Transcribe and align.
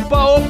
opa, 0.00 0.24
opa, 0.36 0.49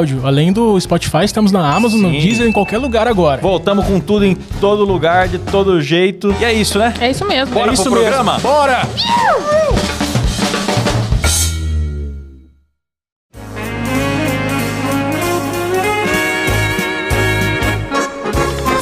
Além 0.23 0.51
do 0.51 0.79
Spotify, 0.79 1.23
estamos 1.23 1.51
na 1.51 1.73
Amazon, 1.73 2.01
no 2.01 2.09
Sim. 2.11 2.19
Deezer, 2.19 2.47
em 2.47 2.51
qualquer 2.51 2.77
lugar 2.77 3.07
agora. 3.07 3.41
Voltamos 3.41 3.85
com 3.85 3.99
tudo 3.99 4.25
em 4.25 4.35
todo 4.59 4.83
lugar, 4.83 5.27
de 5.27 5.37
todo 5.39 5.81
jeito. 5.81 6.35
E 6.39 6.45
é 6.45 6.53
isso, 6.53 6.77
né? 6.79 6.93
É 6.99 7.09
isso 7.11 7.25
mesmo. 7.25 7.53
Bora 7.53 7.69
é 7.71 7.73
isso 7.73 7.83
pro 7.83 7.93
programa? 7.93 8.33
mesmo. 8.33 8.49
Bora! 8.49 8.81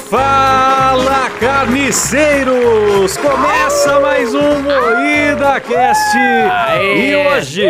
Fala, 0.09 1.29
carniceiros! 1.39 3.17
Começa 3.17 3.99
mais 3.99 4.33
um 4.33 4.61
Moída 4.61 5.59
Cast! 5.59 6.17
E 6.97 7.15
hoje 7.15 7.67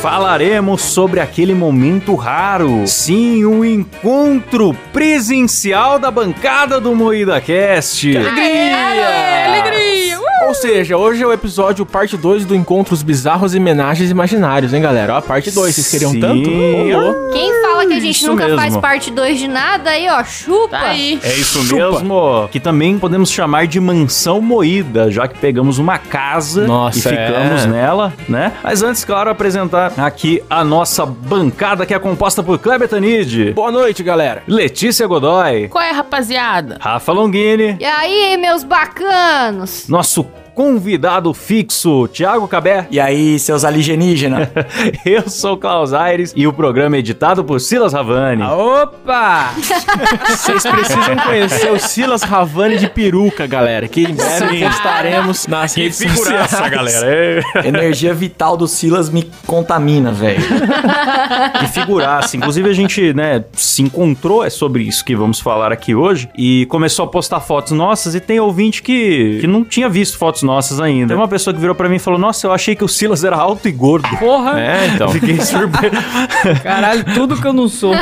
falaremos 0.00 0.80
sobre 0.82 1.20
aquele 1.20 1.54
momento 1.54 2.14
raro. 2.14 2.86
Sim, 2.86 3.44
o 3.44 3.64
encontro 3.64 4.74
presencial 4.92 5.98
da 5.98 6.10
bancada 6.10 6.80
do 6.80 6.94
Moída 6.94 7.40
Cast. 7.40 8.16
É, 8.16 8.20
alegria! 9.46 9.87
Ou 10.48 10.54
seja, 10.54 10.96
hoje 10.96 11.22
é 11.22 11.26
o 11.26 11.32
episódio 11.32 11.84
parte 11.84 12.16
2 12.16 12.46
do 12.46 12.54
Encontros 12.54 13.02
Bizarros 13.02 13.54
e 13.54 13.58
Homenagens 13.58 14.10
Imaginários, 14.10 14.72
hein, 14.72 14.80
galera? 14.80 15.12
Ó, 15.12 15.18
a 15.18 15.22
parte 15.22 15.50
2, 15.50 15.74
vocês 15.74 15.90
queriam 15.90 16.10
Sim. 16.10 16.20
tanto? 16.20 16.48
Quem 17.34 17.52
fala 17.62 17.84
que 17.86 17.92
a 17.92 18.00
gente 18.00 18.16
Isso 18.16 18.28
nunca 18.28 18.44
mesmo. 18.44 18.58
faz 18.58 18.74
parte 18.78 19.10
2 19.10 19.38
de 19.38 19.46
nada, 19.46 19.90
aí, 19.90 20.08
ó, 20.08 20.24
chupa. 20.24 20.70
Tá 20.70 20.80
aí. 20.88 21.20
É 21.22 21.34
isso 21.34 21.62
Chupa. 21.64 21.90
mesmo, 22.00 22.48
que 22.50 22.58
também 22.58 22.98
podemos 22.98 23.30
chamar 23.30 23.66
de 23.66 23.78
mansão 23.78 24.40
moída, 24.40 25.10
já 25.10 25.28
que 25.28 25.38
pegamos 25.38 25.78
uma 25.78 25.98
casa 25.98 26.66
Nossa, 26.66 26.98
e 26.98 27.02
ficamos 27.02 27.64
é. 27.64 27.66
nela, 27.66 28.14
né? 28.26 28.52
Mas 28.64 28.82
antes, 28.82 29.04
claro, 29.04 29.28
apresentar 29.28 29.92
aqui 29.98 30.42
a 30.48 30.64
nossa 30.64 31.04
bancada 31.04 31.84
que 31.84 31.92
é 31.92 31.98
composta 31.98 32.42
por 32.42 32.58
Kleber 32.58 32.88
Tanid, 32.88 33.52
Boa 33.52 33.70
noite, 33.70 34.02
galera. 34.02 34.42
Letícia 34.48 35.06
Godoy, 35.06 35.68
Qual 35.68 35.84
é, 35.84 35.90
rapaziada? 35.90 36.78
Rafa 36.80 37.12
Longini, 37.12 37.76
E 37.78 37.84
aí, 37.84 38.34
meus 38.38 38.64
bacanos? 38.64 39.86
nosso 39.88 40.26
convidado 40.58 41.32
fixo, 41.32 42.08
Thiago 42.08 42.48
Cabé. 42.48 42.88
E 42.90 42.98
aí, 42.98 43.38
seus 43.38 43.64
alienígenas? 43.64 44.48
Eu 45.06 45.30
sou 45.30 45.52
o 45.52 45.56
Klaus 45.56 45.92
Aires 45.92 46.32
e 46.34 46.48
o 46.48 46.52
programa 46.52 46.96
é 46.96 46.98
editado 46.98 47.44
por 47.44 47.60
Silas 47.60 47.92
Ravani. 47.92 48.42
Opa! 48.42 49.52
Vocês 50.28 50.64
precisam 50.64 51.16
conhecer 51.24 51.70
o 51.70 51.78
Silas 51.78 52.24
Ravani 52.24 52.76
de 52.76 52.88
peruca, 52.88 53.46
galera. 53.46 53.86
Que 53.86 54.02
em 54.02 54.12
breve 54.12 54.64
estaremos 54.64 55.46
nas 55.46 55.76
Que 55.76 55.82
redes 55.82 55.98
figuraça, 56.02 56.48
sociais. 56.56 56.72
galera. 56.72 57.44
Energia 57.64 58.12
vital 58.12 58.56
do 58.56 58.66
Silas 58.66 59.08
me 59.10 59.30
contamina, 59.46 60.10
velho. 60.10 60.42
que 61.60 61.68
figuraça. 61.68 62.36
Inclusive, 62.36 62.68
a 62.68 62.72
gente, 62.72 63.14
né, 63.14 63.44
se 63.52 63.80
encontrou, 63.82 64.44
é 64.44 64.50
sobre 64.50 64.82
isso 64.82 65.04
que 65.04 65.14
vamos 65.14 65.38
falar 65.38 65.70
aqui 65.70 65.94
hoje, 65.94 66.28
e 66.36 66.66
começou 66.66 67.04
a 67.04 67.08
postar 67.08 67.38
fotos 67.38 67.70
nossas, 67.70 68.16
e 68.16 68.20
tem 68.20 68.40
ouvinte 68.40 68.82
que, 68.82 69.38
que 69.40 69.46
não 69.46 69.62
tinha 69.62 69.88
visto 69.88 70.18
fotos 70.18 70.47
nossas 70.48 70.80
ainda. 70.80 71.08
Tem 71.08 71.16
uma 71.16 71.28
pessoa 71.28 71.52
que 71.52 71.60
virou 71.60 71.74
pra 71.74 71.88
mim 71.88 71.96
e 71.96 71.98
falou, 71.98 72.18
nossa, 72.18 72.46
eu 72.46 72.52
achei 72.52 72.74
que 72.74 72.82
o 72.82 72.88
Silas 72.88 73.22
era 73.22 73.36
alto 73.36 73.68
e 73.68 73.72
gordo. 73.72 74.08
Porra! 74.18 74.58
É, 74.58 74.86
então. 74.94 75.08
Fiquei 75.12 75.38
surpreso. 75.40 75.94
Caralho, 76.62 77.04
tudo 77.14 77.36
que 77.40 77.46
eu 77.46 77.52
não 77.52 77.68
sou. 77.68 77.92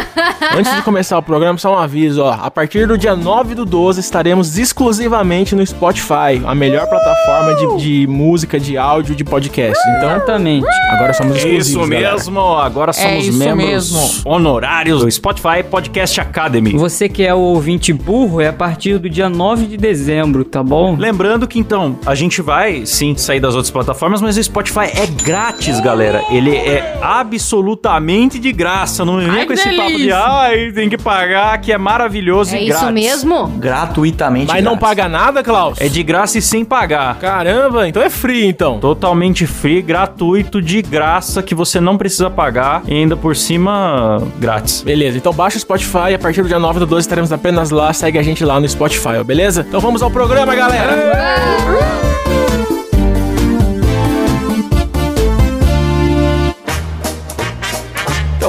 Antes 0.56 0.75
de 0.75 0.83
começar 0.83 1.19
o 1.19 1.23
programa, 1.23 1.59
só 1.59 1.75
um 1.75 1.79
aviso, 1.79 2.23
ó. 2.23 2.33
A 2.41 2.51
partir 2.51 2.87
do 2.87 2.97
dia 2.97 3.17
9 3.17 3.55
do 3.55 3.65
12 3.65 4.01
estaremos 4.01 4.56
exclusivamente 4.56 5.55
no 5.55 5.67
Spotify, 5.67 6.41
a 6.47 6.55
melhor 6.55 6.87
plataforma 6.89 7.55
de, 7.55 7.83
de 7.83 8.06
música, 8.06 8.59
de 8.61 8.79
áudio, 8.79 9.15
de 9.15 9.25
podcast. 9.25 9.79
Então, 9.97 10.11
Exatamente. 10.17 10.67
agora 10.91 11.12
somos 11.12 11.37
exclusivos, 11.37 11.67
Isso 11.69 11.81
galera. 11.81 12.12
mesmo, 12.12 12.41
agora 12.41 12.93
somos 12.93 13.27
isso 13.27 13.39
membros 13.39 13.93
mesmo. 13.93 14.21
honorários 14.25 15.01
do 15.03 15.11
Spotify 15.11 15.62
Podcast 15.69 16.21
Academy. 16.21 16.73
Você 16.73 17.09
que 17.09 17.25
é 17.25 17.35
o 17.35 17.39
ouvinte 17.39 17.93
burro, 17.93 18.41
é 18.41 18.49
a 18.49 18.53
partir 18.53 18.99
do 18.99 19.09
dia 19.11 19.29
9 19.29 19.67
de 19.67 19.77
dezembro, 19.77 20.45
tá 20.45 20.62
bom? 20.62 20.95
Lembrando 20.97 21.47
que 21.49 21.59
então, 21.59 21.99
a 22.06 22.15
gente 22.15 22.36
vai 22.43 22.85
sim 22.87 23.17
sair 23.17 23.41
das 23.41 23.55
outras 23.55 23.71
plataformas, 23.71 24.21
mas 24.21 24.37
o 24.37 24.43
Spotify 24.43 24.87
é 24.95 25.07
grátis, 25.25 25.81
galera. 25.81 26.23
Ele 26.31 26.55
é 26.57 26.99
absolutamente 27.03 28.39
de 28.39 28.53
graça. 28.53 29.05
Não 29.05 29.19
vem 29.19 29.47
com 29.47 29.47
que 29.47 29.53
esse 29.55 29.69
papo 29.77 29.89
de 29.91 29.97
delícia. 29.99 30.19
ai, 30.19 30.73
tem 30.73 30.89
que 30.89 30.99
pagar, 30.99 31.59
que 31.61 31.73
é 31.73 31.79
maravilhoso 31.79 32.55
É 32.55 32.61
e 32.63 32.69
isso 32.69 32.79
grátis. 32.81 32.95
mesmo? 32.95 33.47
Gratuitamente. 33.59 34.49
Mas 34.49 34.63
não 34.65 34.73
grátis. 34.77 34.89
paga 34.89 35.09
nada, 35.09 35.43
Klaus? 35.43 35.81
É 35.81 35.89
de 35.89 36.03
graça 36.03 36.39
e 36.39 36.43
sem 36.43 36.65
pagar. 36.65 37.19
Caramba, 37.19 37.89
então 37.89 38.03
é 38.03 38.11
free, 38.11 38.47
então. 38.47 38.79
Totalmente 38.79 39.47
free, 39.47 39.83
gratuito, 39.83 40.61
de 40.61 40.83
graça, 40.83 41.43
que 41.43 41.55
você 41.55 41.81
não 41.81 41.97
precisa 41.97 42.29
pagar 42.31 42.83
e 42.87 42.95
ainda 42.95 43.17
por 43.17 43.35
cima 43.37 44.23
grátis. 44.39 44.83
Beleza, 44.83 45.17
então 45.19 45.33
baixa 45.33 45.57
o 45.57 45.61
Spotify, 45.61 46.15
a 46.15 46.19
partir 46.19 46.43
do 46.43 46.49
dia 46.49 46.59
9 46.59 46.81
do 46.81 46.87
12 46.87 47.01
estaremos 47.07 47.33
apenas 47.33 47.71
lá, 47.71 47.93
segue 47.93 48.19
a 48.19 48.23
gente 48.23 48.45
lá 48.45 48.59
no 48.61 48.69
Spotify, 48.69 49.17
ó, 49.21 49.25
beleza? 49.25 49.65
Então 49.69 49.81
vamos 49.81 50.03
ao 50.03 50.11
programa, 50.11 50.55
galera! 50.55 52.25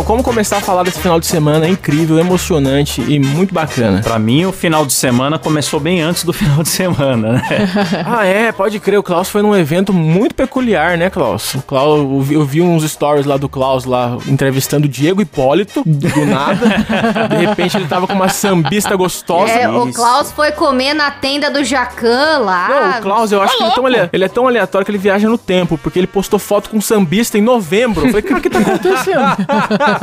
Como 0.07 0.23
começar 0.23 0.57
a 0.57 0.61
falar 0.61 0.83
desse 0.83 0.99
final 0.99 1.19
de 1.19 1.25
semana 1.25 1.65
é 1.65 1.69
incrível, 1.69 2.17
emocionante 2.17 3.01
e 3.01 3.19
muito 3.19 3.53
bacana. 3.53 4.01
Pra 4.01 4.17
mim, 4.17 4.45
o 4.45 4.53
final 4.53 4.85
de 4.85 4.93
semana 4.93 5.37
começou 5.37 5.81
bem 5.81 5.99
antes 6.01 6.23
do 6.23 6.31
final 6.33 6.63
de 6.63 6.69
semana, 6.69 7.33
né? 7.33 7.41
Ah, 8.07 8.25
é, 8.25 8.51
pode 8.53 8.79
crer, 8.79 8.97
o 8.97 9.03
Klaus 9.03 9.27
foi 9.29 9.41
num 9.41 9.53
evento 9.53 9.91
muito 9.91 10.33
peculiar, 10.33 10.97
né, 10.97 11.09
Klaus? 11.09 11.55
O 11.55 11.61
Klaus 11.61 11.99
eu, 11.99 12.21
vi, 12.21 12.33
eu 12.35 12.45
vi 12.45 12.61
uns 12.61 12.89
stories 12.89 13.25
lá 13.25 13.35
do 13.35 13.49
Klaus 13.49 13.83
lá 13.83 14.17
entrevistando 14.27 14.85
o 14.85 14.89
Diego 14.89 15.21
Hipólito, 15.21 15.83
do, 15.85 16.07
do 16.07 16.25
nada. 16.25 16.65
De 17.29 17.45
repente 17.45 17.75
ele 17.75 17.85
tava 17.87 18.07
com 18.07 18.13
uma 18.13 18.29
sambista 18.29 18.95
gostosa. 18.95 19.51
É, 19.51 19.67
o. 19.69 19.91
Klaus 19.91 20.31
foi 20.31 20.51
comer 20.53 20.93
na 20.93 21.11
tenda 21.11 21.51
do 21.51 21.63
Jacan 21.65 22.39
lá. 22.39 22.69
Não, 22.69 22.99
o 22.99 23.01
Klaus, 23.01 23.31
eu 23.33 23.41
acho 23.41 23.57
que 23.57 23.63
ele 23.63 23.71
é, 23.71 23.75
tão 23.75 23.85
alea- 23.85 24.09
ele 24.13 24.23
é 24.23 24.29
tão 24.29 24.47
aleatório 24.47 24.85
que 24.85 24.91
ele 24.91 24.97
viaja 24.97 25.27
no 25.27 25.37
tempo, 25.37 25.77
porque 25.77 25.99
ele 25.99 26.07
postou 26.07 26.39
foto 26.39 26.69
com 26.69 26.77
um 26.77 26.81
sambista 26.81 27.37
em 27.37 27.41
novembro. 27.41 28.03
Eu 28.05 28.07
falei, 28.07 28.21
cara, 28.21 28.39
o 28.39 28.41
que 28.41 28.49
tá 28.49 28.59
acontecendo? 28.59 29.17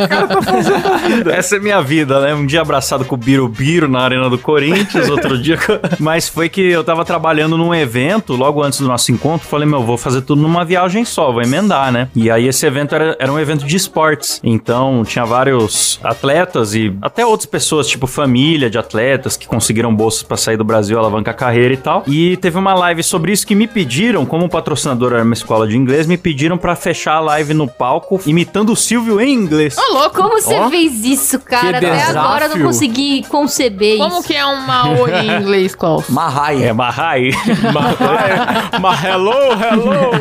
Essa 1.33 1.57
é 1.57 1.59
minha 1.59 1.81
vida, 1.81 2.21
né? 2.21 2.35
Um 2.35 2.47
dia 2.47 2.61
abraçado 2.61 3.05
com 3.05 3.15
o 3.15 3.19
Birubiru 3.19 3.89
na 3.89 4.01
Arena 4.01 4.29
do 4.29 4.39
Corinthians, 4.39 5.09
outro 5.09 5.39
dia. 5.39 5.59
Mas 5.99 6.29
foi 6.29 6.49
que 6.49 6.61
eu 6.61 6.85
tava 6.85 7.05
trabalhando 7.05 7.57
num 7.57 7.75
evento 7.75 8.35
logo 8.35 8.63
antes 8.63 8.81
do 8.81 8.87
nosso 8.87 9.13
encontro. 9.13 9.47
Falei, 9.47 9.67
meu, 9.67 9.83
vou 9.83 9.97
fazer 9.97 10.23
tudo 10.23 10.43
numa 10.43 10.65
viagem 10.65 11.05
só, 11.05 11.33
vou 11.33 11.43
emendar, 11.43 11.93
né? 11.93 12.09
E 12.15 12.31
aí 12.31 12.47
esse 12.47 12.67
evento 12.67 12.95
era, 12.95 13.17
era 13.19 13.33
um 13.33 13.39
evento 13.39 13.65
de 13.65 13.77
esportes. 13.77 14.41
Então 14.43 15.03
tinha 15.05 15.25
vários 15.25 15.99
atletas 16.03 16.75
e 16.75 16.95
até 17.01 17.25
outras 17.25 17.47
pessoas, 17.47 17.87
tipo 17.87 18.07
família 18.07 18.71
de 18.71 18.79
atletas 18.79 19.37
que 19.37 19.47
conseguiram 19.47 19.95
bolsas 19.95 20.23
pra 20.23 20.37
sair 20.37 20.57
do 20.57 20.65
Brasil, 20.65 20.99
alavancar 20.99 21.35
a 21.35 21.37
carreira 21.37 21.75
e 21.75 21.77
tal. 21.77 22.05
E 22.07 22.37
teve 22.39 22.59
uma 22.59 22.75
live 22.75 23.03
sobre 23.03 23.33
isso 23.33 23.47
que 23.47 23.55
me 23.55 23.67
pediram, 23.67 24.27
como 24.27 24.49
patrocinador 24.49 25.13
era 25.13 25.23
uma 25.23 25.35
escola 25.35 25.67
de 25.67 25.77
inglês, 25.77 26.07
me 26.07 26.17
pediram 26.17 26.57
pra 26.57 26.77
fechar 26.77 27.15
a 27.17 27.21
live 27.21 27.55
no 27.55 27.69
palco 27.69 28.21
imitando 28.27 28.73
o 28.73 28.77
Silvio 28.77 29.21
em 29.21 29.33
inglês. 29.33 29.77
Ô, 29.91 29.95
louco! 29.95 30.17
Como 30.17 30.41
você 30.41 30.55
Ó, 30.55 30.71
fez 30.71 31.05
isso, 31.05 31.39
cara? 31.41 31.79
Até 31.79 32.03
agora 32.03 32.47
eu 32.47 32.57
não 32.57 32.67
consegui 32.67 33.25
conceber 33.29 33.99
Como 33.99 34.19
isso. 34.19 34.27
que 34.27 34.35
é 34.35 34.45
uma 34.45 34.91
oi 34.91 35.13
em 35.13 35.41
inglês, 35.41 35.75
Klaus? 35.75 36.09
Mahai. 36.11 36.65
É 36.65 36.73
Mahai. 36.73 37.31
mas, 37.73 38.81
mas 38.81 39.05
hello, 39.05 39.33
hello. 39.33 40.15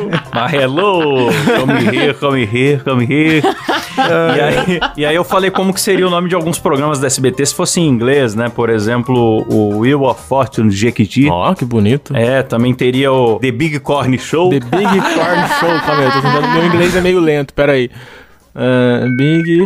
Hello. 0.53 1.29
Come 1.59 1.97
here, 1.97 2.13
come 2.13 2.43
here, 2.43 2.79
come 2.83 3.03
here. 3.05 3.41
e, 3.97 4.41
aí, 4.41 4.79
e 4.97 5.05
aí 5.05 5.15
eu 5.15 5.23
falei 5.23 5.49
como 5.51 5.73
que 5.73 5.79
seria 5.81 6.07
o 6.07 6.09
nome 6.09 6.29
de 6.29 6.35
alguns 6.35 6.59
programas 6.59 6.99
da 6.99 7.07
SBT 7.07 7.45
se 7.45 7.55
fosse 7.55 7.79
em 7.79 7.87
inglês, 7.87 8.35
né? 8.35 8.49
Por 8.49 8.69
exemplo, 8.69 9.45
o 9.49 9.79
Wheel 9.79 10.03
of 10.03 10.21
Fortune 10.27 10.69
de 10.69 10.75
Jequiti. 10.75 11.27
Ó, 11.29 11.53
que 11.53 11.65
bonito. 11.65 12.15
É, 12.15 12.41
também 12.43 12.73
teria 12.73 13.11
o 13.11 13.39
The 13.39 13.51
Big 13.51 13.79
Corn 13.79 14.17
Show. 14.17 14.49
The 14.49 14.59
Big 14.59 15.01
Corn 15.01 15.47
Show. 15.59 15.79
Calma 15.85 16.01
aí, 16.01 16.05
eu 16.05 16.11
tô 16.11 16.21
tentando. 16.21 16.47
Meu 16.49 16.65
inglês 16.65 16.95
é 16.95 17.01
meio 17.01 17.19
lento, 17.19 17.53
peraí. 17.53 17.89
Ah, 18.55 19.05
big, 19.17 19.61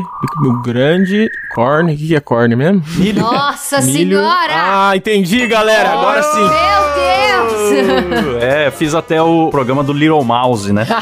o 0.46 0.62
grande 0.62 1.30
corn. 1.54 1.94
O 1.94 1.98
que, 1.98 2.08
que 2.08 2.16
é 2.16 2.20
corn 2.20 2.56
mesmo? 2.56 2.82
Nossa 3.16 3.82
Milho. 3.82 4.18
senhora! 4.18 4.54
Ah, 4.54 4.92
entendi, 4.96 5.46
galera. 5.48 5.90
Agora 5.92 6.24
sim. 6.24 6.40
Meu 6.40 6.48
Deus! 6.50 8.42
É, 8.42 8.72
fiz 8.72 8.96
até 8.96 9.22
o 9.22 9.50
programa 9.50 9.84
do 9.84 9.92
Little 9.92 10.24
Mouse, 10.24 10.72
né? 10.72 10.88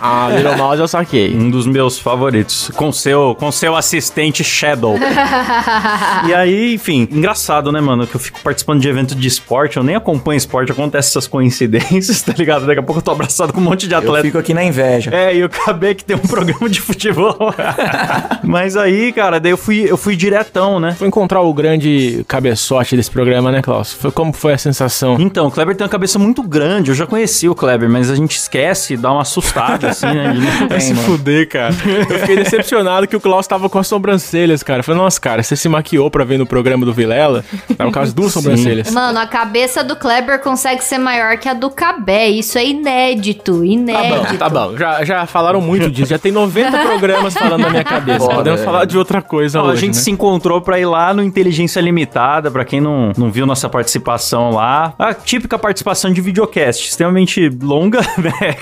Ah, 0.00 0.28
Little 0.34 0.56
Mouse 0.56 0.80
eu 0.80 0.88
saquei. 0.88 1.34
Um 1.34 1.50
dos 1.50 1.66
meus 1.66 1.98
favoritos. 1.98 2.70
Com 2.74 2.90
seu, 2.92 3.36
com 3.38 3.50
seu 3.52 3.76
assistente 3.76 4.42
Shadow. 4.42 4.96
e 6.26 6.34
aí, 6.34 6.74
enfim, 6.74 7.06
engraçado, 7.10 7.70
né, 7.70 7.80
mano? 7.80 8.06
Que 8.06 8.16
eu 8.16 8.20
fico 8.20 8.40
participando 8.42 8.80
de 8.80 8.88
evento 8.88 9.14
de 9.14 9.28
esporte, 9.28 9.76
eu 9.76 9.82
nem 9.82 9.94
acompanho 9.96 10.36
esporte, 10.38 10.72
acontece 10.72 11.10
essas 11.10 11.26
coincidências, 11.26 12.22
tá 12.22 12.32
ligado? 12.36 12.66
Daqui 12.66 12.80
a 12.80 12.82
pouco 12.82 12.98
eu 12.98 13.04
tô 13.04 13.10
abraçado 13.10 13.52
com 13.52 13.60
um 13.60 13.64
monte 13.64 13.86
de 13.86 13.94
Eu 13.94 13.98
atleta. 13.98 14.22
fico 14.24 14.38
aqui 14.38 14.52
na 14.54 14.64
inveja. 14.64 15.10
É, 15.14 15.34
e 15.34 15.40
eu 15.40 15.46
acabei 15.46 15.94
que 15.94 16.04
tem 16.04 16.16
um 16.16 16.20
programa 16.20 16.68
de 16.68 16.80
futebol. 16.80 17.27
Mas 18.42 18.76
aí, 18.76 19.12
cara, 19.12 19.38
daí 19.40 19.52
eu 19.52 19.56
fui, 19.58 19.84
eu 19.88 19.96
fui 19.96 20.16
diretão, 20.16 20.80
né? 20.80 20.92
Foi 20.98 21.08
encontrar 21.08 21.40
o 21.42 21.52
grande 21.52 22.24
cabeçote 22.28 22.96
desse 22.96 23.10
programa, 23.10 23.50
né, 23.52 23.60
Klaus? 23.62 23.92
Foi, 23.92 24.10
como 24.10 24.32
foi 24.32 24.52
a 24.54 24.58
sensação? 24.58 25.16
Então, 25.20 25.46
o 25.46 25.50
Kleber 25.50 25.76
tem 25.76 25.84
uma 25.84 25.90
cabeça 25.90 26.18
muito 26.18 26.42
grande. 26.42 26.90
Eu 26.90 26.94
já 26.94 27.06
conheci 27.06 27.48
o 27.48 27.54
Kleber, 27.54 27.88
mas 27.88 28.10
a 28.10 28.14
gente 28.14 28.36
esquece, 28.36 28.96
dá 28.96 29.12
uma 29.12 29.22
assustada, 29.22 29.88
assim, 29.88 30.06
né? 30.06 30.34
não- 30.34 30.68
Vai 30.68 30.80
se 30.80 30.94
fuder, 30.94 31.48
cara. 31.48 31.74
Eu 32.10 32.18
fiquei 32.20 32.36
decepcionado 32.36 33.06
que 33.06 33.16
o 33.16 33.20
Klaus 33.20 33.46
tava 33.46 33.68
com 33.68 33.78
as 33.78 33.86
sobrancelhas, 33.86 34.62
cara. 34.62 34.80
Eu 34.80 34.84
falei, 34.84 35.00
nossa, 35.00 35.20
cara, 35.20 35.42
você 35.42 35.56
se 35.56 35.68
maquiou 35.68 36.10
pra 36.10 36.24
ver 36.24 36.38
no 36.38 36.46
programa 36.46 36.84
do 36.84 36.92
Vilela? 36.92 37.44
Tava 37.76 37.90
com 37.92 38.00
as 38.00 38.12
duas 38.12 38.32
sobrancelhas. 38.32 38.90
Mano, 38.92 39.18
a 39.18 39.26
cabeça 39.26 39.82
do 39.84 39.96
Kleber 39.96 40.40
consegue 40.40 40.82
ser 40.84 40.98
maior 40.98 41.36
que 41.38 41.48
a 41.48 41.54
do 41.54 41.70
Cabé. 41.70 42.28
Isso 42.28 42.58
é 42.58 42.66
inédito, 42.66 43.58
Tá 43.60 43.64
inédito. 43.66 44.30
bom, 44.32 44.36
tá 44.36 44.48
bom. 44.48 44.76
Já, 44.76 45.04
já 45.04 45.26
falaram 45.26 45.60
muito 45.60 45.90
disso. 45.90 46.10
Já 46.10 46.18
tem 46.18 46.32
90 46.32 46.78
programas 46.78 47.17
falando 47.34 47.60
na 47.62 47.70
minha 47.70 47.84
cabeça. 47.84 48.26
Podemos 48.28 48.60
é. 48.60 48.64
falar 48.64 48.84
de 48.84 48.96
outra 48.98 49.22
coisa 49.22 49.60
a 49.60 49.62
hoje, 49.62 49.80
gente 49.80 49.96
né? 49.96 50.00
se 50.00 50.10
encontrou 50.10 50.60
pra 50.60 50.78
ir 50.78 50.86
lá 50.86 51.12
no 51.12 51.22
Inteligência 51.22 51.80
Limitada, 51.80 52.50
pra 52.50 52.64
quem 52.64 52.80
não, 52.80 53.12
não 53.16 53.30
viu 53.30 53.46
nossa 53.46 53.68
participação 53.68 54.50
lá. 54.50 54.94
A 54.98 55.14
típica 55.14 55.58
participação 55.58 56.12
de 56.12 56.20
videocast, 56.20 56.88
extremamente 56.88 57.48
longa, 57.62 58.00
né? 58.18 58.56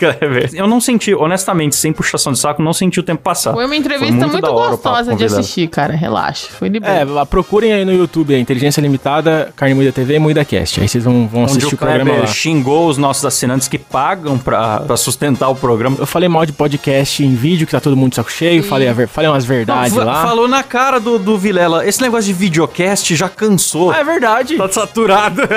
Eu 0.52 0.66
não 0.66 0.80
senti, 0.80 1.14
honestamente, 1.14 1.76
sem 1.76 1.92
puxação 1.92 2.32
de 2.32 2.38
saco, 2.38 2.62
não 2.62 2.72
senti 2.72 3.00
o 3.00 3.02
tempo 3.02 3.22
passar. 3.22 3.52
Foi 3.52 3.64
uma 3.64 3.76
entrevista 3.76 4.14
muito 4.14 4.32
muito, 4.32 4.44
da 4.44 4.52
hora 4.52 4.74
o 4.74 4.78
papo 4.78 4.96
gostosa 4.96 5.16
de 5.16 5.24
assistir, 5.24 5.68
cara. 5.68 5.94
Relaxa. 5.94 6.48
Foi 6.50 6.68
de 6.68 6.80
boa. 6.80 6.92
É, 6.92 7.04
lá, 7.04 7.26
procurem 7.26 7.72
aí 7.72 7.84
no 7.84 7.92
YouTube, 7.92 8.34
a 8.34 8.38
Inteligência 8.38 8.80
Limitada, 8.80 9.52
Carne 9.56 9.74
Moída 9.74 9.92
TV 9.92 10.16
e 10.16 10.18
Moída 10.18 10.44
Cast. 10.44 10.80
Aí 10.80 10.88
vocês 10.88 11.04
vão, 11.04 11.26
vão 11.26 11.42
Onde 11.42 11.52
assistir 11.52 11.74
o 11.74 11.76
o 11.76 11.78
programa 11.78 12.04
Kleber 12.04 12.20
lá. 12.20 12.26
xingou 12.26 12.88
os 12.88 12.98
nossos 12.98 13.24
assinantes 13.24 13.68
que 13.68 13.78
pagam 13.78 14.38
pra, 14.38 14.80
pra 14.80 14.96
sustentar 14.96 15.48
o 15.48 15.54
programa. 15.54 15.96
Eu 15.98 16.06
falei 16.06 16.28
mal 16.28 16.44
de 16.44 16.52
podcast 16.52 17.24
em 17.24 17.34
vídeo, 17.34 17.66
que 17.66 17.72
tá 17.72 17.80
todo 17.80 17.96
mundo 17.96 18.10
de 18.10 18.16
saco 18.16 18.30
cheio. 18.30 18.45
Falei, 18.62 18.88
a 18.88 18.92
ver- 18.92 19.08
falei 19.08 19.30
umas 19.30 19.44
verdades 19.44 19.92
Não, 19.94 20.04
lá. 20.04 20.22
Falou 20.22 20.48
na 20.48 20.62
cara 20.62 20.98
do, 20.98 21.18
do 21.18 21.36
Vilela. 21.38 21.86
Esse 21.86 22.00
negócio 22.02 22.24
de 22.26 22.32
videocast 22.32 23.14
já 23.14 23.28
cansou. 23.28 23.90
Ah, 23.90 23.98
é 23.98 24.04
verdade. 24.04 24.56
Tá 24.56 24.68
saturado. 24.68 25.42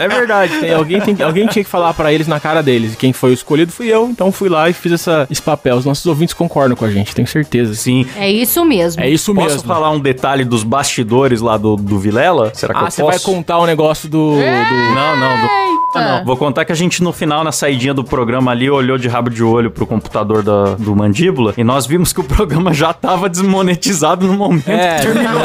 É 0.00 0.08
verdade. 0.08 0.58
Tem, 0.60 0.72
alguém, 0.72 1.00
tem, 1.00 1.16
alguém 1.22 1.46
tinha 1.46 1.64
que 1.64 1.70
falar 1.70 1.94
pra 1.94 2.12
eles 2.12 2.26
na 2.26 2.38
cara 2.40 2.62
deles. 2.62 2.94
E 2.94 2.96
quem 2.96 3.12
foi 3.12 3.30
o 3.30 3.32
escolhido 3.32 3.72
fui 3.72 3.86
eu. 3.88 4.08
Então 4.08 4.30
fui 4.32 4.48
lá 4.48 4.68
e 4.68 4.72
fiz 4.72 4.92
essa, 4.92 5.26
esse 5.30 5.40
papel. 5.42 5.76
Os 5.76 5.84
nossos 5.84 6.04
ouvintes 6.06 6.34
concordam 6.34 6.76
com 6.76 6.84
a 6.84 6.90
gente, 6.90 7.14
tenho 7.14 7.26
certeza. 7.28 7.74
Sim. 7.74 8.06
É 8.16 8.30
isso 8.30 8.64
mesmo. 8.64 9.02
É 9.02 9.08
isso 9.08 9.34
Posso 9.34 9.48
mesmo. 9.54 9.68
falar 9.68 9.90
um 9.90 10.00
detalhe 10.00 10.44
dos 10.44 10.62
bastidores 10.62 11.40
lá 11.40 11.56
do, 11.56 11.76
do 11.76 11.98
Vilela? 11.98 12.50
Será 12.54 12.74
que 12.74 12.80
Ah, 12.80 12.84
eu 12.86 12.90
você 12.90 13.02
posso? 13.02 13.24
vai 13.26 13.34
contar 13.34 13.58
o 13.58 13.66
negócio 13.66 14.08
do. 14.08 14.34
do- 14.36 14.94
Não, 14.94 15.16
não. 15.16 15.40
do- 15.40 15.73
Ah, 15.98 16.18
não. 16.18 16.24
Vou 16.24 16.36
contar 16.36 16.64
que 16.64 16.72
a 16.72 16.74
gente 16.74 17.02
no 17.02 17.12
final, 17.12 17.42
na 17.44 17.52
saidinha 17.52 17.94
do 17.94 18.02
programa 18.04 18.50
ali, 18.50 18.70
olhou 18.70 18.98
de 18.98 19.08
rabo 19.08 19.30
de 19.30 19.42
olho 19.42 19.70
pro 19.70 19.86
computador 19.86 20.42
da- 20.42 20.74
do 20.74 20.94
Mandíbula 20.94 21.54
e 21.56 21.64
nós 21.64 21.86
vimos 21.86 22.12
que 22.12 22.20
o 22.20 22.24
programa 22.24 22.72
já 22.72 22.92
tava 22.92 23.28
desmonetizado 23.28 24.26
no 24.26 24.34
momento 24.34 24.68
É, 24.68 24.96
que 24.96 25.02
terminou. 25.02 25.32
não, 25.32 25.40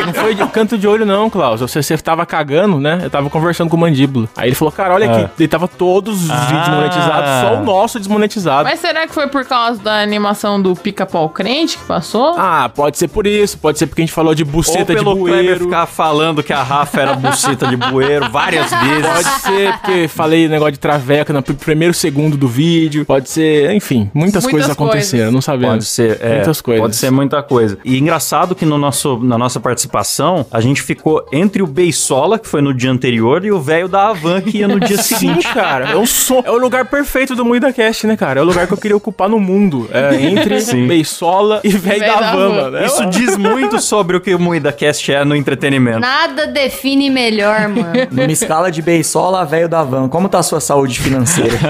não, 0.00 0.06
não 0.06 0.14
foi 0.14 0.34
de 0.34 0.46
canto 0.46 0.76
de 0.78 0.86
olho, 0.86 1.04
não, 1.06 1.28
Klaus. 1.30 1.60
Você, 1.60 1.82
você 1.82 1.96
tava 1.98 2.24
cagando, 2.26 2.78
né? 2.80 3.00
Eu 3.02 3.10
tava 3.10 3.28
conversando 3.30 3.68
com 3.70 3.76
o 3.76 3.80
mandíbula. 3.80 4.28
Aí 4.36 4.48
ele 4.48 4.54
falou, 4.54 4.72
cara, 4.72 4.94
olha 4.94 5.10
aqui. 5.10 5.30
Ele 5.38 5.48
tava 5.48 5.68
todos 5.68 6.24
os 6.24 6.30
Ah. 6.30 6.34
vídeos 6.46 6.68
monetizados, 6.68 7.30
só 7.40 7.54
o 7.60 7.64
nosso 7.64 7.98
desmonetizado. 7.98 8.64
Mas 8.68 8.80
será 8.80 9.06
que 9.06 9.14
foi 9.14 9.28
por 9.28 9.44
causa 9.44 9.80
da 9.82 10.00
animação 10.02 10.60
do 10.60 10.74
pica-pau 10.74 11.28
crente 11.28 11.78
que 11.78 11.84
passou? 11.84 12.34
Ah, 12.38 12.70
pode 12.74 12.98
ser 12.98 13.08
por 13.08 13.26
isso, 13.26 13.58
pode 13.58 13.78
ser 13.78 13.86
porque 13.86 14.02
a 14.02 14.04
gente 14.04 14.12
falou 14.14 14.34
de 14.34 14.42
Ou 14.42 14.48
buceta 14.48 14.94
de 14.94 14.98
pelo 15.02 15.16
Kleber 15.16 15.42
bueiro. 15.44 15.64
ficar 15.64 15.86
falando 15.86 16.42
que 16.42 16.52
a 16.52 16.62
Rafa 16.62 17.00
era 17.00 17.14
buceta 17.14 17.66
de 17.66 17.76
bueiro 17.76 18.28
várias 18.30 18.70
vezes. 18.70 19.06
Pode 19.06 19.28
ser 19.42 19.75
porque 19.80 20.08
falei 20.08 20.48
negócio 20.48 20.72
de 20.72 20.78
traveca 20.78 21.32
no 21.32 21.42
pr- 21.42 21.54
primeiro 21.54 21.94
segundo 21.94 22.36
do 22.36 22.48
vídeo. 22.48 23.04
Pode 23.04 23.28
ser, 23.28 23.70
enfim, 23.72 24.10
muitas, 24.14 24.44
Muitas 24.44 24.50
coisas 24.50 24.70
aconteceram, 24.70 25.18
coisas. 25.24 25.32
não 25.34 25.40
sabemos. 25.42 25.74
Pode 25.74 25.84
ser, 25.86 26.18
é, 26.20 26.34
Muitas 26.36 26.60
coisas. 26.60 26.80
Pode 26.82 26.96
ser 26.96 27.10
muita 27.10 27.42
coisa. 27.42 27.78
E 27.84 27.98
engraçado 27.98 28.54
que 28.54 28.64
no 28.64 28.78
nosso, 28.78 29.18
na 29.18 29.36
nossa 29.38 29.60
participação, 29.60 30.46
a 30.50 30.60
gente 30.60 30.82
ficou 30.82 31.26
entre 31.32 31.62
o 31.62 31.66
Beisola, 31.66 32.38
que 32.38 32.48
foi 32.48 32.60
no 32.60 32.72
dia 32.74 32.90
anterior, 32.90 33.44
e 33.44 33.50
o 33.52 33.60
velho 33.60 33.88
da 33.88 34.08
Havan, 34.08 34.40
que 34.40 34.58
ia 34.58 34.68
no 34.68 34.80
dia 34.80 34.96
seguinte. 35.02 35.46
cara. 35.52 35.90
É, 35.92 35.96
um 35.96 36.06
som, 36.06 36.42
é 36.44 36.50
o 36.50 36.58
lugar 36.58 36.84
perfeito 36.86 37.34
do 37.34 37.44
Moída 37.44 37.72
Cast, 37.72 38.06
né, 38.06 38.16
cara? 38.16 38.40
É 38.40 38.42
o 38.42 38.46
lugar 38.46 38.66
que 38.66 38.72
eu 38.72 38.78
queria 38.78 38.96
ocupar 38.96 39.28
no 39.28 39.38
mundo. 39.38 39.88
É 39.92 40.14
entre 40.26 40.60
Sim. 40.60 40.86
Beisola 40.86 41.60
e 41.62 41.68
Véi 41.70 42.00
da 42.00 42.06
da 42.20 42.32
Van, 42.32 42.48
Van. 42.48 42.60
mano. 42.62 42.76
É 42.78 42.86
Isso 42.86 43.04
diz 43.06 43.36
muito 43.36 43.80
sobre 43.80 44.16
o 44.16 44.20
que 44.20 44.34
o 44.34 44.38
Moída 44.38 44.72
Cast 44.72 45.12
é 45.12 45.24
no 45.24 45.34
entretenimento. 45.36 46.00
Nada 46.00 46.46
define 46.46 47.10
melhor, 47.10 47.68
mano. 47.68 47.92
Numa 48.10 48.32
escala 48.32 48.70
de 48.70 48.80
beisola, 48.82 49.44
velho 49.44 49.65
da 49.68 49.82
van, 49.82 50.08
como 50.08 50.28
tá 50.28 50.38
a 50.38 50.42
sua 50.42 50.60
saúde 50.60 51.00
financeira? 51.00 51.56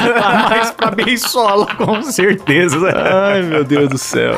Tá 0.00 0.48
mais 0.50 0.70
pra 0.70 0.90
Beisola, 0.90 1.66
com 1.76 2.02
certeza. 2.02 2.92
Ai, 2.94 3.42
meu 3.42 3.64
Deus 3.64 3.88
do 3.88 3.98
céu. 3.98 4.34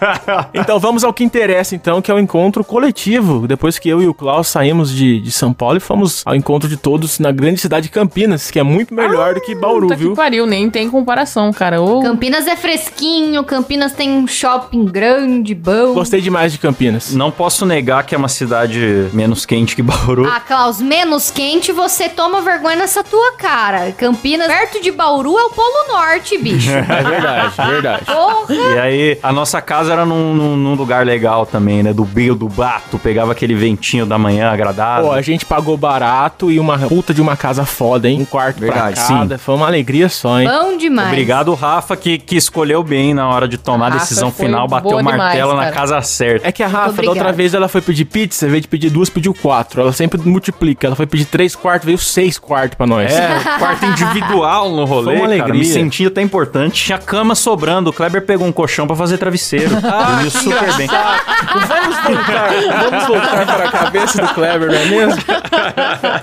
então 0.54 0.78
vamos 0.78 1.04
ao 1.04 1.12
que 1.12 1.24
interessa, 1.24 1.74
então, 1.74 2.00
que 2.00 2.10
é 2.10 2.14
o 2.14 2.18
encontro 2.18 2.64
coletivo. 2.64 3.46
Depois 3.46 3.78
que 3.78 3.88
eu 3.88 4.02
e 4.02 4.06
o 4.08 4.14
Klaus 4.14 4.48
saímos 4.48 4.90
de, 4.94 5.20
de 5.20 5.30
São 5.30 5.52
Paulo 5.52 5.76
e 5.76 5.80
fomos 5.80 6.22
ao 6.24 6.34
encontro 6.34 6.68
de 6.68 6.76
todos 6.76 7.18
na 7.18 7.32
grande 7.32 7.60
cidade 7.60 7.84
de 7.84 7.90
Campinas, 7.90 8.50
que 8.50 8.58
é 8.58 8.62
muito 8.62 8.94
melhor 8.94 9.34
do 9.34 9.40
que 9.40 9.54
Bauru, 9.54 9.88
Puta 9.88 9.96
viu? 9.96 10.10
que 10.10 10.16
pariu, 10.16 10.46
nem 10.46 10.70
tem 10.70 10.88
comparação, 10.90 11.52
cara. 11.52 11.80
Ô, 11.80 12.02
Campinas 12.02 12.46
é 12.46 12.56
fresquinho, 12.56 13.44
Campinas 13.44 13.92
tem 13.92 14.10
um 14.10 14.26
shopping 14.26 14.84
grande, 14.86 15.54
bom. 15.54 15.94
Gostei 15.94 16.20
demais 16.20 16.52
de 16.52 16.58
Campinas. 16.58 17.14
Não 17.14 17.30
posso 17.30 17.66
negar 17.66 18.04
que 18.04 18.14
é 18.14 18.18
uma 18.18 18.28
cidade 18.28 19.08
menos 19.12 19.44
quente 19.44 19.74
que 19.76 19.82
Bauru. 19.82 20.26
Ah, 20.26 20.40
Klaus, 20.40 20.80
menos 20.80 21.30
quente, 21.30 21.59
você 21.72 22.08
toma 22.08 22.40
vergonha 22.40 22.76
nessa 22.76 23.04
tua 23.04 23.32
cara. 23.36 23.92
Campinas, 23.92 24.46
perto 24.46 24.80
de 24.82 24.90
Bauru, 24.90 25.38
é 25.38 25.44
o 25.44 25.50
Polo 25.50 25.88
Norte, 25.92 26.36
bicho. 26.38 26.70
É 26.90 27.02
verdade, 27.02 27.54
verdade. 27.70 28.04
Porra! 28.06 28.54
E 28.54 28.78
aí, 28.78 29.18
a 29.22 29.32
nossa 29.32 29.60
casa 29.60 29.92
era 29.92 30.04
num, 30.06 30.34
num- 30.34 30.56
num 30.56 30.74
lugar 30.74 31.04
legal 31.04 31.44
também, 31.46 31.82
né? 31.82 31.92
Do 31.92 32.04
meio 32.06 32.34
do 32.34 32.48
bato, 32.48 32.98
pegava 32.98 33.32
aquele 33.32 33.54
ventinho 33.54 34.06
da 34.06 34.16
manhã 34.18 34.50
agradável. 34.50 35.06
Pô, 35.10 35.12
a 35.12 35.22
gente 35.22 35.44
pagou 35.44 35.76
barato 35.76 36.50
e 36.50 36.58
uma 36.58 36.78
puta 36.78 37.12
de 37.14 37.20
uma 37.20 37.36
casa 37.36 37.64
foda, 37.64 38.08
hein? 38.08 38.20
Um 38.20 38.24
quarto 38.24 38.58
Verdade, 38.60 38.94
pra 38.94 39.04
cada. 39.18 39.38
Foi 39.38 39.54
uma 39.54 39.66
alegria 39.66 40.08
só, 40.08 40.40
hein? 40.40 40.48
Bom 40.48 40.76
demais. 40.76 41.08
Obrigado, 41.08 41.54
Rafa, 41.54 41.96
que, 41.96 42.18
que 42.18 42.36
escolheu 42.36 42.82
bem 42.82 43.12
na 43.14 43.28
hora 43.28 43.46
de 43.46 43.58
tomar 43.58 43.86
a 43.86 43.88
Rafa 43.90 44.00
decisão 44.00 44.30
final, 44.30 44.66
bateu 44.68 44.96
o 44.98 45.02
martelo 45.04 45.50
demais, 45.50 45.68
na 45.68 45.72
casa 45.72 46.00
certa. 46.02 46.46
É 46.48 46.52
que 46.52 46.62
a 46.62 46.68
Rafa, 46.68 47.02
da 47.02 47.08
outra 47.10 47.32
vez, 47.32 47.54
ela 47.54 47.68
foi 47.68 47.80
pedir 47.80 48.04
pizza, 48.04 48.46
em 48.46 48.50
vez 48.50 48.62
de 48.62 48.68
pedir 48.68 48.90
duas, 48.90 49.08
pediu 49.10 49.34
quatro. 49.34 49.80
Ela 49.80 49.92
sempre 49.92 50.18
multiplica. 50.20 50.86
Ela 50.86 50.96
foi 50.96 51.06
pedir 51.06 51.24
três 51.26 51.49
quartos, 51.56 51.86
veio 51.86 51.98
seis 51.98 52.38
quartos 52.38 52.76
pra 52.76 52.86
nós. 52.86 53.12
É, 53.12 53.28
quarto 53.58 53.84
individual 53.86 54.70
no 54.70 54.84
rolê, 54.84 55.04
Foi 55.04 55.14
uma 55.16 55.28
cara. 55.28 55.42
alegria. 55.42 55.60
Me 55.60 55.64
senti 55.64 56.06
até 56.06 56.22
importante. 56.22 56.84
Tinha 56.84 56.98
cama 56.98 57.34
sobrando. 57.34 57.90
O 57.90 57.92
Kleber 57.92 58.22
pegou 58.24 58.46
um 58.46 58.52
colchão 58.52 58.86
pra 58.86 58.96
fazer 58.96 59.18
travesseiro. 59.18 59.70
Ah, 59.92 60.12
Dormiu 60.12 60.30
super 60.30 60.74
bem. 60.76 60.86
Vamos 60.86 61.68
voltar, 62.04 62.50
vamos 62.90 63.06
voltar 63.06 63.46
para 63.46 63.64
a 63.68 63.72
cabeça 63.72 64.22
do 64.22 64.28
Kleber, 64.34 64.68
não 64.68 64.74
é 64.78 64.84
mesmo? 64.86 65.22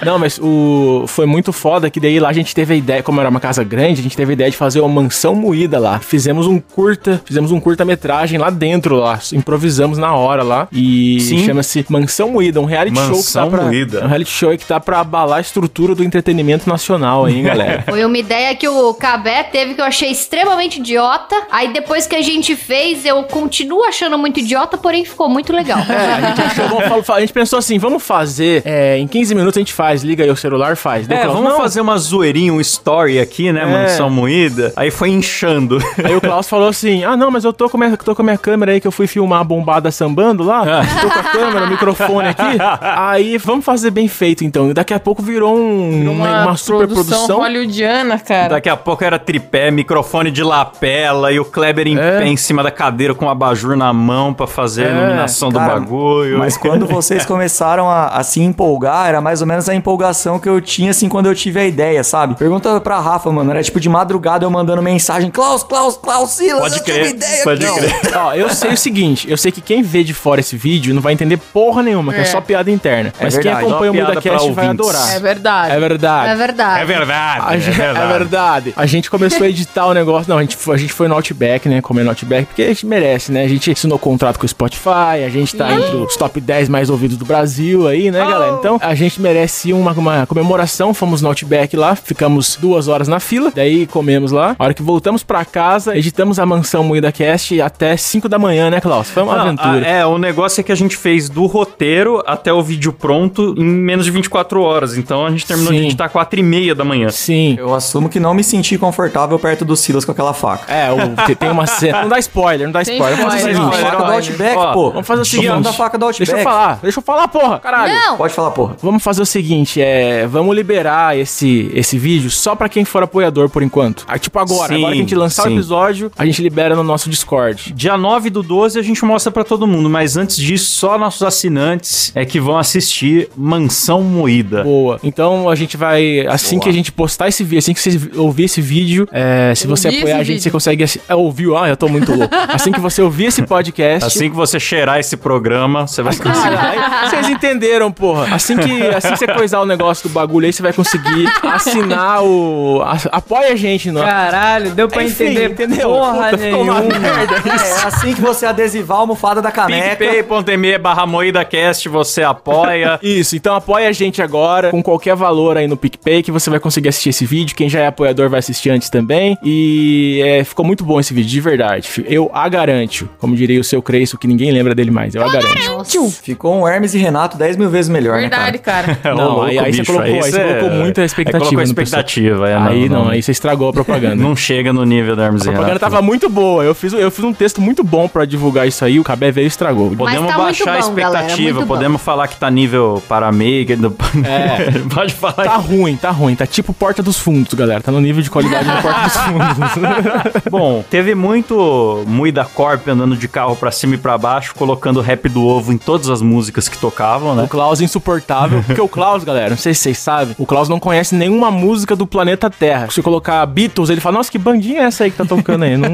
Não, 0.05 0.19
mas 0.19 0.39
o 0.41 1.05
foi 1.07 1.25
muito 1.25 1.51
foda 1.51 1.89
que 1.89 2.00
daí 2.00 2.19
lá 2.19 2.29
a 2.29 2.34
gente 2.34 2.53
teve 2.55 2.74
a 2.74 2.77
ideia, 2.77 3.03
como 3.03 3.19
era 3.19 3.29
uma 3.29 3.39
casa 3.39 3.63
grande, 3.63 4.00
a 4.00 4.03
gente 4.03 4.15
teve 4.15 4.31
a 4.31 4.34
ideia 4.34 4.51
de 4.51 4.57
fazer 4.57 4.79
uma 4.79 4.89
mansão 5.01 5.36
moída 5.36 5.79
lá. 5.79 6.00
Fizemos 6.00 6.48
um 6.48 6.60
curta, 6.60 7.22
fizemos 7.25 7.51
um 7.51 7.60
curta-metragem 7.60 8.39
lá 8.39 8.50
dentro 8.50 8.96
lá, 8.96 9.19
improvisamos 9.34 9.98
na 9.98 10.13
hora 10.13 10.43
lá 10.43 10.67
e 10.72 11.19
chama-se 11.46 11.86
Mansão 11.89 12.29
Moída, 12.29 12.60
um 12.62 12.65
reality 12.65 12.96
show 12.98 13.05
que 13.05 13.12
tá 13.12 13.15
Mansão 13.17 13.50
pra 13.50 13.63
Moída. 13.63 14.03
um 14.05 14.07
reality 14.07 14.31
show 14.31 14.57
que 14.57 14.65
tá 14.65 14.79
pra 14.79 15.03
abalar 15.17 15.39
a 15.39 15.41
estrutura 15.41 15.95
do 15.95 16.03
entretenimento 16.03 16.69
nacional, 16.69 17.27
hein, 17.27 17.41
galera? 17.43 17.83
Foi 17.89 18.05
uma 18.05 18.17
ideia 18.17 18.55
que 18.55 18.67
o 18.67 18.93
Cabé 18.93 19.43
teve 19.43 19.74
que 19.74 19.81
eu 19.81 19.86
achei 19.86 20.12
extremamente 20.12 20.79
idiota. 20.79 21.36
Aí 21.51 21.74
depois 21.74 22.05
que 22.05 22.15
a 22.15 22.21
gente 22.21 22.55
fez, 22.55 23.03
eu 23.03 23.24
continuo 23.24 23.83
achando 23.83 24.17
muito 24.17 24.39
idiota, 24.39 24.77
porém 24.77 25.03
ficou 25.03 25.27
muito 25.27 25.51
legal. 25.51 25.79
É, 25.79 26.13
a 26.13 26.21
gente 26.29 26.41
achou, 26.41 26.67
vamos 26.67 27.09
a 27.09 27.19
gente 27.19 27.33
pensou 27.33 27.57
assim, 27.57 27.79
vamos 27.79 28.03
fazer, 28.03 28.62
é, 28.65 28.97
em 28.97 29.07
15 29.07 29.33
minutos 29.33 29.57
a 29.57 29.62
gente 29.62 29.74
faz, 29.74 30.03
liga 30.03 30.24
aí 30.24 30.29
o 30.29 30.36
celular, 30.36 30.75
faz. 30.77 31.09
É, 31.09 31.21
Klaus, 31.21 31.33
vamos 31.33 31.50
"Não." 31.51 31.57
fazer 31.57 31.81
uma 31.81 31.97
zoeirinha, 31.97 32.53
um 32.53 32.62
story 32.62 33.19
aqui, 33.19 33.51
né, 33.51 33.63
É. 33.63 33.65
Mansão 33.65 34.09
Moída. 34.09 34.71
Aí 34.75 34.91
foi 34.91 35.09
inchando. 35.09 35.79
Aí 36.03 36.15
o 36.15 36.21
Klaus 36.21 36.47
falou 36.47 36.67
assim, 36.67 37.03
ah 37.03 37.17
não, 37.17 37.31
mas 37.31 37.43
eu 37.43 37.51
tô 37.53 37.67
com, 37.69 37.77
a 37.77 37.86
minha, 37.86 37.97
tô 37.97 38.13
com 38.15 38.21
a 38.21 38.25
minha 38.25 38.38
câmera 38.38 38.71
aí 38.74 38.79
que 38.81 38.88
eu 38.88 38.91
fui 38.91 39.07
filmar 39.07 39.41
a 39.41 39.43
bombada 39.43 39.89
sambando 39.91 40.43
lá, 40.43 40.63
tô 41.01 41.09
com 41.09 41.19
a 41.19 41.24
câmera, 41.24 41.65
o 41.65 41.69
microfone 41.69 42.27
aqui, 42.29 42.57
aí 42.81 43.38
vamos 43.38 43.65
fazer 43.65 43.89
bem 43.91 44.07
feito 44.07 44.43
então. 44.43 44.69
E 44.69 44.74
daqui 44.74 44.93
a 44.93 45.00
pouco 45.07 45.23
virou, 45.23 45.55
um, 45.57 46.11
uma, 46.11 46.43
uma 46.47 46.57
super 46.57 46.85
produção. 46.85 47.37
hollywoodiana, 47.39 48.19
cara. 48.19 48.49
Daqui 48.49 48.67
a 48.67 48.75
pouco 48.75 49.05
era 49.05 49.17
tripé, 49.17 49.71
microfone 49.71 50.29
de 50.29 50.43
lapela 50.43 51.31
e 51.31 51.39
o 51.39 51.45
Kleber 51.45 51.87
em 51.87 51.97
É. 51.97 52.19
pé 52.19 52.27
em 52.27 52.35
cima 52.35 52.61
da 52.61 52.69
cadeira 52.71 53.15
com 53.15 53.25
o 53.25 53.29
abajur 53.29 53.77
na 53.77 53.93
mão 53.93 54.33
pra 54.33 54.45
fazer 54.47 54.85
a 54.85 54.89
É, 54.89 54.91
iluminação 54.97 55.47
do 55.49 55.59
cara, 55.59 55.75
bagulho. 55.79 56.37
Mas 56.37 56.57
quando 56.57 56.85
vocês 56.87 57.25
começaram 57.25 57.89
a, 57.89 58.07
a 58.07 58.21
se 58.23 58.41
empolgar, 58.41 59.07
era 59.07 59.21
mais 59.21 59.39
ou 59.39 59.47
menos 59.47 59.69
a 59.69 59.73
empolgação 59.75 60.39
que 60.39 60.49
eu 60.49 60.59
tinha, 60.59 60.91
assim, 60.91 61.07
quando 61.07 61.27
eu 61.27 61.33
tive 61.35 61.57
a 61.61 61.65
ideia, 61.65 62.03
sabe? 62.03 62.35
Pergunta 62.35 62.81
pra 62.81 62.99
Rafa, 62.99 63.31
mano. 63.31 63.49
Era 63.51 63.63
tipo 63.63 63.79
de 63.79 63.87
madrugada 63.87 64.45
eu 64.45 64.49
mandando 64.51 64.81
mensagem: 64.81 65.31
Klaus, 65.31 65.63
Klaus, 65.63 65.95
Klaus, 65.95 66.31
Silas, 66.31 66.59
Pode 66.59 66.79
eu 66.79 66.83
tive 66.83 66.99
crer, 66.99 67.09
ideia 67.15 67.43
pode 67.45 67.65
aqui. 67.65 67.79
crer. 67.79 68.17
Ó, 68.17 68.33
eu 68.33 68.49
sei 68.49 68.73
o 68.73 68.77
seguinte, 68.77 69.31
eu 69.31 69.37
sei 69.37 69.53
que 69.53 69.61
quem 69.61 69.81
vê 69.81 70.03
de 70.03 70.13
fora 70.13 70.41
esse 70.41 70.57
vídeo 70.57 70.93
não 70.93 71.01
vai 71.01 71.13
entender 71.13 71.37
porra 71.37 71.81
nenhuma, 71.81 72.11
que 72.11 72.19
é, 72.19 72.23
É. 72.23 72.25
só 72.25 72.41
piada 72.41 72.69
interna. 72.69 73.13
É 73.19 73.23
Mas 73.23 73.35
verdade. 73.35 73.55
quem 73.57 73.67
acompanha 73.69 73.91
o 73.91 73.95
MudaCast 73.95 74.27
vai 74.51 74.67
ouvintes. 74.67 74.87
É 75.16 75.20
verdade. 75.20 75.72
É 75.75 75.80
verdade. 75.80 76.30
É 76.32 76.36
verdade. 76.36 76.82
É 76.82 76.86
verdade, 76.86 77.44
A 77.48 77.58
gente- 77.58 77.82
é 77.82 78.08
verdade. 78.08 78.74
A 78.75 78.86
gente 78.86 79.10
começou 79.10 79.46
a 79.46 79.50
editar 79.50 79.86
o 79.88 79.94
negócio. 79.94 80.30
Não, 80.30 80.38
a 80.38 80.42
gente, 80.42 80.56
foi, 80.56 80.75
a 80.75 80.77
gente 80.77 80.94
foi 80.94 81.08
no 81.08 81.16
Outback, 81.16 81.68
né? 81.70 81.82
Comer 81.82 82.04
no 82.04 82.10
Outback, 82.10 82.46
porque 82.48 82.63
a 82.63 82.68
gente 82.68 82.86
merece, 82.86 83.32
né? 83.32 83.44
A 83.44 83.48
gente 83.48 83.72
assinou 83.72 83.98
contrato 84.00 84.38
com 84.39 84.46
o 84.46 84.50
Spotify, 84.50 85.24
a 85.25 85.30
gente 85.30 85.56
tá 85.56 85.72
entre 85.72 85.96
os 85.96 86.16
top 86.16 86.39
10 86.42 86.70
mais 86.70 86.89
ouvidos 86.89 87.18
do 87.18 87.25
Brasil 87.25 87.88
aí, 87.88 88.12
né, 88.12 88.20
galera? 88.20 88.56
Então 88.60 88.80
a 88.82 88.96
gente 88.96 89.22
merece 89.22 89.74
uma, 89.74 89.92
uma 89.94 90.25
comemoração. 90.25 90.94
Fomos 90.94 91.22
no 91.22 91.27
Outback 91.30 91.75
lá, 91.75 91.96
ficamos 91.96 92.56
duas 92.60 92.88
horas 92.88 93.08
na 93.08 93.20
fila, 93.20 93.51
daí 93.54 93.86
comemos 93.88 94.32
lá. 94.32 94.56
A 94.58 94.63
hora 94.63 94.74
que 94.74 94.82
voltamos 94.84 95.24
pra 95.24 95.44
casa, 95.46 95.98
editamos 95.98 96.39
a 96.39 96.46
mansão 96.46 96.84
Moída 96.84 97.12
Cast 97.12 97.60
até 97.62 97.96
5 97.98 98.27
da 98.30 98.38
manhã, 98.39 98.70
né, 98.70 98.80
Klaus? 98.82 99.10
Foi 99.10 99.24
uma 99.24 99.36
Não, 99.36 99.42
aventura. 99.44 99.86
a- 99.86 99.89
é, 99.89 100.06
o 100.06 100.18
negócio 100.18 100.62
é 100.62 100.63
que 100.63 100.72
a 100.72 100.75
gente 100.75 100.96
fez 100.98 101.30
do 101.30 101.46
roteiro 101.46 102.24
até 102.25 102.51
o 102.51 102.62
vídeo 102.62 102.92
pronto 102.94 103.54
em 103.58 103.63
menos 103.66 104.06
de 104.06 104.12
24 104.12 104.62
horas. 104.62 104.87
Então 104.96 105.25
a 105.25 105.32
gente 105.32 105.46
terminou 105.46 105.74
Sim. 105.74 105.79
de 105.79 105.86
editar 105.88 106.10
4 106.10 106.39
e 106.39 106.44
meia 106.44 106.75
da 106.75 106.84
manhã. 106.86 107.10
Sim. 107.10 107.56
Eu 107.58 107.74
assumo 107.74 108.08
que 108.10 108.20
não 108.20 108.34
me 108.34 108.44
senti 108.44 108.77
confortável 108.77 109.38
perto 109.39 109.65
do 109.65 109.75
Silas 109.75 110.06
com 110.06 110.12
aquela 110.12 110.34
faca. 110.34 110.72
É, 110.72 110.91
o, 110.91 111.25
te- 111.25 111.36
tem 111.36 111.50
uma 111.50 111.65
cena. 111.65 112.01
Não 112.03 112.10
dá 112.10 112.20
spoiler, 112.20 112.67
não 112.67 112.72
dá 112.74 112.82
spoiler. 112.84 113.17
Vamos 113.17 113.34
fazer 113.34 113.50
o 113.51 113.53
seguinte. 113.56 113.77
faca 113.82 113.98
do 114.03 114.12
Outback, 114.12 114.58
ó, 114.58 114.74
pô. 114.74 114.91
Vamos 114.91 115.08
fazer 115.08 115.22
o 115.22 115.25
seguinte. 115.25 115.62
da 115.62 115.74
faca 115.74 115.98
do 115.98 116.06
Outback. 116.06 116.27
Deixa 116.32 116.39
eu 116.41 116.44
falar, 116.44 116.79
deixa 116.82 117.00
eu 117.00 117.03
falar, 117.03 117.27
porra, 117.27 117.60
caralho. 117.60 117.94
Não! 117.94 118.17
Pode 118.17 118.34
falar, 118.34 118.51
porra. 118.51 118.75
Vamos 118.82 119.03
fazer 119.03 119.22
o 119.22 119.25
seguinte, 119.25 119.82
é, 119.82 120.27
vamos 120.27 120.56
liberar 120.56 121.17
esse, 121.17 121.72
esse 121.74 121.98
vídeo 121.98 122.29
só 122.29 122.56
pra 122.56 122.70
quem 122.70 122.86
for 122.86 123.01
apoiador 123.03 123.50
por 123.50 123.63
enquanto. 123.63 124.06
Ah, 124.08 124.17
tipo 124.20 124.38
agora, 124.39 124.70
Sim, 124.74 124.75
agora 124.79 124.94
que 124.94 125.00
a 125.00 125.01
gente 125.01 125.15
lançar 125.15 125.44
o 125.44 125.46
sim. 125.48 125.53
episódio, 125.53 126.12
a 126.17 126.25
gente 126.25 126.41
libera 126.41 126.75
no 126.75 126.84
nosso 126.84 127.10
Discord. 127.10 127.74
Dia 127.74 127.98
9 127.98 128.29
do 128.29 128.44
12 128.44 128.79
a 128.79 128.82
gente 128.84 129.03
mostra 129.06 129.32
pra 129.32 129.44
todo 129.44 129.65
mundo, 129.67 129.89
mas 129.89 130.17
antes 130.17 130.38
disso, 130.38 130.72
só 130.72 130.98
nossos 130.98 131.22
assinantes 131.24 132.12
é 132.15 132.25
que 132.25 132.39
vão 132.39 132.58
assistir 132.58 133.29
Mansão 133.36 134.01
Moída. 134.01 134.63
Boa. 134.63 134.76
Então 135.03 135.50
a 135.50 135.55
gente 135.55 135.75
vai, 135.77 136.25
assim 136.27 136.55
Boa. 136.57 136.63
que 136.63 136.69
a 136.69 136.74
gente 136.74 136.91
postar 136.91 137.27
esse 137.27 137.43
vídeo, 137.43 137.60
assim 137.60 137.74
que 137.74 137.79
você 137.81 138.00
ouvir 138.15 138.46
esse 138.46 138.62
vídeo, 138.62 139.07
é, 139.12 139.53
se 139.55 139.67
você 139.67 139.88
Ouvir 139.88 140.00
apoiar 140.00 140.15
a 140.15 140.17
gente, 140.19 140.27
vídeo. 140.27 140.43
você 140.43 140.51
consegue. 140.51 140.84
assi- 140.84 141.01
É, 141.07 141.15
ouviu? 141.15 141.57
Ah, 141.57 141.67
eu 141.69 141.77
tô 141.77 141.88
muito 141.88 142.13
louco. 142.13 142.34
Assim 142.53 142.72
que 142.72 142.79
você 142.79 143.01
ouvir 143.01 143.25
esse 143.25 143.41
podcast. 143.43 144.05
Assim 144.05 144.29
que 144.29 144.36
você 144.36 144.60
cheirar 144.60 145.00
esse 145.00 145.15
programa, 145.17 145.86
você 145.88 146.01
vai 146.01 146.15
conseguir. 146.15 146.38
Vocês 147.10 147.29
entenderam, 147.29 147.91
porra. 147.91 148.34
Assim 148.36 148.57
que, 148.57 148.81
assim 148.84 149.10
que 149.13 149.17
você 149.17 149.27
coisar 149.27 149.62
o 149.62 149.65
negócio 149.65 150.07
do 150.10 150.13
bagulho 150.13 150.46
aí, 150.46 150.53
você 150.53 150.62
vai 150.62 150.74
conseguir 150.74 151.27
assinar 151.43 152.24
o. 152.24 152.81
a- 152.84 152.98
apoia 153.17 153.53
a 153.53 153.55
gente 153.55 153.91
no. 153.91 154.01
Caralho, 154.01 154.72
deu 154.72 154.88
pra 154.88 155.03
Enfim, 155.03 155.25
entender 155.25 155.51
entendeu? 155.51 155.89
porra 155.89 156.29
Puta, 156.31 156.38
ficou 156.38 156.62
uma 156.63 156.79
nenhuma. 156.79 157.00
merda. 157.00 157.36
É 157.46 157.88
assim 157.88 158.13
que 158.13 158.22
você 158.22 158.46
adesivar 158.46 158.98
a 158.98 159.01
almofada 159.01 159.41
da 159.41 159.51
caneca. 159.51 159.96
PicPay.me 159.98 160.77
barra 160.77 161.05
MoídaCast, 161.05 161.88
você 161.89 162.24
apoia. 162.24 163.00
Isso, 163.01 163.36
então 163.36 163.55
apoia 163.55 163.88
a 163.89 163.91
gente 163.91 164.22
agora 164.22 164.66
com 164.71 164.81
qualquer 164.83 165.15
valor 165.15 165.57
aí 165.57 165.67
no 165.67 165.77
PicPay 165.77 166.24
que 166.24 166.31
você 166.31 166.50
vai 166.50 166.59
conseguir 166.59 166.89
assistir 166.89 167.09
esse 167.09 167.25
vídeo. 167.25 167.55
Quem 167.55 167.69
já 167.69 167.79
é 167.81 167.88
apoiador 167.88 168.29
vai 168.29 168.39
assistir 168.39 168.69
antes 168.69 168.89
também. 168.89 169.38
E 169.43 170.21
é, 170.25 170.43
ficou 170.43 170.65
muito 170.65 170.83
bom 170.83 171.00
esse 171.00 171.13
vídeo, 171.13 171.29
de 171.29 171.41
verdade. 171.41 171.89
Eu 172.07 172.29
a 172.33 172.47
garanto. 172.50 173.09
Como 173.19 173.36
diria 173.36 173.59
o 173.59 173.63
seu 173.63 173.81
Creiço, 173.81 174.17
que 174.17 174.27
ninguém 174.27 174.51
lembra 174.51 174.74
dele 174.75 174.91
mais. 174.91 175.15
Eu 175.15 175.24
a 175.25 175.31
garanto. 175.31 175.63
Nossa. 175.67 176.21
Ficou 176.24 176.62
um 176.62 176.67
Hermes 176.67 176.93
e 176.93 176.97
Renato 176.97 177.38
10 177.38 177.57
mil 177.57 177.69
vezes 177.69 177.89
melhor, 177.89 178.19
Verdade, 178.19 178.51
né, 178.53 178.57
cara? 178.57 178.95
cara. 178.95 179.00
Não, 179.15 179.27
louco, 179.29 179.41
aí- 179.43 179.59
aí 179.59 179.74
você 179.74 179.79
bicho, 179.79 179.91
colocou- 179.93 180.13
aí 180.24 180.31
você 180.31 180.39
é- 180.39 180.53
colocou 180.59 180.69
muita 180.77 181.03
expectativa 181.03 181.39
colocou 181.39 181.63
expectativa, 181.63 182.50
é, 182.50 182.55
aí 182.55 182.89
não, 182.89 183.09
aí 183.09 183.21
você 183.21 183.31
estragou 183.31 183.69
a 183.69 183.74
propaganda. 183.74 184.15
Não 184.15 184.36
chega 184.36 184.71
no 184.74 184.83
nível 184.83 185.15
da 185.15 185.25
Hermes 185.25 185.41
A 185.43 185.45
e 185.45 185.47
propaganda 185.50 185.77
Renato. 185.79 185.91
tava 185.91 186.01
muito 186.01 186.29
boa. 186.29 186.63
Eu 186.63 186.74
fiz, 186.75 186.93
eu 186.93 187.09
fiz 187.12 187.24
um 187.24 187.33
texto 187.33 187.62
muito 187.62 187.83
bom 187.83 188.07
pra 188.07 188.25
divulgar 188.25 188.67
isso 188.67 188.83
aí. 188.83 189.00
O 189.00 189.03
Cabé 189.03 189.31
veio 189.31 189.45
e 189.45 189.47
estragou. 189.47 189.89
Podemos 189.95 190.27
tá 190.27 190.38
muito 190.38 190.38
baixar 190.38 190.77
a 190.77 190.81
bom, 190.81 190.95
galera, 190.95 191.19
expectativa, 191.24 191.62
bom. 191.62 191.67
podemos 191.67 192.01
falar 192.01 192.27
que 192.27 192.36
tá 192.38 192.50
nível 192.50 193.01
Paramaker. 193.07 193.77
Do... 193.77 193.95
É. 194.25 194.56
Pode 194.93 195.13
falar 195.13 195.33
Tá 195.43 195.55
ruim, 195.57 195.95
tá 195.95 196.11
ruim. 196.11 196.35
Tá 196.35 196.45
tipo 196.45 196.73
Porta 196.73 197.01
dos 197.03 197.17
Fundos, 197.17 197.53
galera. 197.53 197.81
Tá 197.81 197.91
no 197.91 197.99
nível 198.01 198.21
de 198.21 198.29
qualidade 198.29 198.69
do 198.69 198.81
Porta 198.81 199.01
dos 199.01 199.17
Fundos. 199.17 200.43
Bom, 200.49 200.83
teve 200.89 201.15
muito 201.15 202.03
Muida 202.07 202.45
Corp 202.45 202.87
andando 202.87 203.15
de 203.15 203.27
carro 203.27 203.55
pra 203.55 203.71
cima 203.71 203.95
e 203.95 203.97
pra 203.97 204.17
baixo, 204.17 204.53
colocando 204.55 205.01
rap 205.01 205.27
do 205.29 205.43
ovo 205.45 205.71
em 205.73 205.77
todas 205.77 206.09
as 206.09 206.21
músicas 206.21 206.67
que 206.69 206.77
tocavam, 206.77 207.31
O 207.31 207.35
né? 207.35 207.47
Klaus 207.49 207.81
é 207.81 207.83
insuportável. 207.83 208.63
Porque 208.65 208.81
o 208.81 208.87
Klaus, 208.87 209.23
galera, 209.23 209.49
não 209.51 209.57
sei 209.57 209.73
se 209.73 209.81
vocês 209.81 209.97
sabem, 209.97 210.35
o 210.37 210.45
Klaus 210.45 210.69
não 210.69 210.79
conhece 210.79 211.15
nenhuma 211.15 211.49
música 211.51 211.95
do 211.95 212.05
planeta 212.07 212.49
Terra. 212.49 212.87
Se 212.89 212.95
você 212.95 213.01
colocar 213.01 213.45
Beatles, 213.45 213.89
ele 213.89 214.01
fala, 214.01 214.17
nossa, 214.17 214.31
que 214.31 214.37
bandinha 214.37 214.81
é 214.81 214.83
essa 214.85 215.03
aí 215.03 215.11
que 215.11 215.17
tá 215.17 215.25
tocando 215.25 215.63
aí? 215.63 215.77
Não- 215.77 215.89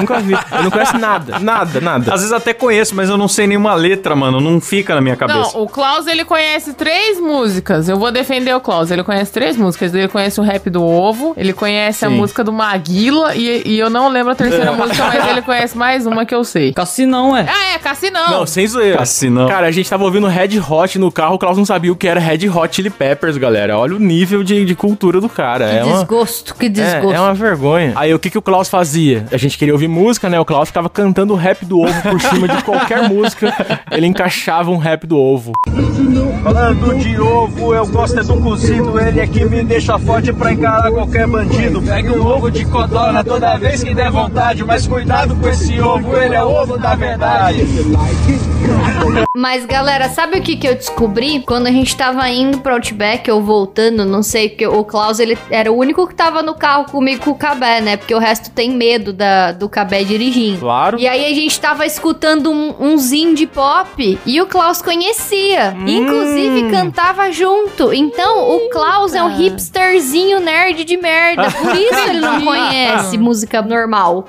nunca 0.00 0.20
vi. 0.20 0.32
Ele 0.52 0.62
não 0.64 0.70
conhece 0.70 0.96
nada, 0.98 1.38
nada, 1.38 1.80
nada. 1.80 2.12
Às 2.14 2.20
vezes 2.20 2.32
até 2.32 2.52
conheço, 2.52 2.94
mas 2.94 3.08
eu 3.08 3.16
não 3.16 3.28
sei 3.28 3.46
nenhuma 3.46 3.74
letra, 3.74 4.14
mano. 4.16 4.40
Não 4.40 4.60
fica 4.60 4.94
na 4.94 5.00
minha 5.00 5.16
cabeça. 5.16 5.38
Não, 5.54 5.62
o 5.62 5.68
Klaus 5.68 6.06
ele 6.06 6.24
conhece 6.24 6.72
três 6.74 7.20
músicas. 7.20 7.88
Eu 7.92 7.98
vou 7.98 8.10
defender 8.10 8.54
o 8.54 8.60
Klaus. 8.60 8.90
Ele 8.90 9.04
conhece 9.04 9.30
três 9.30 9.54
músicas. 9.54 9.94
Ele 9.94 10.08
conhece 10.08 10.40
o 10.40 10.42
rap 10.42 10.70
do 10.70 10.82
ovo, 10.82 11.34
ele 11.36 11.52
conhece 11.52 12.06
a 12.06 12.08
Sim. 12.08 12.14
música 12.16 12.42
do 12.42 12.50
Maguila 12.50 13.34
e, 13.34 13.62
e 13.66 13.78
eu 13.78 13.90
não 13.90 14.08
lembro 14.08 14.32
a 14.32 14.34
terceira 14.34 14.72
música, 14.72 15.04
mas 15.04 15.28
ele 15.28 15.42
conhece 15.42 15.76
mais 15.76 16.06
uma 16.06 16.24
que 16.24 16.34
eu 16.34 16.42
sei. 16.42 16.72
Cassinão, 16.72 17.36
é. 17.36 17.44
Ah, 17.46 17.74
é, 17.74 17.78
Cassinão. 17.78 18.30
Não, 18.30 18.46
sem 18.46 18.66
zoeira. 18.66 19.02
Assim, 19.02 19.28
não. 19.28 19.46
Cara, 19.46 19.66
a 19.66 19.70
gente 19.70 19.90
tava 19.90 20.04
ouvindo 20.04 20.26
Red 20.26 20.58
Hot 20.58 20.98
no 20.98 21.12
carro, 21.12 21.34
o 21.34 21.38
Klaus 21.38 21.58
não 21.58 21.66
sabia 21.66 21.92
o 21.92 21.96
que 21.96 22.08
era 22.08 22.18
Red 22.18 22.48
Hot 22.48 22.74
Chili 22.74 22.88
Peppers, 22.88 23.36
galera. 23.36 23.76
Olha 23.76 23.94
o 23.94 23.98
nível 23.98 24.42
de, 24.42 24.64
de 24.64 24.74
cultura 24.74 25.20
do 25.20 25.28
cara. 25.28 25.68
Que 25.68 25.76
é 25.76 25.84
uma... 25.84 25.96
desgosto, 25.98 26.54
que 26.54 26.66
É, 26.66 26.68
desgosto. 26.70 27.12
é 27.14 27.20
uma 27.20 27.34
vergonha. 27.34 27.92
Aí 27.94 28.14
o 28.14 28.18
que, 28.18 28.30
que 28.30 28.38
o 28.38 28.42
Klaus 28.42 28.70
fazia? 28.70 29.26
A 29.30 29.36
gente 29.36 29.58
queria 29.58 29.74
ouvir 29.74 29.88
música, 29.88 30.30
né? 30.30 30.40
O 30.40 30.46
Klaus 30.46 30.68
ficava 30.68 30.88
cantando 30.88 31.34
o 31.34 31.36
rap 31.36 31.66
do 31.66 31.78
ovo 31.78 32.00
por 32.02 32.18
cima 32.22 32.48
de 32.48 32.62
qualquer 32.64 33.02
música. 33.10 33.52
Ele 33.90 34.06
encaixava 34.06 34.70
um 34.70 34.78
rap 34.78 35.06
do 35.06 35.18
ovo. 35.18 35.52
Falando 36.42 36.98
de 36.98 37.20
ovo, 37.20 37.74
eu 37.74 37.81
gosto 37.86 38.20
é 38.20 38.22
do 38.22 38.40
cozido. 38.40 38.98
Ele 38.98 39.20
é 39.20 39.26
que 39.26 39.44
me 39.44 39.62
deixa 39.62 39.98
forte 39.98 40.32
pra 40.32 40.52
encarar 40.52 40.90
qualquer 40.90 41.26
bandido. 41.26 41.82
Pega 41.82 42.12
um 42.12 42.26
ovo 42.26 42.50
de 42.50 42.64
codorna 42.64 43.22
toda 43.24 43.56
vez 43.56 43.82
que 43.82 43.94
der 43.94 44.10
vontade. 44.10 44.64
Mas 44.64 44.86
cuidado 44.86 45.34
com 45.36 45.48
esse 45.48 45.80
ovo, 45.80 46.16
ele 46.16 46.34
é 46.34 46.42
o 46.42 46.48
ovo 46.48 46.78
da 46.78 46.94
verdade. 46.94 47.66
Mas, 49.36 49.64
galera, 49.64 50.08
sabe 50.08 50.38
o 50.38 50.42
que, 50.42 50.56
que 50.56 50.68
eu 50.68 50.74
descobri? 50.74 51.40
Quando 51.40 51.66
a 51.66 51.70
gente 51.70 51.96
tava 51.96 52.28
indo 52.28 52.58
pro 52.58 52.74
Outback 52.74 53.30
ou 53.30 53.42
voltando, 53.42 54.04
não 54.04 54.22
sei, 54.22 54.48
porque 54.48 54.66
o 54.66 54.84
Klaus, 54.84 55.18
ele 55.18 55.36
era 55.50 55.72
o 55.72 55.76
único 55.76 56.06
que 56.06 56.14
tava 56.14 56.42
no 56.42 56.54
carro 56.54 56.84
comigo 56.84 57.24
com 57.24 57.30
o 57.30 57.34
Cabé, 57.34 57.80
né? 57.80 57.96
Porque 57.96 58.14
o 58.14 58.18
resto 58.18 58.50
tem 58.50 58.70
medo 58.70 59.12
da, 59.12 59.52
do 59.52 59.68
Cabé 59.68 60.04
dirigindo. 60.04 60.60
Claro. 60.60 60.98
E 60.98 61.08
aí 61.08 61.26
a 61.26 61.34
gente 61.34 61.58
tava 61.60 61.86
escutando 61.86 62.50
um, 62.50 62.74
uns 62.78 63.12
indie 63.12 63.46
pop 63.46 64.18
e 64.24 64.40
o 64.40 64.46
Klaus 64.46 64.82
conhecia. 64.82 65.74
Inclusive 65.86 66.70
cantava 66.70 67.30
junto. 67.32 67.71
Então 67.92 68.38
o 68.56 68.68
Klaus 68.70 69.14
é 69.14 69.22
um 69.22 69.36
hipsterzinho 69.36 70.40
nerd 70.40 70.84
de 70.84 70.96
merda. 70.96 71.50
Por 71.50 71.74
isso 71.76 72.08
ele 72.08 72.20
não 72.20 72.40
conhece 72.44 73.16
música 73.18 73.62
normal. 73.62 74.26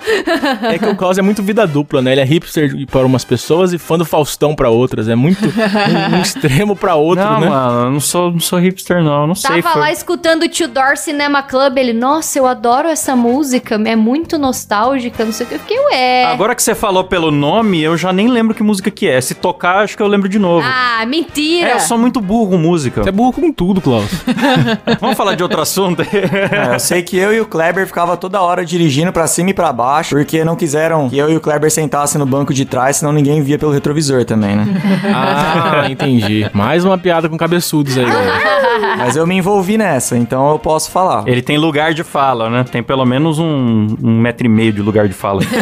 É 0.71 0.77
que 0.79 0.85
o 0.87 0.95
Klaus 0.95 1.17
é 1.17 1.21
muito 1.21 1.43
vida 1.43 1.65
dupla, 1.67 2.01
né? 2.01 2.11
Ele 2.13 2.21
é 2.21 2.23
hipster 2.25 2.85
para 2.87 3.05
umas 3.05 3.23
pessoas 3.25 3.73
e 3.73 3.77
fã 3.77 3.97
do 3.97 4.05
Faustão 4.05 4.55
pra 4.55 4.69
outras. 4.69 5.07
É 5.09 5.15
muito 5.15 5.45
um, 5.45 6.17
um 6.17 6.21
extremo 6.21 6.75
pra 6.75 6.95
outro, 6.95 7.23
não, 7.23 7.39
né? 7.39 7.49
mano, 7.49 7.85
eu 7.87 7.91
não 7.91 7.99
sou, 7.99 8.31
não 8.31 8.39
sou 8.39 8.59
hipster, 8.59 9.03
não. 9.03 9.21
Eu 9.21 9.27
Não 9.27 9.35
sei. 9.35 9.61
Tava 9.61 9.73
foi- 9.73 9.81
lá 9.81 9.91
escutando 9.91 10.43
o 10.43 10.47
Tio 10.47 10.67
Door 10.67 10.97
Cinema 10.97 11.41
Club. 11.43 11.77
Ele, 11.77 11.93
nossa, 11.93 12.39
eu 12.39 12.45
adoro 12.47 12.87
essa 12.87 13.15
música. 13.15 13.75
É 13.85 13.95
muito 13.95 14.37
nostálgica, 14.37 15.25
não 15.25 15.31
sei 15.31 15.45
o 15.45 15.49
que. 15.49 15.55
Eu 15.55 15.59
fiquei, 15.59 15.79
ué. 15.79 16.25
Agora 16.25 16.55
que 16.55 16.63
você 16.63 16.73
falou 16.75 17.03
pelo 17.03 17.31
nome, 17.31 17.81
eu 17.81 17.97
já 17.97 18.13
nem 18.13 18.27
lembro 18.27 18.53
que 18.55 18.63
música 18.63 18.89
que 18.89 19.07
é. 19.07 19.19
Se 19.21 19.33
tocar, 19.35 19.83
acho 19.83 19.95
que 19.97 20.03
eu 20.03 20.07
lembro 20.07 20.29
de 20.29 20.39
novo. 20.39 20.65
Ah, 20.67 21.05
mentira. 21.05 21.69
É, 21.69 21.73
eu 21.75 21.79
sou 21.79 21.97
muito 21.97 22.19
burro 22.21 22.51
com 22.51 22.57
música. 22.57 23.03
Você 23.03 23.09
é 23.09 23.11
burro 23.11 23.32
com 23.33 23.51
tudo, 23.51 23.81
Klaus. 23.81 24.09
Vamos 25.01 25.17
falar 25.17 25.35
de 25.35 25.43
outro 25.43 25.61
assunto? 25.61 26.01
É, 26.01 26.75
eu 26.75 26.79
sei 26.79 27.01
que 27.01 27.17
eu 27.17 27.33
e 27.33 27.41
o 27.41 27.45
Kleber 27.45 27.85
ficava 27.87 28.15
toda 28.15 28.41
hora 28.41 28.65
dirigindo 28.65 29.11
pra 29.11 29.27
cima 29.27 29.49
e 29.49 29.53
pra 29.53 29.73
baixo, 29.73 30.15
porque 30.15 30.43
não 30.43 30.55
quiseram 30.55 31.09
que 31.09 31.17
eu 31.17 31.29
e 31.29 31.35
o 31.35 31.41
Kleber 31.41 31.71
sentassem 31.71 32.19
no 32.19 32.25
banco 32.25 32.53
de 32.53 32.65
trás, 32.65 32.97
senão 32.97 33.11
ninguém 33.11 33.41
via 33.41 33.57
pelo 33.57 33.71
retrovisor 33.71 34.23
também, 34.25 34.55
né? 34.55 34.65
Ah, 35.13 35.89
entendi. 35.89 36.49
Mais 36.53 36.85
uma 36.85 36.97
piada 36.97 37.27
com 37.27 37.37
cabeçudos 37.37 37.97
aí, 37.97 38.05
galera. 38.05 38.63
Mas 38.97 39.15
eu 39.15 39.25
me 39.25 39.35
envolvi 39.35 39.77
nessa, 39.77 40.17
então 40.17 40.51
eu 40.51 40.59
posso 40.59 40.91
falar. 40.91 41.23
Ele 41.27 41.41
tem 41.41 41.57
lugar 41.57 41.93
de 41.93 42.03
fala, 42.03 42.49
né? 42.49 42.63
Tem 42.63 42.81
pelo 42.81 43.05
menos 43.05 43.39
um, 43.39 43.95
um 44.01 44.19
metro 44.19 44.45
e 44.45 44.49
meio 44.49 44.71
de 44.71 44.81
lugar 44.81 45.07
de 45.07 45.13
fala. 45.13 45.41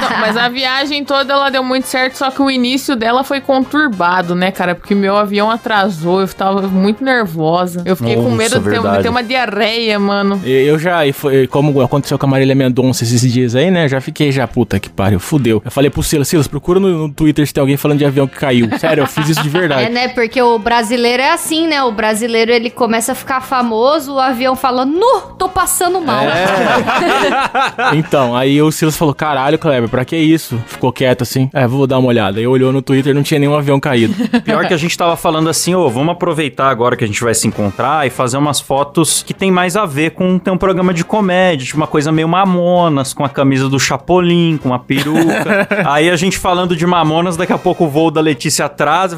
Não, 0.00 0.18
mas 0.20 0.36
a 0.36 0.48
viagem 0.48 1.04
toda 1.04 1.32
ela 1.32 1.50
deu 1.50 1.62
muito 1.62 1.86
certo, 1.86 2.16
só 2.16 2.30
que 2.30 2.40
o 2.40 2.50
início 2.50 2.96
dela 2.96 3.24
foi 3.24 3.40
conturbado, 3.40 4.34
né, 4.34 4.50
cara? 4.50 4.74
Porque 4.74 4.94
meu 4.94 5.16
avião 5.16 5.50
atrasou, 5.50 6.20
eu 6.20 6.28
tava 6.28 6.62
muito 6.62 7.02
nervosa. 7.08 7.82
Eu 7.84 7.96
fiquei 7.96 8.14
com 8.16 8.22
Nossa, 8.22 8.36
medo 8.36 8.60
de 8.60 8.70
ter, 8.70 8.80
de 8.80 9.02
ter 9.02 9.08
uma 9.08 9.22
diarreia, 9.22 9.98
mano. 9.98 10.40
Eu 10.44 10.78
já, 10.78 11.06
e 11.06 11.12
foi, 11.12 11.46
como 11.46 11.80
aconteceu 11.80 12.18
com 12.18 12.26
a 12.26 12.28
Marília 12.28 12.54
Mendonça 12.54 13.02
esses 13.04 13.20
dias 13.32 13.54
aí, 13.54 13.70
né? 13.70 13.88
Já 13.88 14.00
fiquei 14.00 14.30
já, 14.30 14.46
puta 14.46 14.78
que 14.78 14.88
pariu, 14.88 15.18
fudeu. 15.18 15.62
Eu 15.64 15.70
falei 15.70 15.90
pro 15.90 16.02
Silas, 16.02 16.28
Silas, 16.28 16.46
procura 16.46 16.78
no, 16.78 17.08
no 17.08 17.12
Twitter 17.12 17.46
se 17.46 17.52
tem 17.52 17.60
alguém 17.60 17.76
falando 17.76 17.98
de 17.98 18.04
avião 18.04 18.26
que 18.26 18.36
caiu. 18.36 18.68
Sério, 18.78 19.02
eu 19.02 19.06
fiz 19.06 19.28
isso 19.30 19.42
de 19.42 19.48
É, 19.48 19.52
verdade. 19.52 19.90
né? 19.90 20.08
Porque 20.08 20.40
o 20.40 20.58
brasileiro 20.58 21.22
é 21.22 21.32
assim, 21.32 21.66
né? 21.66 21.82
O 21.82 21.90
brasileiro 21.92 22.52
ele 22.52 22.70
começa 22.70 23.12
a 23.12 23.14
ficar 23.14 23.40
famoso, 23.40 24.14
o 24.14 24.18
avião 24.18 24.54
fala, 24.54 24.84
nu, 24.84 25.20
tô 25.38 25.48
passando 25.48 26.00
mal. 26.00 26.24
Então, 27.94 28.36
aí 28.36 28.60
o 28.60 28.70
Silas 28.70 28.96
falou, 28.96 29.14
caralho, 29.14 29.58
Kleber, 29.58 29.88
pra 29.88 30.04
que 30.04 30.16
isso? 30.16 30.60
Ficou 30.66 30.92
quieto 30.92 31.22
assim, 31.22 31.50
é, 31.52 31.66
vou 31.66 31.86
dar 31.86 31.98
uma 31.98 32.08
olhada. 32.08 32.38
Aí 32.38 32.46
olhou 32.46 32.72
no 32.72 32.82
Twitter, 32.82 33.14
não 33.14 33.22
tinha 33.22 33.38
nenhum 33.40 33.54
avião 33.54 33.80
caído. 33.80 34.14
Pior 34.40 34.66
que 34.66 34.74
a 34.74 34.76
gente 34.76 34.96
tava 34.96 35.16
falando 35.16 35.48
assim, 35.48 35.74
ô, 35.74 35.88
vamos 35.88 36.12
aproveitar 36.12 36.68
agora 36.68 36.96
que 36.98 37.04
a 37.04 37.06
gente 37.06 37.22
vai 37.22 37.34
se 37.34 37.46
encontrar 37.46 38.06
e 38.06 38.10
fazer 38.10 38.36
umas 38.36 38.60
fotos 38.60 39.22
que 39.22 39.32
tem 39.32 39.50
mais 39.50 39.76
a 39.76 39.86
ver 39.86 40.10
com 40.10 40.38
ter 40.38 40.50
um 40.50 40.58
programa 40.58 40.92
de 40.92 41.04
comédia, 41.04 41.64
tipo 41.64 41.78
uma 41.78 41.86
coisa 41.86 42.12
meio 42.12 42.28
Mamonas, 42.28 43.14
com 43.14 43.24
a 43.24 43.28
camisa 43.28 43.68
do 43.68 43.78
Chapolin, 43.78 44.58
com 44.58 44.74
a 44.74 44.78
peruca. 44.78 45.66
Aí 45.86 46.10
a 46.10 46.16
gente 46.16 46.36
falando 46.36 46.76
de 46.76 46.86
Mamonas, 46.86 47.36
daqui 47.36 47.52
a 47.52 47.58
pouco 47.58 47.84
o 47.84 47.88
voo 47.88 48.10
da 48.10 48.20
Letícia 48.20 48.66
atrasa. 48.66 49.16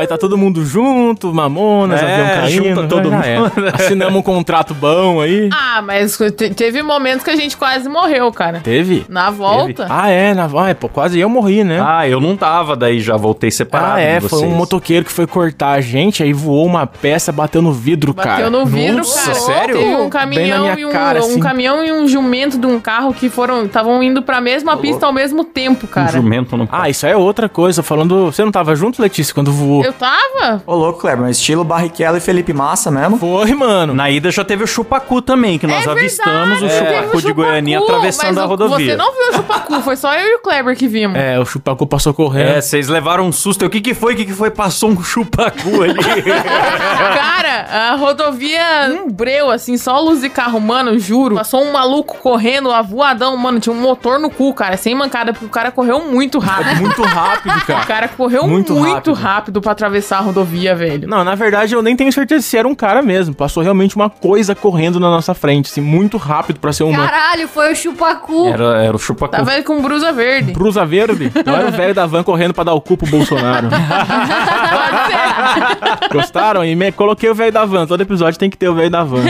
Vai 0.00 0.06
estar 0.06 0.16
todo 0.16 0.38
mundo 0.38 0.64
junto, 0.64 1.30
Mamonas, 1.34 2.00
É, 2.02 2.04
avião 2.22 2.26
caindo. 2.40 2.64
junta 2.64 2.88
todo 2.88 3.10
já 3.10 3.22
é. 3.22 3.38
mundo. 3.38 3.52
Assinamos 3.74 4.18
um 4.18 4.22
contrato 4.22 4.72
bom 4.72 5.20
aí. 5.20 5.50
Ah, 5.52 5.82
mas 5.82 6.16
te- 6.16 6.54
teve 6.54 6.82
momentos 6.82 7.22
que 7.22 7.28
a 7.28 7.36
gente 7.36 7.54
quase 7.54 7.86
morreu, 7.86 8.32
cara. 8.32 8.60
Teve? 8.60 9.04
Na 9.10 9.28
volta. 9.30 9.86
Ah, 9.90 10.08
é, 10.08 10.32
na 10.32 10.48
ah, 10.56 10.70
é, 10.70 10.72
pô, 10.72 10.88
quase 10.88 11.20
eu 11.20 11.28
morri, 11.28 11.62
né? 11.64 11.82
Ah, 11.84 12.08
eu 12.08 12.18
não 12.18 12.34
tava, 12.34 12.74
daí 12.74 12.98
já 12.98 13.14
voltei 13.14 13.50
separado. 13.50 13.96
Ah, 13.96 14.00
é, 14.00 14.20
de 14.20 14.26
foi 14.30 14.42
um 14.46 14.52
motoqueiro 14.56 15.04
que 15.04 15.12
foi 15.12 15.26
cortar 15.26 15.72
a 15.72 15.82
gente, 15.82 16.22
aí 16.22 16.32
voou 16.32 16.64
uma 16.64 16.86
peça, 16.86 17.30
bateu 17.30 17.60
no 17.60 17.72
vidro, 17.74 18.14
Bateu 18.14 18.32
cara. 18.32 18.48
no 18.48 18.64
vidro, 18.64 18.96
Nossa, 18.96 19.32
cara. 19.32 19.34
sério? 19.34 19.76
Teve 19.76 19.84
um 19.90 19.96
Bem 19.96 20.04
na 20.04 20.08
caminhão 20.08 20.62
minha 20.62 20.80
e 20.80 20.86
um, 20.86 20.90
cara, 20.90 21.20
um 21.20 21.24
assim. 21.26 21.40
caminhão 21.40 21.84
e 21.84 21.92
um 21.92 22.08
jumento 22.08 22.56
de 22.58 22.66
um 22.66 22.80
carro 22.80 23.12
que 23.12 23.28
foram 23.28 23.66
estavam 23.66 24.02
indo 24.02 24.22
pra 24.22 24.40
mesma 24.40 24.78
pista 24.78 25.04
ao 25.04 25.12
mesmo 25.12 25.44
tempo, 25.44 25.84
Um 25.84 25.90
cara. 25.90 26.12
jumento 26.12 26.56
não 26.56 26.66
Ah, 26.72 26.88
isso 26.88 27.04
aí 27.04 27.12
é 27.12 27.16
outra 27.18 27.50
coisa. 27.50 27.82
Falando. 27.82 28.32
Você 28.32 28.42
não 28.42 28.50
tava 28.50 28.74
junto, 28.74 29.02
Letícia, 29.02 29.34
quando 29.34 29.50
voou? 29.52 29.84
Eu 29.84 29.89
tava? 29.92 30.62
Ô, 30.66 30.74
louco, 30.74 31.00
Kleber, 31.00 31.20
mas 31.26 31.36
estilo 31.36 31.64
Barrichello 31.64 32.16
e 32.16 32.20
Felipe 32.20 32.52
Massa 32.52 32.90
mesmo? 32.90 33.18
Foi, 33.18 33.52
mano. 33.54 33.94
Na 33.94 34.10
ida 34.10 34.30
já 34.30 34.44
teve 34.44 34.64
o 34.64 34.66
Chupacu 34.66 35.20
também, 35.22 35.58
que 35.58 35.66
nós 35.66 35.86
É 35.86 35.90
avistamos 35.90 36.58
o 36.58 36.66
verdade, 36.66 36.84
teve 36.84 36.96
Chupacu 37.00 37.16
o 37.16 37.22
de 37.22 37.32
Goiânia 37.32 37.78
Chupacu, 37.78 37.92
atravessando 37.96 38.26
mas 38.28 38.38
a 38.38 38.44
o- 38.44 38.48
rodovia. 38.48 38.90
Você 38.92 38.96
não 38.96 39.12
viu 39.12 39.28
o 39.30 39.32
Chupacu, 39.34 39.80
foi 39.82 39.96
só 39.96 40.14
eu 40.14 40.26
e 40.26 40.34
o 40.36 40.38
Kleber 40.40 40.76
que 40.76 40.88
vimos. 40.88 41.16
É, 41.18 41.38
o 41.38 41.44
Chupacu 41.44 41.86
passou 41.86 42.12
correndo. 42.14 42.48
É, 42.50 42.60
vocês 42.60 42.88
levaram 42.88 43.24
um 43.26 43.32
susto. 43.32 43.64
O 43.66 43.70
que 43.70 43.80
que 43.80 43.94
foi? 43.94 44.14
O 44.14 44.16
que 44.16 44.24
que 44.26 44.32
foi? 44.32 44.50
Passou 44.50 44.90
um 44.90 45.02
chupacu 45.02 45.82
ali. 45.82 45.94
Cara, 47.14 47.66
a 47.92 47.96
rodovia 47.96 48.60
um 48.90 49.10
breu, 49.10 49.50
assim, 49.50 49.76
só 49.76 49.98
luz 50.00 50.20
de 50.20 50.28
carro, 50.28 50.60
mano, 50.60 50.98
juro. 50.98 51.36
Passou 51.36 51.62
um 51.62 51.72
maluco 51.72 52.16
correndo, 52.18 52.70
a 52.70 52.82
voadão, 52.82 53.36
mano, 53.36 53.60
tinha 53.60 53.74
um 53.74 53.80
motor 53.80 54.18
no 54.18 54.30
cu, 54.30 54.52
cara, 54.54 54.76
sem 54.76 54.94
mancada, 54.94 55.32
porque 55.32 55.46
o 55.46 55.48
cara 55.48 55.70
correu 55.70 56.00
muito 56.04 56.38
rápido. 56.40 56.76
Muito 56.80 57.02
rápido, 57.02 57.56
O 57.56 57.66
cara. 57.66 57.86
cara 57.86 58.08
correu 58.08 58.46
Muito 58.46 58.74
muito, 58.74 58.92
rápido. 58.94 59.12
rápido. 59.14 59.60
Pra 59.70 59.72
atravessar 59.72 60.18
a 60.18 60.20
rodovia, 60.20 60.74
velho. 60.74 61.08
Não, 61.08 61.24
na 61.24 61.34
verdade 61.34 61.74
eu 61.74 61.82
nem 61.82 61.96
tenho 61.96 62.12
certeza 62.12 62.42
se 62.42 62.56
era 62.56 62.66
um 62.66 62.74
cara 62.74 63.02
mesmo. 63.02 63.34
Passou 63.34 63.62
realmente 63.62 63.96
uma 63.96 64.10
coisa 64.10 64.54
correndo 64.54 64.98
na 64.98 65.08
nossa 65.08 65.34
frente, 65.34 65.70
assim, 65.70 65.80
muito 65.80 66.16
rápido 66.16 66.58
pra 66.58 66.72
ser 66.72 66.84
uma 66.84 67.06
Caralho, 67.06 67.48
foi 67.48 67.72
o 67.72 67.76
chupacu. 67.76 68.48
Era, 68.48 68.84
era 68.84 68.96
o 68.96 68.98
chupacu. 68.98 69.36
Tava 69.36 69.62
com 69.62 69.80
brusa 69.80 70.12
verde. 70.12 70.52
brusa 70.52 70.84
verde. 70.84 71.30
Não 71.44 71.54
era 71.54 71.68
o 71.68 71.72
velho 71.72 71.94
da 71.94 72.06
van 72.06 72.22
correndo 72.22 72.54
pra 72.54 72.64
dar 72.64 72.74
o 72.74 72.80
cu 72.80 72.96
pro 72.96 73.06
Bolsonaro. 73.06 73.68
Gostaram? 76.12 76.64
E 76.64 76.74
me... 76.74 76.92
coloquei 76.92 77.30
o 77.30 77.34
velho 77.34 77.52
da 77.52 77.64
van. 77.64 77.86
Todo 77.86 78.00
episódio 78.00 78.38
tem 78.38 78.50
que 78.50 78.56
ter 78.56 78.68
o 78.68 78.74
velho 78.74 78.90
da 78.90 79.04
van. 79.04 79.22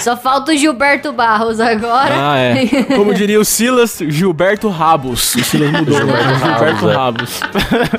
Só 0.00 0.16
falta 0.16 0.52
o 0.52 0.56
Gilberto 0.56 1.12
Barros 1.12 1.60
agora. 1.60 2.14
Ah, 2.14 2.38
é. 2.38 2.64
Como 2.96 3.14
diria 3.14 3.38
o 3.38 3.44
Silas, 3.44 3.98
Gilberto 4.08 4.68
Rabos. 4.68 5.34
O 5.34 5.44
Silas 5.44 5.70
mudou, 5.70 6.04
né? 6.04 6.14
Gilberto 6.38 6.86
Rabos. 6.86 7.40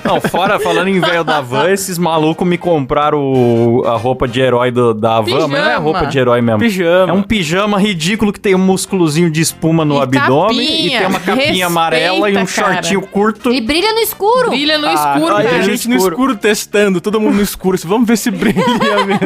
Não, 0.03 0.21
fora, 0.21 0.59
falando 0.59 0.87
em 0.87 0.99
velho 0.99 1.23
da 1.23 1.34
van, 1.41 1.69
esses 1.69 1.97
malucos 1.97 2.47
me 2.47 2.57
compraram 2.57 3.19
o- 3.19 3.83
a 3.85 3.95
roupa 3.97 4.27
de 4.27 4.39
herói 4.41 4.71
do- 4.71 4.93
da 4.93 5.21
van, 5.21 5.47
mas 5.47 5.49
não 5.49 5.57
é 5.57 5.61
Pijama. 5.63 5.79
roupa 5.79 6.05
de 6.05 6.19
herói 6.19 6.41
mesmo. 6.41 6.59
Pijama. 6.59 7.11
É 7.11 7.13
um 7.13 7.21
pijama 7.23 7.79
ridículo 7.79 8.31
que 8.33 8.39
tem 8.39 8.55
um 8.55 8.59
músculozinho 8.59 9.29
de 9.29 9.41
espuma 9.41 9.83
no 9.85 9.95
E 9.97 10.01
abdômen 10.01 10.59
e 10.59 10.65
capinha. 10.67 10.99
tem 10.99 11.07
uma 11.07 11.19
capinha 11.19 11.35
Respeita, 11.45 11.65
amarela 11.65 12.29
e 12.29 12.33
um 12.33 12.45
cara. 12.45 12.47
shortinho 12.47 13.01
curto. 13.01 13.51
E 13.51 13.61
brilha 13.61 13.93
no 13.93 13.99
escuro. 13.99 14.49
Brilha 14.49 14.77
no 14.77 14.87
Ah, 14.87 14.93
escuro, 14.93 15.35
cara. 15.35 15.49
a 15.57 15.61
gente 15.61 15.87
no 15.89 15.95
escuro 15.95 16.35
testando, 16.35 16.99
todo 17.01 17.19
mundo 17.19 17.35
no 17.35 17.41
escuro. 17.41 17.77
Vamos 17.85 18.07
ver 18.07 18.17
se 18.17 18.31
brilha 18.31 18.63
mesmo. 19.05 19.19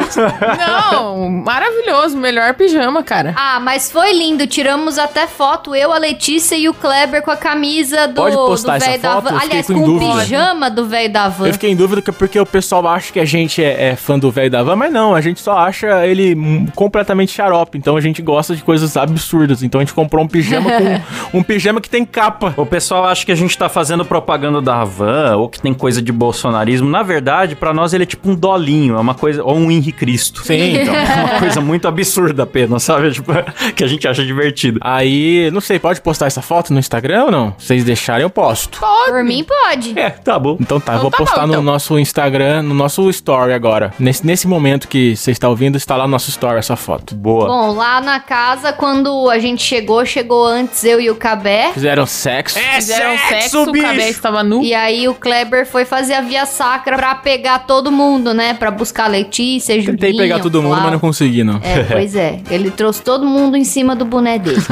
Não, 0.92 1.28
maravilhoso. 1.28 2.16
Melhor 2.16 2.54
pijama, 2.54 3.02
cara. 3.02 3.34
Ah, 3.36 3.60
mas 3.60 3.90
foi 3.90 4.12
lindo. 4.12 4.46
Tiramos 4.46 4.98
até 4.98 5.26
foto, 5.26 5.74
eu, 5.74 5.92
a 5.92 5.98
Letícia 5.98 6.56
e 6.56 6.68
o 6.68 6.74
Kleber 6.74 7.22
com 7.22 7.30
a 7.30 7.36
camisa 7.36 8.06
do 8.08 8.14
Pode 8.22 8.36
postar 8.36 8.72
do 8.72 8.76
essa 8.76 8.86
velho 8.90 9.02
da 9.02 9.12
foto? 9.14 9.24
van. 9.32 9.38
Aliás, 9.40 9.66
com 9.66 9.74
com 9.74 9.90
o 9.96 9.98
pijama 10.18 10.70
do 10.70 10.86
velho 10.86 11.12
da 11.12 11.28
van. 11.28 11.46
Eu 11.48 11.52
fiquei 11.52 11.70
em 11.70 11.76
dúvida 11.76 11.99
que- 12.02 12.12
porque 12.12 12.38
o 12.38 12.46
pessoal 12.46 12.86
acha 12.88 13.12
que 13.12 13.20
a 13.20 13.24
gente 13.24 13.62
é, 13.62 13.90
é 13.90 13.96
fã 13.96 14.18
do 14.18 14.30
velho 14.30 14.50
da 14.50 14.62
van, 14.62 14.76
mas 14.76 14.92
não, 14.92 15.14
a 15.14 15.20
gente 15.20 15.40
só 15.40 15.56
acha 15.58 16.06
ele 16.06 16.34
hum, 16.34 16.66
completamente 16.74 17.32
xarope. 17.32 17.76
Então 17.78 17.96
a 17.96 18.00
gente 18.00 18.20
gosta 18.22 18.54
de 18.56 18.62
coisas 18.62 18.96
absurdas. 18.96 19.62
Então 19.62 19.80
a 19.80 19.84
gente 19.84 19.94
comprou 19.94 20.24
um 20.24 20.28
pijama 20.28 20.70
com 20.70 21.00
um 21.38 21.42
pijama 21.42 21.80
que 21.80 21.88
tem 21.90 22.04
capa. 22.04 22.54
O 22.56 22.66
pessoal 22.66 23.04
acha 23.06 23.24
que 23.24 23.32
a 23.32 23.36
gente 23.36 23.56
tá 23.56 23.68
fazendo 23.68 24.04
propaganda 24.04 24.60
da 24.60 24.84
van 24.84 25.36
ou 25.36 25.48
que 25.48 25.60
tem 25.60 25.72
coisa 25.74 26.00
de 26.02 26.12
bolsonarismo. 26.12 26.88
Na 26.88 27.02
verdade, 27.02 27.54
pra 27.56 27.72
nós 27.72 27.92
ele 27.92 28.04
é 28.04 28.06
tipo 28.06 28.30
um 28.30 28.34
dolinho, 28.34 28.96
é 28.96 29.00
uma 29.00 29.14
coisa. 29.14 29.42
Ou 29.44 29.56
um 29.56 29.70
Henri 29.70 29.92
Cristo. 29.92 30.42
Sim, 30.44 30.76
então. 30.82 30.94
É 30.94 31.14
uma 31.24 31.38
coisa 31.40 31.60
muito 31.60 31.86
absurda 31.88 32.42
apenas, 32.44 32.82
sabe? 32.82 33.10
Tipo, 33.20 33.32
que 33.74 33.82
a 33.84 33.86
gente 33.86 34.06
acha 34.06 34.24
divertido. 34.24 34.78
Aí, 34.82 35.50
não 35.52 35.60
sei, 35.60 35.78
pode 35.78 36.00
postar 36.00 36.26
essa 36.26 36.40
foto 36.40 36.72
no 36.72 36.78
Instagram 36.78 37.24
ou 37.24 37.30
não? 37.30 37.54
Se 37.58 37.66
vocês 37.66 37.84
deixarem, 37.84 38.22
eu 38.22 38.30
posto. 38.30 38.78
Por 38.80 39.24
mim, 39.24 39.44
pode. 39.44 39.98
É, 39.98 40.10
tá 40.10 40.38
bom. 40.38 40.56
Então 40.60 40.78
tá, 40.80 40.92
eu 40.92 40.96
Então 40.98 41.02
vou 41.02 41.10
tá 41.10 41.16
postar 41.18 41.40
bom, 41.42 41.46
no 41.48 41.52
então. 41.54 41.62
nosso 41.62 41.89
Instagram, 41.98 42.62
no 42.62 42.74
nosso 42.74 43.08
story 43.10 43.52
agora. 43.52 43.92
Nesse, 43.98 44.26
nesse 44.26 44.46
momento 44.46 44.88
que 44.88 45.16
você 45.16 45.30
está 45.30 45.48
ouvindo, 45.48 45.76
está 45.76 45.96
lá 45.96 46.04
no 46.04 46.10
nosso 46.10 46.30
story 46.30 46.58
essa 46.58 46.76
foto. 46.76 47.14
Boa. 47.14 47.46
Bom, 47.46 47.72
lá 47.74 48.00
na 48.00 48.20
casa, 48.20 48.72
quando 48.72 49.28
a 49.30 49.38
gente 49.38 49.62
chegou, 49.62 50.04
chegou 50.04 50.46
antes 50.46 50.84
eu 50.84 51.00
e 51.00 51.10
o 51.10 51.16
Cabé. 51.16 51.70
Fizeram 51.72 52.06
sexo. 52.06 52.58
Fizeram 52.58 53.16
sexo, 53.28 53.62
o 53.62 53.72
cabé 53.72 54.08
estava 54.10 54.42
nu. 54.42 54.62
E 54.62 54.74
aí 54.74 55.08
o 55.08 55.14
Kleber 55.14 55.66
foi 55.66 55.84
fazer 55.84 56.14
a 56.14 56.20
via 56.20 56.46
sacra 56.46 56.96
pra 56.96 57.14
pegar 57.16 57.60
todo 57.60 57.90
mundo, 57.90 58.32
né? 58.34 58.54
Pra 58.54 58.70
buscar 58.70 59.04
a 59.04 59.08
Letícia, 59.08 59.74
Julinho, 59.80 59.98
Tentei 59.98 60.16
pegar 60.16 60.38
todo 60.40 60.62
mundo, 60.62 60.80
mas 60.80 60.92
não 60.92 60.98
consegui, 60.98 61.42
não. 61.44 61.60
É, 61.62 61.84
pois 61.84 62.14
é. 62.14 62.40
Ele 62.50 62.70
trouxe 62.70 63.02
todo 63.02 63.26
mundo 63.26 63.56
em 63.56 63.64
cima 63.64 63.94
do 63.96 64.04
boné 64.04 64.38
dele. 64.38 64.60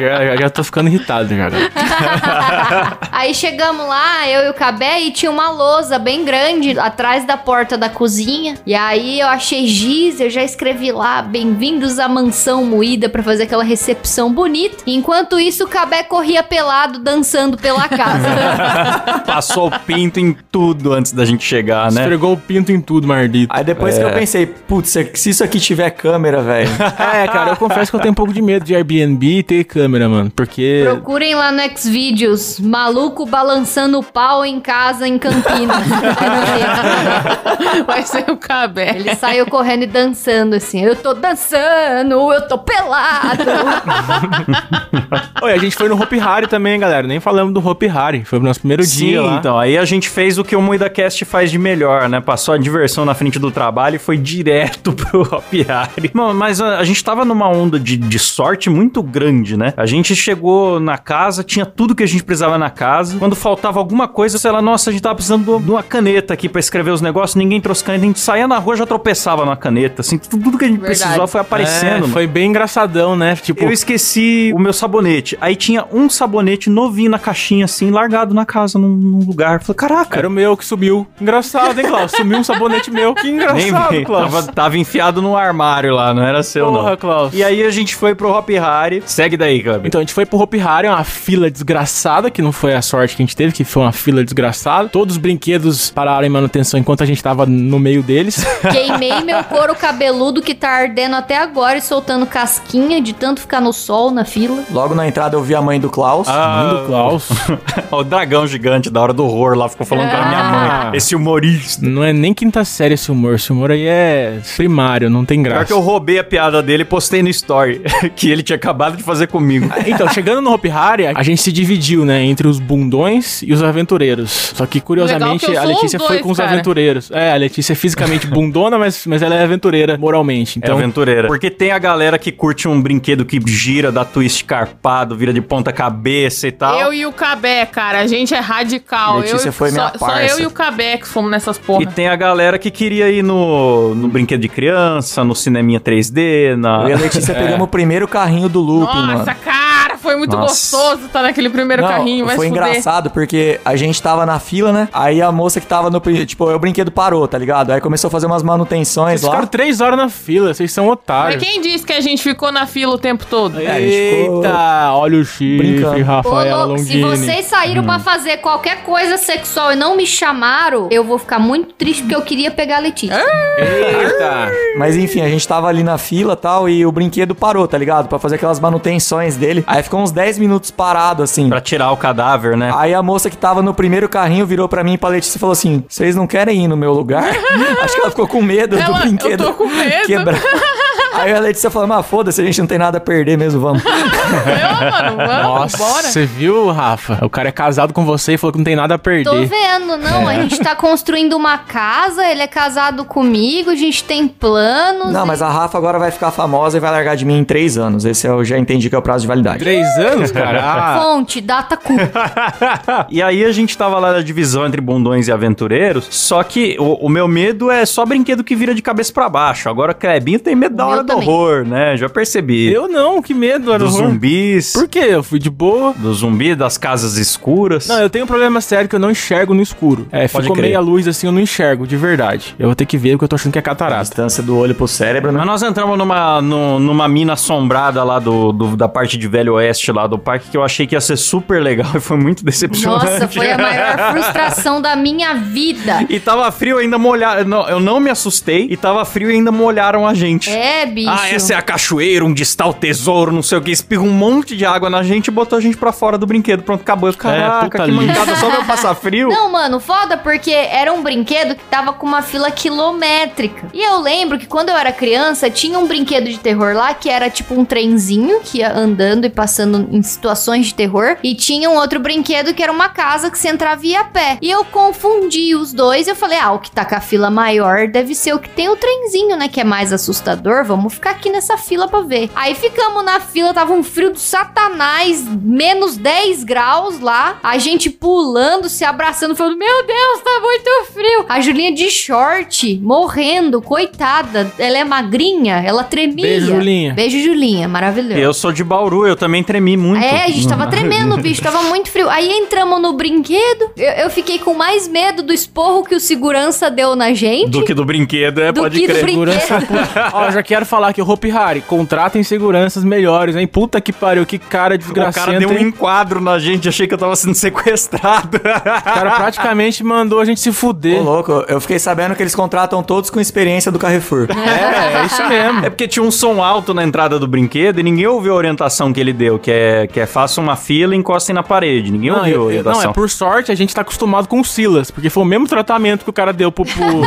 Já, 0.00 0.24
já- 0.24 0.36
já 0.40 0.50
tô 0.50 0.62
ficando 0.64 0.88
irritado 0.88 1.28
já. 1.34 1.48
Aí 3.12 3.34
chegamos 3.34 3.86
lá, 3.86 4.28
eu 4.28 4.46
e 4.46 4.50
o 4.50 4.54
Cabé, 4.54 5.00
e 5.00 5.10
tinha 5.10 5.29
uma 5.30 5.50
lousa 5.50 5.98
bem 5.98 6.24
grande 6.24 6.78
atrás 6.78 7.24
da 7.24 7.36
porta 7.36 7.78
da 7.78 7.88
cozinha. 7.88 8.56
E 8.66 8.74
aí 8.74 9.20
eu 9.20 9.28
achei 9.28 9.66
giz, 9.66 10.20
eu 10.20 10.28
já 10.28 10.42
escrevi 10.42 10.90
lá, 10.90 11.22
bem-vindos 11.22 11.98
à 11.98 12.08
mansão 12.08 12.64
moída 12.64 13.08
pra 13.08 13.22
fazer 13.22 13.44
aquela 13.44 13.62
recepção 13.62 14.32
bonita. 14.32 14.82
Enquanto 14.86 15.38
isso, 15.38 15.64
o 15.64 15.68
Cabé 15.68 16.02
corria 16.02 16.42
pelado, 16.42 16.98
dançando 16.98 17.56
pela 17.56 17.88
casa. 17.88 19.22
Passou 19.24 19.68
o 19.68 19.78
pinto 19.80 20.18
em 20.18 20.36
tudo 20.50 20.92
antes 20.92 21.12
da 21.12 21.24
gente 21.24 21.44
chegar, 21.44 21.92
né? 21.92 22.00
Esfregou 22.02 22.32
o 22.32 22.36
pinto 22.36 22.72
em 22.72 22.80
tudo, 22.80 23.06
mardito. 23.06 23.54
Aí 23.54 23.62
depois 23.62 23.96
que 23.96 24.04
eu 24.04 24.10
pensei, 24.12 24.46
putz, 24.46 24.96
se 25.14 25.30
isso 25.30 25.44
aqui 25.44 25.60
tiver 25.60 25.90
câmera, 25.90 26.42
velho. 26.42 26.70
É, 27.10 27.26
cara, 27.26 27.50
eu 27.50 27.56
confesso 27.56 27.90
que 27.90 27.96
eu 27.96 28.00
tenho 28.00 28.12
um 28.12 28.14
pouco 28.14 28.32
de 28.32 28.40
medo 28.40 28.64
de 28.64 28.74
Airbnb 28.74 29.38
e 29.38 29.42
ter 29.42 29.64
câmera, 29.64 30.08
mano. 30.08 30.30
Porque. 30.30 30.82
Procurem 30.84 31.34
lá 31.34 31.50
no 31.50 31.60
Xvideos, 31.76 32.60
maluco 32.60 33.26
balançando 33.26 33.98
o 33.98 34.02
pau 34.02 34.44
em 34.44 34.60
casa 34.60 35.08
em 35.08 35.18
Campinas. 35.20 35.86
Vai 37.86 38.02
ser 38.02 38.24
o 38.30 38.36
Cabé. 38.36 38.96
Ele 38.96 39.14
saiu 39.14 39.46
correndo 39.46 39.84
e 39.84 39.86
dançando 39.86 40.56
assim. 40.56 40.82
Eu 40.82 40.96
tô 40.96 41.14
dançando, 41.14 42.32
eu 42.32 42.48
tô 42.48 42.58
pelado. 42.58 43.44
Oi, 45.42 45.52
a 45.52 45.58
gente 45.58 45.76
foi 45.76 45.88
no 45.88 46.00
Hopi 46.00 46.18
Hari 46.18 46.46
também, 46.46 46.78
galera. 46.78 47.06
Nem 47.06 47.20
falamos 47.20 47.52
do 47.52 47.66
Hopi 47.66 47.88
Hari. 47.88 48.24
Foi 48.24 48.38
o 48.38 48.42
nosso 48.42 48.60
primeiro 48.60 48.84
dia 48.84 49.22
lá. 49.22 49.36
então, 49.36 49.58
aí 49.58 49.76
a 49.76 49.84
gente 49.84 50.08
fez 50.08 50.38
o 50.38 50.44
que 50.44 50.56
o 50.56 50.62
MuidaCast 50.62 51.24
faz 51.24 51.50
de 51.50 51.58
melhor, 51.58 52.08
né? 52.08 52.20
Passou 52.20 52.54
a 52.54 52.58
diversão 52.58 53.04
na 53.04 53.14
frente 53.14 53.38
do 53.38 53.50
trabalho 53.50 53.96
e 53.96 53.98
foi 53.98 54.16
direto 54.16 54.92
pro 54.92 55.22
Hopi 55.22 55.66
Hari. 55.70 56.10
Mano, 56.14 56.34
Mas 56.34 56.60
a, 56.60 56.78
a 56.78 56.84
gente 56.84 57.02
tava 57.04 57.24
numa 57.24 57.48
onda 57.48 57.78
de, 57.78 57.96
de 57.96 58.18
sorte 58.18 58.70
muito 58.70 59.02
grande, 59.02 59.56
né? 59.56 59.74
A 59.76 59.86
gente 59.86 60.14
chegou 60.16 60.80
na 60.80 60.98
casa, 60.98 61.42
tinha 61.44 61.66
tudo 61.66 61.94
que 61.94 62.02
a 62.02 62.06
gente 62.06 62.22
precisava 62.22 62.58
na 62.58 62.70
casa. 62.70 63.18
Quando 63.18 63.36
faltava 63.36 63.78
alguma 63.78 64.08
coisa, 64.08 64.38
sei 64.38 64.50
lá, 64.50 64.62
nossa, 64.62 64.90
a 64.90 64.92
gente 64.92 65.02
tava 65.10 65.14
precisando 65.16 65.58
de 65.58 65.70
uma 65.70 65.82
caneta 65.82 66.34
aqui 66.34 66.48
pra 66.48 66.60
escrever 66.60 66.90
os 66.90 67.00
negócios, 67.00 67.34
ninguém 67.34 67.60
trouxe 67.60 67.82
caneta, 67.82 68.04
a 68.04 68.06
gente 68.06 68.20
saía 68.20 68.46
na 68.46 68.58
rua 68.58 68.76
já 68.76 68.86
tropeçava 68.86 69.44
na 69.44 69.56
caneta, 69.56 70.00
assim, 70.00 70.18
tudo, 70.18 70.56
que 70.56 70.64
a 70.64 70.68
gente 70.68 70.80
Verdade. 70.80 71.00
precisou 71.00 71.26
foi 71.26 71.40
aparecendo. 71.40 72.06
É, 72.06 72.08
foi 72.08 72.26
bem 72.26 72.50
engraçadão, 72.50 73.16
né? 73.16 73.36
Tipo, 73.36 73.64
Eu 73.64 73.72
esqueci 73.72 74.52
o 74.54 74.58
meu 74.58 74.72
sabonete. 74.72 75.36
Aí 75.40 75.56
tinha 75.56 75.84
um 75.92 76.08
sabonete 76.08 76.70
novinho 76.70 77.10
na 77.10 77.18
caixinha, 77.18 77.64
assim, 77.64 77.90
largado 77.90 78.34
na 78.34 78.46
casa, 78.46 78.78
num, 78.78 78.88
num 78.88 79.18
lugar. 79.24 79.60
Falei, 79.60 79.76
caraca. 79.76 80.18
era 80.18 80.28
o 80.28 80.30
meu 80.30 80.56
que 80.56 80.64
sumiu. 80.64 81.06
Engraçado, 81.20 81.78
hein, 81.80 81.86
Klaus? 81.86 82.12
Sumiu 82.12 82.38
um 82.38 82.44
sabonete 82.44 82.90
meu. 82.90 83.14
Que 83.14 83.24
Nem 83.24 83.34
engraçado, 83.34 83.90
vi. 83.90 84.04
Klaus. 84.04 84.32
Tava, 84.32 84.52
tava 84.52 84.78
enfiado 84.78 85.20
no 85.20 85.36
armário 85.36 85.94
lá, 85.94 86.14
não 86.14 86.22
era 86.22 86.42
seu, 86.42 86.66
Porra, 86.66 86.90
não. 86.90 86.96
Klaus. 86.96 87.34
E 87.34 87.42
aí 87.42 87.62
a 87.62 87.70
gente 87.70 87.96
foi 87.96 88.14
pro 88.14 88.30
Hop 88.30 88.48
Hari. 88.50 89.02
Segue 89.06 89.36
daí, 89.36 89.62
Cleber. 89.62 89.86
Então, 89.86 90.00
a 90.00 90.02
gente 90.02 90.14
foi 90.14 90.24
pro 90.24 90.38
Hopi 90.38 90.60
Hari, 90.60 90.88
uma 90.88 91.04
fila 91.04 91.50
desgraçada, 91.50 92.30
que 92.30 92.40
não 92.40 92.52
foi 92.52 92.74
a 92.74 92.82
sorte 92.82 93.16
que 93.16 93.22
a 93.22 93.26
gente 93.26 93.36
teve, 93.36 93.52
que 93.52 93.64
foi 93.64 93.82
uma 93.82 93.92
fila 93.92 94.22
desgraçada. 94.24 94.88
Todos 95.00 95.14
os 95.16 95.18
brinquedos 95.18 95.88
pararam 95.88 96.26
em 96.26 96.28
manutenção 96.28 96.78
enquanto 96.78 97.02
a 97.02 97.06
gente 97.06 97.22
tava 97.22 97.46
no 97.46 97.78
meio 97.78 98.02
deles. 98.02 98.44
Queimei 98.70 99.22
meu 99.22 99.42
couro 99.44 99.74
cabeludo 99.74 100.42
que 100.42 100.54
tá 100.54 100.68
ardendo 100.68 101.16
até 101.16 101.38
agora 101.38 101.78
e 101.78 101.80
soltando 101.80 102.26
casquinha 102.26 103.00
de 103.00 103.14
tanto 103.14 103.40
ficar 103.40 103.62
no 103.62 103.72
sol 103.72 104.10
na 104.10 104.26
fila. 104.26 104.62
Logo 104.70 104.94
na 104.94 105.08
entrada 105.08 105.38
eu 105.38 105.42
vi 105.42 105.54
a 105.54 105.62
mãe 105.62 105.80
do 105.80 105.88
Klaus. 105.88 106.28
Ah, 106.28 106.80
do 106.82 106.86
Klaus. 106.86 107.28
o 107.90 108.04
dragão 108.04 108.46
gigante 108.46 108.90
da 108.90 109.00
hora 109.00 109.14
do 109.14 109.24
horror 109.24 109.56
lá 109.56 109.70
ficou 109.70 109.86
falando 109.86 110.10
com 110.10 110.16
a 110.18 110.26
minha 110.26 110.38
Ah. 110.38 110.84
mãe. 110.90 110.96
Esse 110.98 111.16
humorista. 111.16 111.80
Não 111.82 112.04
é 112.04 112.12
nem 112.12 112.34
quinta 112.34 112.62
série 112.62 112.92
esse 112.92 113.10
humor. 113.10 113.36
Esse 113.36 113.50
humor 113.52 113.70
aí 113.70 113.86
é 113.86 114.38
primário, 114.54 115.08
não 115.08 115.24
tem 115.24 115.42
Pior 115.42 115.52
graça. 115.52 115.64
que 115.68 115.72
eu 115.72 115.80
roubei 115.80 116.18
a 116.18 116.24
piada 116.24 116.62
dele 116.62 116.82
e 116.82 116.84
postei 116.84 117.22
no 117.22 117.30
story. 117.30 117.80
que 118.14 118.30
ele 118.30 118.42
tinha 118.42 118.56
acabado 118.56 118.98
de 118.98 119.02
fazer 119.02 119.28
comigo. 119.28 119.66
Então, 119.86 120.06
chegando 120.10 120.42
no 120.42 120.52
Hopi 120.52 120.68
Hari, 120.68 121.06
a 121.06 121.22
gente 121.22 121.40
se 121.40 121.50
dividiu, 121.50 122.04
né, 122.04 122.22
entre 122.22 122.46
os 122.46 122.60
bundões 122.60 123.40
e 123.42 123.50
os 123.54 123.62
aventureiros. 123.62 124.50
Só 124.54 124.66
que, 124.66 124.79
curiosamente, 124.82 125.46
que 125.46 125.56
a 125.56 125.64
Letícia 125.64 125.96
os 125.98 126.02
foi 126.06 126.16
dois, 126.16 126.22
com 126.22 126.30
os 126.32 126.36
cara. 126.38 126.50
aventureiros. 126.50 127.10
É, 127.10 127.32
a 127.32 127.36
Letícia 127.36 127.72
é 127.72 127.76
fisicamente 127.76 128.26
bundona, 128.26 128.78
mas, 128.78 129.06
mas 129.06 129.22
ela 129.22 129.34
é 129.34 129.42
aventureira 129.42 129.96
moralmente. 129.98 130.58
É 130.58 130.62
Então, 130.64 130.76
aventureira. 130.76 131.28
Porque 131.28 131.50
tem 131.50 131.70
a 131.72 131.78
galera 131.78 132.18
que 132.18 132.30
curte 132.32 132.68
um 132.68 132.80
brinquedo 132.80 133.24
que 133.24 133.40
gira, 133.46 133.90
dá 133.92 134.04
twist 134.04 134.44
carpado, 134.44 135.16
vira 135.16 135.32
de 135.32 135.40
ponta 135.40 135.72
cabeça 135.72 136.46
e 136.48 136.52
tal. 136.52 136.78
Eu 136.80 136.92
e 136.92 137.06
o 137.06 137.12
Cabé, 137.12 137.66
cara, 137.66 138.00
a 138.00 138.06
gente 138.06 138.34
é 138.34 138.38
radical. 138.40 139.18
Letícia 139.18 139.48
eu, 139.48 139.52
foi 139.52 139.70
só, 139.70 139.74
minha 139.76 139.92
só 139.98 140.06
parça. 140.06 140.26
eu 140.26 140.40
e 140.40 140.46
o 140.46 140.50
Cabé 140.50 140.96
que 140.96 141.06
fomos 141.06 141.30
nessas 141.30 141.56
E 141.56 141.60
porra. 141.60 141.86
tem 141.86 142.08
a 142.08 142.16
galera 142.16 142.58
que 142.58 142.70
queria 142.70 143.10
ir 143.10 143.22
no, 143.22 143.94
no 143.94 144.08
brinquedo 144.08 144.40
de 144.40 144.48
criança, 144.48 145.22
no 145.24 145.34
cineminha 145.34 145.80
3D, 145.80 146.56
na... 146.56 146.82
Eu 146.84 146.88
e 146.90 146.92
a 146.94 146.96
Letícia 146.96 147.34
pegamos 147.34 147.62
o 147.62 147.68
primeiro 147.68 148.06
carrinho 148.08 148.48
do 148.48 148.60
looping, 148.60 148.94
Nossa, 148.94 149.24
mano. 149.24 149.36
cara, 149.44 149.59
foi 150.00 150.16
muito 150.16 150.36
Nossa. 150.36 150.48
gostoso 150.76 151.06
estar 151.06 151.22
naquele 151.22 151.48
primeiro 151.50 151.82
Não, 151.82 151.88
carrinho. 151.88 152.26
Vai 152.26 152.36
foi 152.36 152.48
fuder. 152.48 152.62
engraçado 152.62 153.10
porque 153.10 153.60
a 153.64 153.76
gente 153.76 154.00
tava 154.02 154.24
na 154.26 154.38
fila, 154.38 154.72
né? 154.72 154.88
Aí 154.92 155.20
a 155.22 155.30
moça 155.30 155.60
que 155.60 155.66
tava 155.66 155.90
no. 155.90 156.00
Tipo, 156.00 156.50
o 156.50 156.58
brinquedo 156.58 156.90
parou, 156.90 157.26
tá 157.28 157.38
ligado? 157.38 157.70
Aí 157.70 157.80
começou 157.80 158.08
a 158.08 158.10
fazer 158.10 158.26
umas 158.26 158.42
manutenções 158.42 159.20
vocês 159.20 159.22
lá. 159.22 159.30
ficaram 159.30 159.46
três 159.48 159.80
horas 159.80 159.96
na 159.98 160.08
fila, 160.08 160.52
vocês 160.54 160.72
são 160.72 160.86
Mas 160.86 160.92
otários. 160.94 161.42
quem 161.42 161.60
disse 161.60 161.84
que 161.84 161.92
a 161.92 162.00
gente 162.00 162.22
ficou 162.22 162.50
na 162.50 162.66
fila 162.66 162.94
o 162.94 162.98
tempo 162.98 163.24
todo? 163.26 163.60
É, 163.60 163.66
a 163.70 163.80
gente 163.80 164.20
ficou 164.22 164.36
Eita, 164.44 164.92
olha 164.94 165.18
o 165.18 165.24
chifre, 165.24 165.80
louco, 165.80 166.78
se 166.78 167.00
vocês 167.00 167.46
saíram 167.46 167.84
pra 167.84 167.98
fazer 167.98 168.38
qualquer 168.38 168.82
coisa 168.82 169.16
sexual 169.16 169.72
e 169.72 169.76
não 169.76 169.96
me 169.96 170.06
chamaram, 170.06 170.88
eu 170.90 171.04
vou 171.04 171.18
ficar 171.18 171.38
muito 171.38 171.74
triste 171.74 172.02
porque 172.02 172.14
eu 172.14 172.22
queria 172.22 172.50
pegar 172.50 172.76
a 172.78 172.80
Letícia. 172.80 173.16
Eita. 173.58 174.48
Mas 174.76 174.96
enfim, 174.96 175.20
a 175.20 175.28
gente 175.28 175.46
tava 175.46 175.68
ali 175.68 175.82
na 175.82 175.98
fila 175.98 176.32
e 176.34 176.36
tal, 176.36 176.68
e 176.68 176.86
o 176.86 176.92
brinquedo 176.92 177.34
parou, 177.34 177.66
tá 177.66 177.76
ligado? 177.76 178.08
Pra 178.08 178.18
fazer 178.18 178.36
aquelas 178.36 178.58
manutenções 178.60 179.36
dele. 179.36 179.64
Aí 179.66 179.82
ficou 179.90 180.00
uns 180.00 180.12
10 180.12 180.38
minutos 180.38 180.70
parado, 180.70 181.20
assim. 181.20 181.48
Pra 181.48 181.60
tirar 181.60 181.90
o 181.90 181.96
cadáver, 181.96 182.56
né? 182.56 182.72
Aí 182.76 182.94
a 182.94 183.02
moça 183.02 183.28
que 183.28 183.36
tava 183.36 183.60
no 183.60 183.74
primeiro 183.74 184.08
carrinho 184.08 184.46
virou 184.46 184.68
pra 184.68 184.84
mim 184.84 184.92
e 184.92 184.98
pra 184.98 185.08
Letícia 185.08 185.36
e 185.36 185.40
falou 185.40 185.52
assim: 185.52 185.84
Vocês 185.88 186.14
não 186.14 186.28
querem 186.28 186.64
ir 186.64 186.68
no 186.68 186.76
meu 186.76 186.92
lugar? 186.92 187.24
Acho 187.82 187.94
que 187.96 188.00
ela 188.00 188.10
ficou 188.10 188.28
com 188.28 188.40
medo 188.40 188.76
do 188.76 188.82
Ela, 188.82 188.98
eu 188.98 189.00
brinquedo 189.02 189.44
tô 189.44 189.52
com 189.54 189.66
medo. 189.66 190.06
quebrar. 190.06 190.40
Aí 191.14 191.32
a 191.32 191.40
Letícia 191.40 191.70
falou: 191.70 191.88
Mas 191.88 192.06
foda-se, 192.06 192.40
a 192.40 192.44
gente 192.44 192.58
não 192.60 192.66
tem 192.66 192.78
nada 192.78 192.98
a 192.98 193.00
perder 193.00 193.36
mesmo, 193.36 193.60
vamos. 193.60 193.82
Eu, 193.84 194.90
mano, 194.90 195.16
vamos, 195.16 195.42
Nossa, 195.44 195.78
bora. 195.78 196.02
você 196.08 196.24
viu, 196.26 196.70
Rafa? 196.70 197.18
O 197.22 197.28
cara 197.30 197.48
é 197.48 197.52
casado 197.52 197.92
com 197.92 198.04
você 198.04 198.34
e 198.34 198.38
falou 198.38 198.52
que 198.52 198.58
não 198.58 198.64
tem 198.64 198.76
nada 198.76 198.94
a 198.94 198.98
Tô 198.98 199.04
perder. 199.04 199.46
vendo, 199.46 199.96
não. 199.96 200.28
A 200.28 200.34
gente 200.34 200.58
tá 200.60 200.74
construindo 200.76 201.34
uma 201.36 201.58
casa, 201.58 202.24
ele 202.26 202.42
é 202.42 202.46
casado 202.46 203.04
comigo, 203.04 203.70
a 203.70 203.74
gente 203.74 204.04
tem 204.04 204.26
planos. 204.28 205.12
Não, 205.12 205.24
e- 205.24 205.26
mas 205.26 205.42
a 205.42 205.48
Rafa 205.48 205.76
agora 205.76 205.98
vai 205.98 206.10
ficar 206.10 206.30
famosa 206.30 206.76
e 206.76 206.80
vai 206.80 206.90
largar 206.90 207.16
de 207.16 207.24
mim 207.24 207.38
em 207.38 207.44
três 207.44 207.76
anos. 207.76 208.04
Esse 208.04 208.26
eu 208.26 208.44
já 208.44 208.58
entendi 208.58 208.88
que 208.88 208.94
é 208.94 208.98
o 208.98 209.02
prazo 209.02 209.22
de 209.22 209.28
validade. 209.28 209.58
Três 209.58 209.86
anos, 209.98 210.30
cara? 210.30 210.60
Ah, 210.62 211.00
Fonte, 211.02 211.40
data 211.40 211.76
cu. 211.76 211.94
e 213.10 213.22
aí 213.22 213.44
a 213.44 213.52
gente 213.52 213.76
tava 213.76 213.98
lá 213.98 214.12
na 214.12 214.20
divisão 214.22 214.66
entre 214.66 214.80
bundões 214.80 215.28
e 215.28 215.32
aventureiros, 215.32 216.06
só 216.10 216.42
que 216.42 216.76
o, 216.78 217.06
o 217.06 217.08
meu 217.08 217.26
medo 217.28 217.70
é 217.70 217.84
só 217.84 218.04
brinquedo 218.06 218.44
que 218.44 218.54
vira 218.54 218.74
de 218.74 218.82
cabeça 218.82 219.12
pra 219.12 219.28
baixo. 219.28 219.68
Agora 219.68 219.92
o 219.92 219.94
Clebinho 219.94 220.38
tem 220.40 220.54
medo 220.54 220.76
da 220.76 220.86
hora 220.86 220.99
meu 221.00 221.04
do 221.04 221.12
também. 221.14 221.28
horror, 221.28 221.64
né? 221.66 221.96
Já 221.96 222.08
percebi. 222.08 222.72
eu 222.72 222.88
não, 222.88 223.20
que 223.22 223.34
medo, 223.34 223.72
era 223.72 223.84
Dos 223.84 223.94
horror. 223.96 224.10
zumbis, 224.10 224.72
Por 224.72 224.88
quê? 224.88 225.06
Eu 225.10 225.22
fui 225.22 225.38
de 225.38 225.50
boa. 225.50 225.92
do 225.96 226.12
zumbi, 226.12 226.54
das 226.54 226.76
casas 226.78 227.16
escuras. 227.16 227.86
Não, 227.88 228.00
eu 228.00 228.10
tenho 228.10 228.24
um 228.24 228.28
problema 228.28 228.60
sério 228.60 228.88
que 228.88 228.94
eu 228.94 229.00
não 229.00 229.10
enxergo 229.10 229.54
no 229.54 229.62
escuro. 229.62 230.06
É, 230.12 230.28
Pode 230.28 230.44
ficou 230.44 230.56
crer. 230.56 230.66
meia 230.68 230.80
luz 230.80 231.06
assim, 231.08 231.26
eu 231.26 231.32
não 231.32 231.40
enxergo, 231.40 231.86
de 231.86 231.96
verdade. 231.96 232.54
Eu 232.58 232.66
vou 232.66 232.74
ter 232.74 232.86
que 232.86 232.96
ver 232.98 233.10
porque 233.12 233.24
eu 233.24 233.28
tô 233.28 233.36
achando 233.36 233.52
que 233.52 233.58
é 233.58 233.60
A 233.60 233.62
catarata. 233.62 234.02
distância 234.02 234.42
do 234.42 234.56
olho 234.56 234.74
pro 234.74 234.86
cérebro, 234.88 235.32
né? 235.32 235.38
Mas 235.38 235.46
nós 235.46 235.62
entramos 235.62 235.96
numa, 235.98 236.40
nu- 236.40 236.78
numa 236.78 237.08
mina 237.08 237.32
assombrada 237.34 238.02
lá 238.04 238.18
do, 238.18 238.52
do- 238.52 238.76
da 238.76 238.88
parte 238.88 239.16
de 239.16 239.26
Velho 239.28 239.54
Oeste 239.54 239.90
lá 239.92 240.06
do 240.06 240.18
parque 240.18 240.50
que 240.50 240.56
eu 240.56 240.62
achei 240.62 240.86
que 240.86 240.94
ia 240.94 241.00
ser 241.00 241.16
super 241.16 241.62
legal 241.62 241.90
e 241.96 242.00
foi 242.00 242.16
muito 242.16 242.44
decepcionante. 242.44 243.04
Nossa, 243.06 243.28
foi 243.28 243.50
a 243.50 243.58
maior 243.58 243.98
frustração 244.12 244.80
da 244.80 244.96
minha 244.96 245.34
vida. 245.34 246.04
E 246.08 246.18
tava 246.20 246.50
frio 246.52 246.78
ainda 246.78 246.98
molhar. 246.98 247.44
não, 247.46 247.68
Eu 247.68 247.80
não 247.80 248.00
me 248.00 248.10
assustei 248.10 248.66
e 248.70 248.76
tava 248.76 249.04
frio 249.04 249.30
e 249.30 249.34
ainda 249.34 249.50
molharam 249.52 250.06
a 250.06 250.14
gente. 250.14 250.50
É, 250.50 250.86
bicho. 250.90 251.10
Ah, 251.10 251.28
essa 251.28 251.54
é 251.54 251.56
a 251.56 251.62
cachoeira 251.62 252.24
onde 252.24 252.42
está 252.42 252.66
o 252.66 252.74
tesouro, 252.74 253.32
não 253.32 253.42
sei 253.42 253.58
o 253.58 253.62
que. 253.62 253.70
Espirra 253.70 254.02
um 254.02 254.10
monte 254.10 254.56
de 254.56 254.64
água 254.64 254.90
na 254.90 255.02
gente 255.02 255.28
e 255.28 255.30
botou 255.30 255.56
a 255.56 255.60
gente 255.60 255.76
pra 255.76 255.92
fora 255.92 256.18
do 256.18 256.26
brinquedo. 256.26 256.62
Pronto, 256.62 256.82
acabou. 256.82 257.08
Eu, 257.08 257.14
Caraca, 257.14 257.70
puta 257.70 257.84
que 257.84 257.92
mancada, 257.92 258.36
só 258.36 258.48
pra 258.48 258.58
eu 258.58 258.64
passar 258.64 258.94
frio. 258.94 259.28
Não, 259.28 259.50
mano, 259.50 259.80
foda 259.80 260.16
porque 260.16 260.50
era 260.50 260.92
um 260.92 261.02
brinquedo 261.02 261.54
que 261.54 261.64
tava 261.64 261.92
com 261.92 262.06
uma 262.06 262.22
fila 262.22 262.50
quilométrica. 262.50 263.68
E 263.72 263.82
eu 263.82 264.00
lembro 264.00 264.38
que 264.38 264.46
quando 264.46 264.70
eu 264.70 264.76
era 264.76 264.92
criança, 264.92 265.50
tinha 265.50 265.78
um 265.78 265.86
brinquedo 265.86 266.28
de 266.28 266.38
terror 266.38 266.74
lá 266.74 266.94
que 266.94 267.08
era 267.08 267.30
tipo 267.30 267.54
um 267.54 267.64
trenzinho 267.64 268.40
que 268.42 268.58
ia 268.58 268.72
andando 268.72 269.24
e 269.24 269.30
passando 269.30 269.88
em 269.90 270.02
situações 270.02 270.66
de 270.66 270.74
terror. 270.74 271.16
E 271.22 271.34
tinha 271.34 271.68
um 271.70 271.76
outro 271.76 272.00
brinquedo 272.00 272.54
que 272.54 272.62
era 272.62 272.72
uma 272.72 272.88
casa 272.88 273.30
que 273.30 273.38
você 273.38 273.48
entrava 273.48 273.84
e 273.84 273.90
ia 273.90 274.00
a 274.00 274.04
pé. 274.04 274.38
E 274.40 274.50
eu 274.50 274.64
confundi 274.64 275.54
os 275.54 275.72
dois 275.72 276.06
e 276.06 276.10
eu 276.10 276.16
falei, 276.16 276.38
ah, 276.38 276.52
o 276.52 276.58
que 276.58 276.70
tá 276.70 276.84
com 276.84 276.94
a 276.94 277.00
fila 277.00 277.30
maior 277.30 277.88
deve 277.88 278.14
ser 278.14 278.34
o 278.34 278.38
que 278.38 278.48
tem 278.48 278.68
o 278.68 278.76
trenzinho, 278.76 279.36
né? 279.36 279.48
Que 279.48 279.60
é 279.60 279.64
mais 279.64 279.92
assustador. 279.92 280.64
Vamos 280.64 280.79
ficar 280.88 281.10
aqui 281.10 281.28
nessa 281.30 281.58
fila 281.58 281.88
pra 281.88 282.00
ver. 282.00 282.30
Aí 282.34 282.54
ficamos 282.54 283.04
na 283.04 283.20
fila, 283.20 283.52
tava 283.52 283.72
um 283.72 283.82
frio 283.82 284.12
do 284.12 284.18
satanás, 284.18 285.22
menos 285.42 285.96
10 285.96 286.44
graus 286.44 287.00
lá. 287.00 287.38
A 287.42 287.58
gente 287.58 287.90
pulando, 287.90 288.68
se 288.68 288.84
abraçando, 288.84 289.34
falando: 289.36 289.58
Meu 289.58 289.86
Deus, 289.86 290.20
tá 290.22 290.40
muito 290.40 290.92
frio. 290.92 291.24
A 291.28 291.40
Julinha 291.40 291.72
de 291.72 291.90
short, 291.90 292.78
morrendo, 292.82 293.60
coitada. 293.60 294.52
Ela 294.58 294.78
é 294.78 294.84
magrinha, 294.84 295.56
ela 295.64 295.84
tremia. 295.84 296.22
Beijo, 296.26 296.46
Julinha. 296.46 296.94
Beijo, 296.94 297.18
Julinha, 297.18 297.68
maravilhoso. 297.68 298.18
Eu 298.20 298.32
sou 298.32 298.52
de 298.52 298.62
Bauru, 298.62 299.06
eu 299.06 299.16
também 299.16 299.42
tremi 299.42 299.76
muito. 299.76 300.04
É, 300.04 300.24
a 300.24 300.28
gente 300.28 300.48
tava 300.48 300.66
tremendo, 300.70 301.16
bicho, 301.18 301.42
tava 301.42 301.62
muito 301.64 301.90
frio. 301.90 302.08
Aí 302.08 302.30
entramos 302.30 302.80
no 302.80 302.92
brinquedo, 302.92 303.70
eu, 303.76 303.90
eu 304.04 304.10
fiquei 304.10 304.38
com 304.38 304.54
mais 304.54 304.86
medo 304.86 305.22
do 305.22 305.32
esporro 305.32 305.84
que 305.84 305.94
o 305.94 306.00
segurança 306.00 306.70
deu 306.70 306.94
na 306.94 307.12
gente. 307.12 307.50
Do 307.50 307.64
que 307.64 307.74
do 307.74 307.84
brinquedo, 307.84 308.40
é, 308.40 308.52
do 308.52 308.60
pode 308.60 308.78
que 308.78 308.86
do 308.86 308.92
crer. 308.92 309.02
brinquedo. 309.04 309.40
Segurança. 309.40 310.10
Ó, 310.12 310.24
eu 310.26 310.32
já 310.32 310.42
quero 310.42 310.64
falar 310.70 310.88
aqui, 310.88 311.02
Hope 311.02 311.28
Harry, 311.28 311.60
contratem 311.60 312.22
seguranças 312.22 312.84
melhores, 312.84 313.36
hein? 313.36 313.46
Puta 313.46 313.80
que 313.80 313.92
pariu, 313.92 314.24
que 314.24 314.38
cara 314.38 314.74
O 314.76 314.78
desgraçado. 314.78 315.26
cara 315.26 315.38
deu 315.38 315.50
um 315.50 315.58
enquadro 315.58 316.20
na 316.20 316.38
gente, 316.38 316.68
achei 316.68 316.86
que 316.86 316.94
eu 316.94 316.98
tava 316.98 317.14
sendo 317.16 317.34
sequestrado. 317.36 318.36
O 318.38 318.82
cara 318.84 319.10
praticamente 319.12 319.82
mandou 319.84 320.20
a 320.20 320.24
gente 320.24 320.40
se 320.40 320.50
Ô, 320.50 320.52
fuder. 320.52 321.02
louco, 321.02 321.44
eu 321.48 321.60
fiquei 321.60 321.78
sabendo 321.78 322.14
que 322.14 322.22
eles 322.22 322.34
contratam 322.34 322.82
todos 322.82 323.10
com 323.10 323.20
experiência 323.20 323.70
do 323.72 323.78
Carrefour. 323.78 324.28
É, 324.50 325.02
é 325.02 325.06
isso 325.06 325.28
mesmo. 325.28 325.64
É 325.66 325.70
porque 325.70 325.86
tinha 325.88 326.02
um 326.02 326.10
som 326.10 326.42
alto 326.42 326.72
na 326.74 326.82
entrada 326.84 327.18
do 327.18 327.26
brinquedo 327.26 327.78
e 327.80 327.82
ninguém 327.82 328.06
ouviu 328.06 328.32
a 328.32 328.36
orientação 328.36 328.92
que 328.92 329.00
ele 329.00 329.12
deu, 329.12 329.38
que 329.38 329.50
é, 329.50 329.86
que 329.86 329.98
é 330.00 330.06
faça 330.06 330.40
uma 330.40 330.54
fila 330.56 330.94
e 330.94 330.98
encostem 330.98 331.34
na 331.34 331.42
parede. 331.42 331.90
Ninguém 331.90 332.10
Não, 332.10 332.18
ouviu 332.18 332.40
a 332.40 332.44
orientação. 332.44 332.82
não, 332.82 332.90
é 332.90 332.92
por 332.92 333.08
sorte 333.10 333.50
a 333.50 333.54
gente 333.54 333.74
tá 333.74 333.80
acostumado 333.82 334.28
com 334.28 334.40
o 334.40 334.44
Silas, 334.44 334.90
porque 334.90 335.08
foi 335.10 335.22
o 335.22 335.26
mesmo 335.26 335.46
tratamento 335.48 336.04
que 336.04 336.10
o 336.10 336.12
cara 336.12 336.32
deu 336.32 336.50
pro, 336.52 336.64
pro, 336.64 336.74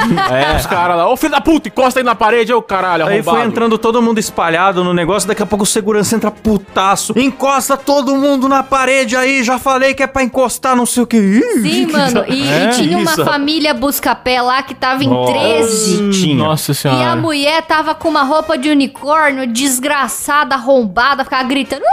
pros 0.52 0.65
caras 0.67 0.97
lá. 0.97 1.10
Ô 1.10 1.15
filho 1.17 1.32
da 1.32 1.41
puta, 1.41 1.67
encosta 1.69 1.99
aí 1.99 2.04
na 2.04 2.15
parede, 2.15 2.54
ô 2.54 2.62
caralho, 2.62 3.06
Aí 3.06 3.15
arrombado. 3.19 3.38
foi 3.38 3.45
entrando 3.53 3.77
todo 3.77 4.01
mundo 4.01 4.17
espalhado 4.17 4.83
no 4.83 4.95
negócio, 4.95 5.27
daqui 5.27 5.43
a 5.43 5.45
pouco 5.45 5.61
o 5.63 5.67
segurança 5.67 6.15
entra 6.15 6.31
putaço. 6.31 7.13
Encosta 7.15 7.77
todo 7.77 8.15
mundo 8.15 8.49
na 8.49 8.63
parede 8.63 9.15
aí, 9.15 9.43
já 9.43 9.59
falei 9.59 9.93
que 9.93 10.01
é 10.01 10.07
pra 10.07 10.23
encostar, 10.23 10.75
não 10.75 10.87
sei 10.87 11.03
o 11.03 11.07
que. 11.07 11.17
Ih, 11.17 11.61
Sim, 11.61 11.85
mano. 11.91 12.25
E, 12.27 12.43
e 12.49 12.69
tinha 12.71 12.97
uma 12.97 13.11
isso. 13.11 13.23
família 13.23 13.71
busca-pé 13.75 14.41
lá 14.41 14.63
que 14.63 14.73
tava 14.73 15.03
em 15.03 15.07
Nossa. 15.07 15.33
13. 15.33 16.09
Tinha. 16.09 16.35
Nossa 16.35 16.71
E 16.71 16.73
a 16.73 16.75
senhora. 16.75 17.15
mulher 17.15 17.61
tava 17.61 17.93
com 17.93 18.09
uma 18.09 18.23
roupa 18.23 18.57
de 18.57 18.69
unicórnio, 18.69 19.45
desgraçada, 19.45 20.55
arrombada, 20.55 21.23
ficava 21.23 21.43
gritando. 21.43 21.83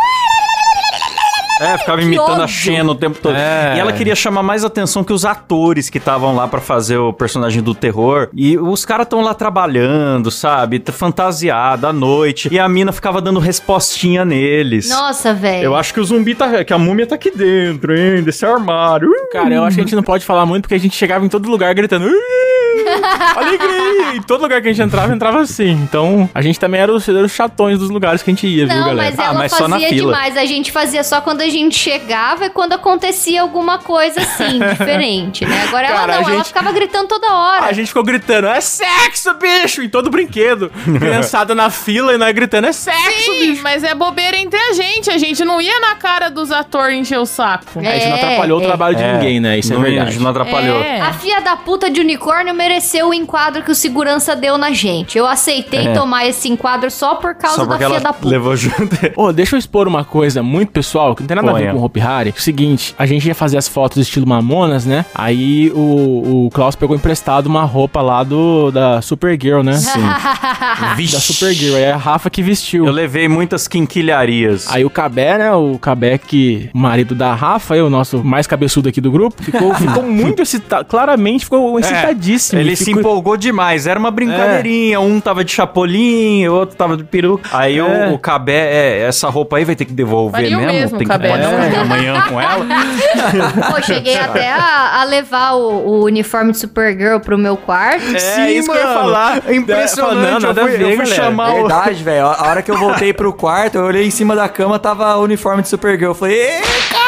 É, 1.61 1.77
ficava 1.79 2.03
imitando 2.03 2.43
a. 2.43 2.47
Xena 2.49 2.91
o 2.91 2.95
tempo 2.95 3.19
todo. 3.21 3.37
É. 3.37 3.75
E 3.77 3.79
ela 3.79 3.93
queria 3.93 4.15
chamar 4.15 4.43
mais 4.43 4.65
atenção 4.65 5.05
que 5.05 5.13
os 5.13 5.25
atores 5.25 5.89
que 5.91 5.99
estavam 5.99 6.35
lá 6.35 6.49
pra 6.49 6.61
fazer 6.61 6.97
o 6.97 7.13
personagem 7.13 7.63
do 7.63 7.75
terror. 7.75 8.29
E 8.35 8.59
os 8.59 8.85
caras 8.85 9.07
tão 9.07 9.21
lá 9.21 9.35
trabalhando, 9.35 10.31
sabe? 10.31 10.83
Fantasiada 10.91 11.89
à 11.89 11.93
noite. 11.93 12.49
E 12.51 12.59
a 12.59 12.69
mina 12.69 12.93
ficava 12.93 13.21
dando 13.21 13.39
respostinha 13.39 14.25
neles. 14.25 14.89
Nossa, 14.89 15.35
velho. 15.35 15.65
Eu 15.65 15.77
acho 15.77 15.93
que 15.93 16.01
o 16.01 16.05
zumbi 16.05 16.35
tá. 16.35 16.65
que 16.65 16.73
a 16.73 16.79
múmia 16.79 17.07
tá 17.07 17.15
aqui 17.15 17.31
dentro, 17.31 17.97
hein? 17.97 18.23
Desse 18.23 18.45
armário. 18.45 19.11
Cara, 19.33 19.55
eu 19.55 19.65
acho 19.65 19.77
que 19.77 19.81
a 19.81 19.85
gente 19.85 19.97
não 19.97 20.03
pode 20.03 20.25
falar 20.25 20.47
muito 20.47 20.63
porque 20.63 20.75
a 20.75 20.81
gente 20.81 20.97
chegava 20.97 21.25
em 21.25 21.29
todo 21.29 21.49
lugar 21.49 21.73
gritando. 21.75 22.09
"Ih, 22.09 22.60
Alegria! 23.37 24.15
Em 24.17 24.23
todo 24.23 24.43
lugar 24.43 24.61
que 24.61 24.69
a 24.69 24.73
gente 24.73 24.85
entrava, 24.85 25.13
entrava 25.15 25.41
assim. 25.41 25.71
Então, 25.71 26.29
a 26.35 26.43
gente 26.43 26.59
também 26.59 26.81
era 26.81 26.93
os, 26.93 27.09
era 27.09 27.25
os 27.25 27.33
chatões 27.33 27.79
dos 27.79 27.91
lugares 27.91 28.23
que 28.23 28.31
a 28.31 28.35
gente 28.35 28.47
ia, 28.47 28.67
viu, 28.67 28.75
Não, 28.77 28.87
galera? 28.87 29.11
mas 29.11 29.19
Ah, 29.19 29.25
ela 29.25 29.35
mas 29.35 29.53
só 29.53 29.69
na 29.69 29.77
fazia 29.77 29.89
fila. 29.89 30.13
demais. 30.15 30.37
A 30.37 30.45
gente 30.45 30.73
fazia 30.73 31.05
só 31.05 31.21
quando 31.21 31.41
a 31.41 31.49
gente 31.49 31.77
chegava 31.79 32.47
e 32.47 32.51
quando 32.51 32.73
acontecia 32.73 33.43
alguma 33.43 33.79
coisa 33.79 34.21
assim, 34.21 34.59
diferente, 34.71 35.45
né? 35.45 35.65
Agora 35.69 35.87
ela 35.87 35.99
Cara, 36.01 36.13
a 36.13 36.21
não, 36.21 36.29
ela 36.29 36.37
gente- 36.39 36.47
ficava 36.49 36.73
gritando 36.73 37.09
toda 37.09 37.33
hora. 37.33 37.67
A 37.67 37.73
gente 37.73 37.89
ficou 37.89 38.03
gritando, 38.05 38.47
é 38.49 38.61
sexo, 38.61 39.35
bicho! 39.35 39.83
Em 39.83 39.89
todo 39.89 40.11
brinquedo. 40.11 40.71
Criançada 40.99 41.55
na 41.55 41.71
fila 41.71 42.15
e 42.15 42.19
nós 42.19 42.33
gritando, 42.35 42.67
é 42.67 42.73
sexo, 42.73 43.33
Sim, 43.33 43.51
bicho! 43.51 43.63
mas 43.63 43.83
é 43.85 43.95
bobeira 43.95 44.37
entre 44.37 44.59
a 44.59 44.73
gente. 44.73 45.11
A 45.11 45.19
gente 45.19 45.45
não 45.45 45.61
ia 45.61 45.79
na 45.81 45.95
cara 45.95 46.29
dos 46.31 46.51
atores 46.51 46.97
encher 46.99 47.19
o 47.19 47.27
saco. 47.27 47.81
É, 47.81 47.99
isso 47.99 48.09
não 48.09 48.17
É, 48.17 48.19
atrapalhou 48.25 48.61
é. 48.61 48.63
o 48.63 48.67
trabalho 48.67 48.97
de 48.97 49.03
ninguém, 49.05 49.41
né? 49.41 49.59
Isso 49.59 49.73
não, 49.73 49.81
é 49.81 49.91
verdade. 49.91 50.19
Não 50.19 50.31
atrapalhou. 50.31 50.81
É. 50.83 51.01
A 51.01 51.13
filha 51.13 51.41
da 51.41 51.57
puta 51.57 51.91
de 51.91 52.01
unicórnio 52.01 52.55
mereceu 52.91 53.09
o 53.09 53.15
enquadro 53.15 53.63
que 53.63 53.71
o 53.71 53.75
segurança 53.75 54.35
deu 54.35 54.59
na 54.59 54.73
gente. 54.73 55.17
Eu 55.17 55.27
aceitei 55.27 55.89
É. 55.89 55.93
tomar 55.93 56.27
esse 56.27 56.49
enquadro 56.49 56.91
só 56.91 57.15
por 57.15 57.35
causa 57.35 57.57
Só 57.57 57.65
da 57.65 57.79
filha 57.79 58.01
da 58.01 58.13
puta. 58.13 58.29
levou 58.29 58.57
junto. 58.57 58.97
Ô, 59.17 59.33
deixa 59.33 59.55
eu 59.55 59.59
expor 59.59 59.87
uma 59.87 60.05
coisa 60.05 60.43
muito 60.43 60.73
pessoal, 60.73 61.15
que 61.15 61.23
não 61.23 61.29
tem 61.29 61.37
nada 61.37 61.51
a 61.51 61.55
ver 61.55 61.73
com 61.73 61.79
o 61.79 61.85
Hope 61.85 62.01
Harry. 62.01 62.35
O 62.37 62.41
seguinte, 62.41 62.95
a 62.99 63.07
gente 63.07 63.27
ia 63.29 63.35
fazer 63.35 63.57
as 63.59 63.69
fotos 63.69 63.99
estilo 63.99 64.27
Mamonas, 64.27 64.85
né? 64.85 65.05
Aí 65.15 65.71
o, 65.75 66.47
o 66.47 66.51
Klaus 66.53 66.75
pegou 66.75 66.97
emprestado 66.97 67.47
uma 67.47 67.65
roupa 67.65 68.01
lá 68.03 68.23
do 68.25 68.71
da 68.71 69.01
Supergirl, 69.01 69.63
né? 69.63 69.75
Sim. 69.75 70.01
Vixe. 70.97 71.15
Da 71.15 71.21
Supergirl. 71.21 71.77
Aí 71.77 71.83
é 71.83 71.93
a 71.93 71.97
Rafa 71.97 72.29
que 72.31 72.43
vestiu. 72.43 72.87
Eu 72.87 72.93
levei 72.93 73.29
muitas 73.29 73.69
quinquilharias. 73.69 74.67
Aí 74.71 74.85
o 74.85 74.91
Cabé, 74.91 75.39
né? 75.39 75.53
O 75.53 75.79
Cabé 75.79 76.19
que 76.19 76.71
o 76.75 76.79
marido 76.79 77.15
da 77.15 77.35
Rafa, 77.35 77.75
aí, 77.75 77.83
o 77.83 77.91
nosso 77.91 78.23
mais 78.25 78.47
cabeçudo 78.47 78.89
aqui 78.89 79.01
do 79.01 79.11
grupo, 79.11 79.43
ficou, 79.43 79.75
ficou 79.77 80.03
muito 80.03 80.43
excitado. 80.43 80.85
Claramente 80.85 81.45
ficou 81.45 81.79
excitadíssimo. 81.79 82.59
É, 82.59 82.63
Ele 82.63 82.70
se 82.77 82.85
Ficou- 82.87 83.01
empolgou 83.01 83.37
demais. 83.37 83.87
Era 83.87 83.99
uma 83.99 84.11
brincadeirinha. 84.11 85.01
Um 85.01 85.21
tava 85.21 85.45
de 85.45 85.53
chapolim, 85.53 86.47
o 86.49 86.55
outro 86.55 86.77
tava 86.77 86.97
de 86.97 87.05
peruca. 87.05 87.49
Aí 87.53 87.79
É. 87.79 87.83
o, 88.09 88.15
o 88.15 88.19
Cabé, 88.19 88.69
é, 88.73 89.03
essa 89.07 89.29
roupa 89.29 89.57
aí 89.57 89.65
vai 89.65 89.75
ter 89.75 89.85
que 89.85 89.93
devolver 89.93 90.43
Faria 90.43 90.57
o 90.57 90.61
mesmo. 90.61 90.73
mesmo, 90.73 90.99
Tem 90.99 91.07
que 91.07 91.13
É. 91.13 91.17
ficar 91.19 91.81
amanhã 91.81 92.23
com 92.29 92.41
ela. 92.41 92.67
Pô, 93.75 93.83
cheguei 93.83 94.17
até 94.19 94.51
a, 94.51 95.01
a 95.01 95.05
levar 95.05 95.53
o, 95.55 95.87
o 95.87 96.05
uniforme 96.05 96.53
de 96.53 96.59
Supergirl 96.59 97.19
pro 97.21 97.37
meu 97.39 97.57
quarto. 97.57 98.05
É 98.17 98.51
isso 98.53 98.71
que 98.71 98.77
eu 98.77 98.81
ia 98.81 98.95
falar. 98.95 99.43
É 99.47 99.55
impressionante. 99.55 100.43
Não, 100.43 100.51
eu 100.51 100.69
fui, 100.69 100.93
eu 100.93 100.97
fui 100.97 101.07
chamar 101.07 101.53
o... 101.53 101.55
Verdade, 101.61 102.03
velho. 102.03 102.27
A 102.27 102.49
hora 102.49 102.63
que 102.63 102.71
eu 102.71 102.77
voltei 102.79 103.13
pro 103.13 103.33
quarto, 103.33 103.77
eu 103.77 103.85
olhei 103.85 104.07
em 104.07 104.11
cima 104.11 104.35
da 104.37 104.49
cama, 104.49 104.79
tava 104.79 105.17
o 105.17 105.23
uniforme 105.23 105.63
de 105.63 105.69
Supergirl. 105.69 106.11
Eu 106.11 106.15
falei, 106.15 106.37
"Ê, 106.41 106.61
caralho, 106.91 106.97
é 106.97 107.00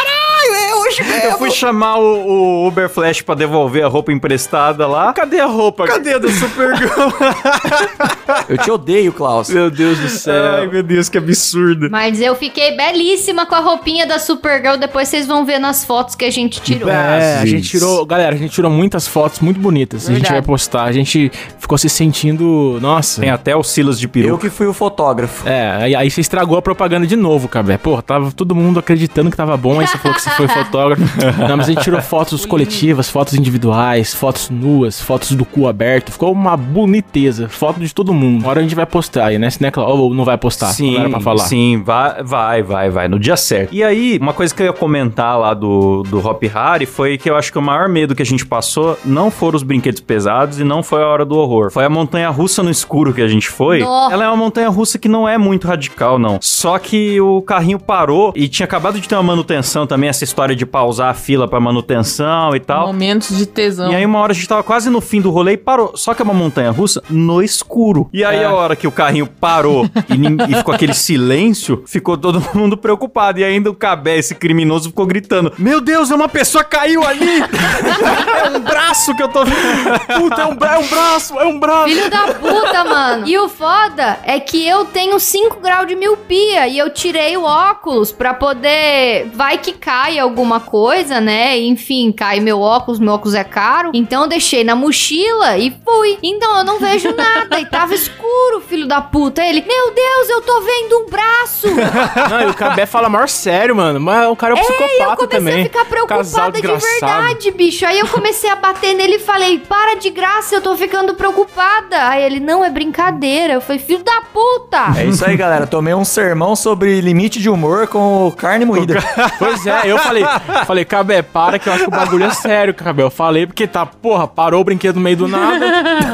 hoje 0.92 1.02
mesmo. 1.02 1.31
Eu 1.31 1.38
fui 1.38 1.50
chamar 1.50 1.96
o, 1.98 2.26
o 2.26 2.68
Uber 2.68 2.88
Flash 2.88 3.22
pra 3.22 3.35
devolver 3.35 3.85
a 3.85 3.88
roupa 3.88 4.12
emprestada 4.12 4.87
lá. 4.87 5.12
Cadê 5.12 5.40
a 5.40 5.46
roupa? 5.46 5.87
Cadê 5.87 6.14
a 6.14 6.18
do 6.18 6.31
Supergirl? 6.31 6.90
Eu 8.48 8.59
te 8.59 8.70
odeio, 8.70 9.12
Klaus. 9.12 9.48
Meu 9.50 9.70
Deus 9.70 9.98
do 9.98 10.09
céu. 10.09 10.55
Ai, 10.57 10.66
meu 10.66 10.83
Deus, 10.83 11.09
que 11.09 11.18
absurdo. 11.18 11.88
Mas 11.90 12.20
eu 12.20 12.35
fiquei 12.35 12.76
belíssima 12.76 13.44
com 13.46 13.55
a 13.55 13.61
roupinha 13.61 14.07
da 14.07 14.18
Supergirl. 14.18 14.76
Depois 14.76 15.09
vocês 15.09 15.26
vão 15.26 15.44
ver 15.44 15.59
nas 15.59 15.85
fotos 15.85 16.14
que 16.14 16.24
a 16.24 16.31
gente 16.31 16.61
tirou. 16.61 16.88
É, 16.88 17.38
a 17.38 17.46
gente 17.46 17.68
tirou, 17.68 18.05
galera, 18.07 18.35
a 18.35 18.38
gente 18.38 18.52
tirou 18.52 18.70
muitas 18.70 19.07
fotos 19.07 19.40
muito 19.40 19.61
bonitas. 19.61 20.05
A 20.05 20.12
gente 20.12 20.22
Verdade. 20.22 20.33
vai 20.35 20.42
postar. 20.42 20.85
A 20.85 20.92
gente 20.92 21.31
ficou 21.59 21.76
se 21.76 21.88
sentindo, 21.88 22.78
nossa. 22.81 23.20
Tem 23.20 23.31
até 23.31 23.55
o 23.55 23.62
Silas 23.62 23.98
de 23.98 24.07
Eu 24.07 24.11
peruca. 24.11 24.48
que 24.48 24.50
fui 24.50 24.66
o 24.66 24.72
fotógrafo. 24.72 25.46
É, 25.48 25.70
aí, 25.83 25.94
aí 25.94 26.11
você 26.11 26.20
estragou 26.20 26.57
a 26.57 26.62
propaganda 26.62 27.07
de 27.07 27.16
novo, 27.16 27.48
Cabé. 27.48 27.76
Pô, 27.76 28.00
tava 28.00 28.33
todo 28.33 28.55
mundo 28.55 28.78
acreditando 28.78 29.31
que 29.31 29.37
tava 29.37 29.57
bom, 29.57 29.81
aí 29.81 29.87
você 29.87 29.98
falou 29.98 30.14
que 30.16 30.22
você 30.22 30.31
foi 30.31 30.48
fotógrafo. 30.48 30.81
Não, 31.48 31.56
mas 31.56 31.68
a 31.68 31.72
gente 31.72 31.82
tirou 31.82 32.00
fotos 32.00 32.44
coletivas, 32.44 33.08
fotos 33.08 33.34
individuais, 33.34 34.14
fotos 34.14 34.50
nuas, 34.50 35.00
fotos 35.00 35.32
do 35.32 35.44
cu 35.44 35.66
aberto. 35.68 36.12
Ficou 36.12 36.32
uma 36.32 36.56
boniteza. 36.56 37.48
Foto 37.48 37.80
de 37.80 37.92
todo 37.94 38.12
mundo. 38.12 38.40
Uma 38.40 38.50
hora 38.50 38.60
a 38.60 38.62
gente 38.62 38.74
vai 38.74 38.86
postar 38.86 39.26
aí, 39.26 39.38
né? 39.38 39.50
Se 39.50 39.60
não, 39.60 39.68
é 39.68 39.70
claro, 39.70 39.90
ou 39.90 40.14
não 40.14 40.24
vai 40.24 40.38
postar. 40.38 40.68
Sim, 40.68 40.94
não 40.94 41.00
era 41.00 41.10
pra 41.10 41.20
falar. 41.20 41.44
sim, 41.44 41.82
vai, 41.82 42.22
vai, 42.22 42.62
vai, 42.62 42.90
vai, 42.90 43.08
no 43.08 43.18
dia 43.18 43.36
certo. 43.36 43.74
E 43.74 43.82
aí, 43.82 44.18
uma 44.20 44.32
coisa 44.32 44.54
que 44.54 44.62
eu 44.62 44.66
ia 44.66 44.72
comentar 44.72 45.38
lá 45.38 45.54
do, 45.54 46.02
do 46.02 46.26
Hop 46.26 46.42
Harry 46.44 46.86
foi 46.86 47.18
que 47.18 47.30
eu 47.30 47.36
acho 47.36 47.52
que 47.52 47.58
o 47.58 47.62
maior 47.62 47.88
medo 47.88 48.14
que 48.14 48.22
a 48.22 48.26
gente 48.26 48.44
passou 48.44 48.98
não 49.04 49.30
foram 49.30 49.56
os 49.56 49.62
brinquedos 49.62 50.00
pesados 50.00 50.58
e 50.58 50.64
não 50.64 50.82
foi 50.82 51.02
a 51.02 51.06
hora 51.06 51.24
do 51.24 51.36
horror. 51.36 51.70
Foi 51.70 51.84
a 51.84 51.90
montanha 51.90 52.28
russa 52.30 52.62
no 52.62 52.70
escuro 52.70 53.12
que 53.12 53.22
a 53.22 53.28
gente 53.28 53.48
foi. 53.48 53.80
Ela 53.82 54.24
é 54.24 54.28
uma 54.28 54.36
montanha 54.36 54.68
russa 54.68 54.98
que 54.98 55.08
não 55.08 55.28
é 55.28 55.38
muito 55.38 55.66
radical, 55.66 56.18
não. 56.18 56.38
Só 56.40 56.78
que 56.78 57.20
o 57.20 57.42
carrinho 57.42 57.78
parou 57.78 58.32
e 58.34 58.48
tinha 58.48 58.64
acabado 58.64 59.00
de 59.00 59.08
ter 59.08 59.14
uma 59.14 59.22
manutenção 59.22 59.86
também, 59.86 60.08
essa 60.08 60.24
história 60.24 60.54
de 60.54 60.66
pausar 60.72 61.11
a 61.11 61.14
fila 61.14 61.46
pra 61.46 61.61
manutenção 61.61 62.56
e 62.56 62.61
tal. 62.61 62.87
Momentos 62.87 63.37
de 63.37 63.44
tesão. 63.46 63.92
E 63.92 63.94
aí 63.94 64.04
uma 64.06 64.18
hora 64.18 64.32
a 64.32 64.35
gente 64.35 64.48
tava 64.48 64.62
quase 64.62 64.88
no 64.88 65.00
fim 65.00 65.20
do 65.20 65.30
rolê 65.30 65.52
e 65.52 65.56
parou. 65.58 65.92
Só 65.96 66.14
que 66.14 66.22
é 66.22 66.24
uma 66.24 66.32
montanha 66.35 66.70
russa 66.70 67.02
no 67.11 67.42
escuro. 67.42 68.08
E 68.12 68.24
aí 68.24 68.38
É. 68.38 68.44
a 68.44 68.52
hora 68.54 68.74
que 68.74 68.87
o 68.87 68.92
carrinho 68.92 69.26
parou 69.26 69.85
e, 70.08 70.50
e 70.52 70.56
ficou 70.56 70.74
aquele 70.74 70.94
silêncio, 70.94 71.85
ficou 71.87 72.16
todo 72.16 72.42
mundo 72.54 72.76
preocupado. 72.76 73.38
E 73.38 73.44
ainda 73.44 73.70
o 73.70 73.74
Cabé, 73.74 74.16
esse 74.16 74.35
criminoso, 74.35 74.88
ficou 74.88 75.04
gritando: 75.06 75.52
Meu 75.58 75.80
Deus, 75.80 76.11
é 76.11 76.14
uma 76.14 76.28
pessoa 76.28 76.64
caiu 76.64 77.06
ali! 77.06 77.42
é 77.42 78.56
um 78.56 78.61
braço 78.61 79.14
que 79.14 79.22
eu 79.22 79.28
tô 79.28 79.44
vendo. 79.44 80.00
Puta, 80.18 80.42
é 80.42 80.46
um, 80.46 80.54
bra- 80.56 80.74
é 80.74 80.78
um 80.78 80.87
braço, 80.88 81.38
é 81.38 81.44
um 81.44 81.58
braço. 81.61 81.88
Filho 81.88 82.11
da 82.11 82.26
puta, 82.35 82.85
mano. 82.85 83.26
E 83.28 83.38
o 83.38 83.48
foda 83.48 84.18
é 84.24 84.40
que 84.40 84.66
eu 84.66 84.85
tenho 84.87 85.18
5 85.20 85.61
graus 85.61 85.87
de 85.87 85.94
miopia 85.94 86.66
e 86.68 86.78
eu 86.78 86.90
tirei 86.90 87.37
o 87.37 87.42
óculos 87.42 88.11
pra 88.12 88.32
poder. 88.35 89.28
Vai 89.35 89.58
que 89.58 89.72
cai 89.72 90.18
alguma 90.18 90.61
coisa, 90.62 91.20
né? 91.20 91.59
Enfim, 91.59 92.11
cai 92.12 92.40
meu 92.40 92.61
óculos, 92.61 92.98
meu 92.98 93.12
óculos 93.12 93.35
é 93.35 93.44
caro. 93.44 93.90
Então 93.94 94.22
eu 94.22 94.29
deixei 94.29 94.64
na 94.64 94.75
mochila 94.75 95.59
e 95.59 95.70
fui. 95.85 96.18
Então 96.22 96.59
eu 96.59 96.64
não 96.64 96.79
vejo 96.79 97.12
nada. 97.16 97.61
E 97.61 97.66
tava 97.66 97.94
escuro, 97.94 98.61
filho 98.66 98.87
da 98.87 99.01
puta. 99.01 99.44
Ele, 99.44 99.62
meu 99.62 99.92
Deus, 99.94 100.29
eu 100.31 100.40
tô 100.42 100.61
vendo 100.61 100.98
um 101.01 101.11
braço. 101.11 101.66
Não, 102.31 102.42
e 102.42 102.46
o 102.51 102.55
Cabé 102.55 102.87
fala 102.87 103.09
maior 103.09 103.29
sério, 103.29 103.75
mano. 103.77 104.01
Mas 104.01 104.29
o 104.29 104.37
cara 104.37 104.55
é 104.55 104.57
um 104.57 104.59
E 104.59 104.62
eu 104.62 104.66
psicopata 104.66 105.16
comecei 105.16 105.38
também. 105.38 105.61
a 105.61 105.64
ficar 105.64 105.85
Casal 106.07 106.51
preocupada 106.51 106.61
de 106.61 106.87
verdade, 106.87 107.51
bicho. 107.51 107.87
Aí 107.87 107.98
eu 107.98 108.09
comecei 108.09 108.51
a 108.51 108.57
bater 108.57 108.94
nele 108.94 109.16
e 109.16 109.18
falei, 109.18 109.59
para 109.59 109.96
de 109.96 110.11
graça, 110.11 110.55
eu 110.55 110.61
tô 110.62 110.77
ficando 110.77 111.14
preocupada. 111.14 112.09
Aí 112.09 112.22
ele, 112.22 112.40
não, 112.40 112.64
é 112.64 112.70
brincadeira. 112.70 113.55
Eu 113.55 113.61
falei, 113.61 113.81
filho 113.81 114.03
da 114.03 114.22
puta. 114.33 114.98
É 114.98 115.05
isso 115.05 115.25
aí, 115.25 115.37
galera. 115.37 115.66
Tomei 115.66 115.94
um 115.94 116.05
sermão 116.05 116.55
sobre 116.57 117.01
limite 117.01 117.40
de 117.40 117.48
humor 117.51 117.87
com 117.88 118.33
carne 118.37 118.64
moída. 118.64 118.94
Pois 119.38 119.66
é, 119.66 119.83
eu 119.90 119.98
falei, 119.98 120.22
falei, 120.64 120.84
Cabé, 120.84 121.22
para 121.22 121.58
que 121.58 121.68
eu 121.68 121.72
acho 121.72 121.84
que 121.84 121.88
o 121.88 121.92
bagulho 121.92 122.24
é 122.24 122.30
sério, 122.30 122.74
Cabé. 122.74 123.02
Eu 123.02 123.10
falei 123.10 123.46
porque 123.46 123.66
tá, 123.66 123.84
porra, 123.84 124.26
parou 124.26 124.60
o 124.60 124.64
brinquedo 124.64 124.96
no 124.96 125.02
meio 125.02 125.16
do 125.16 125.28
nada. 125.28 125.66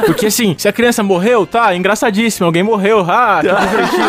Porque 0.05 0.27
assim, 0.27 0.55
se 0.57 0.67
a 0.67 0.73
criança 0.73 1.03
morreu, 1.03 1.45
tá, 1.45 1.67
ah, 1.67 1.75
engraçadíssimo, 1.75 2.45
alguém 2.45 2.63
morreu, 2.63 3.05
ah, 3.07 3.39
que 3.41 3.47
divertido. 3.67 4.03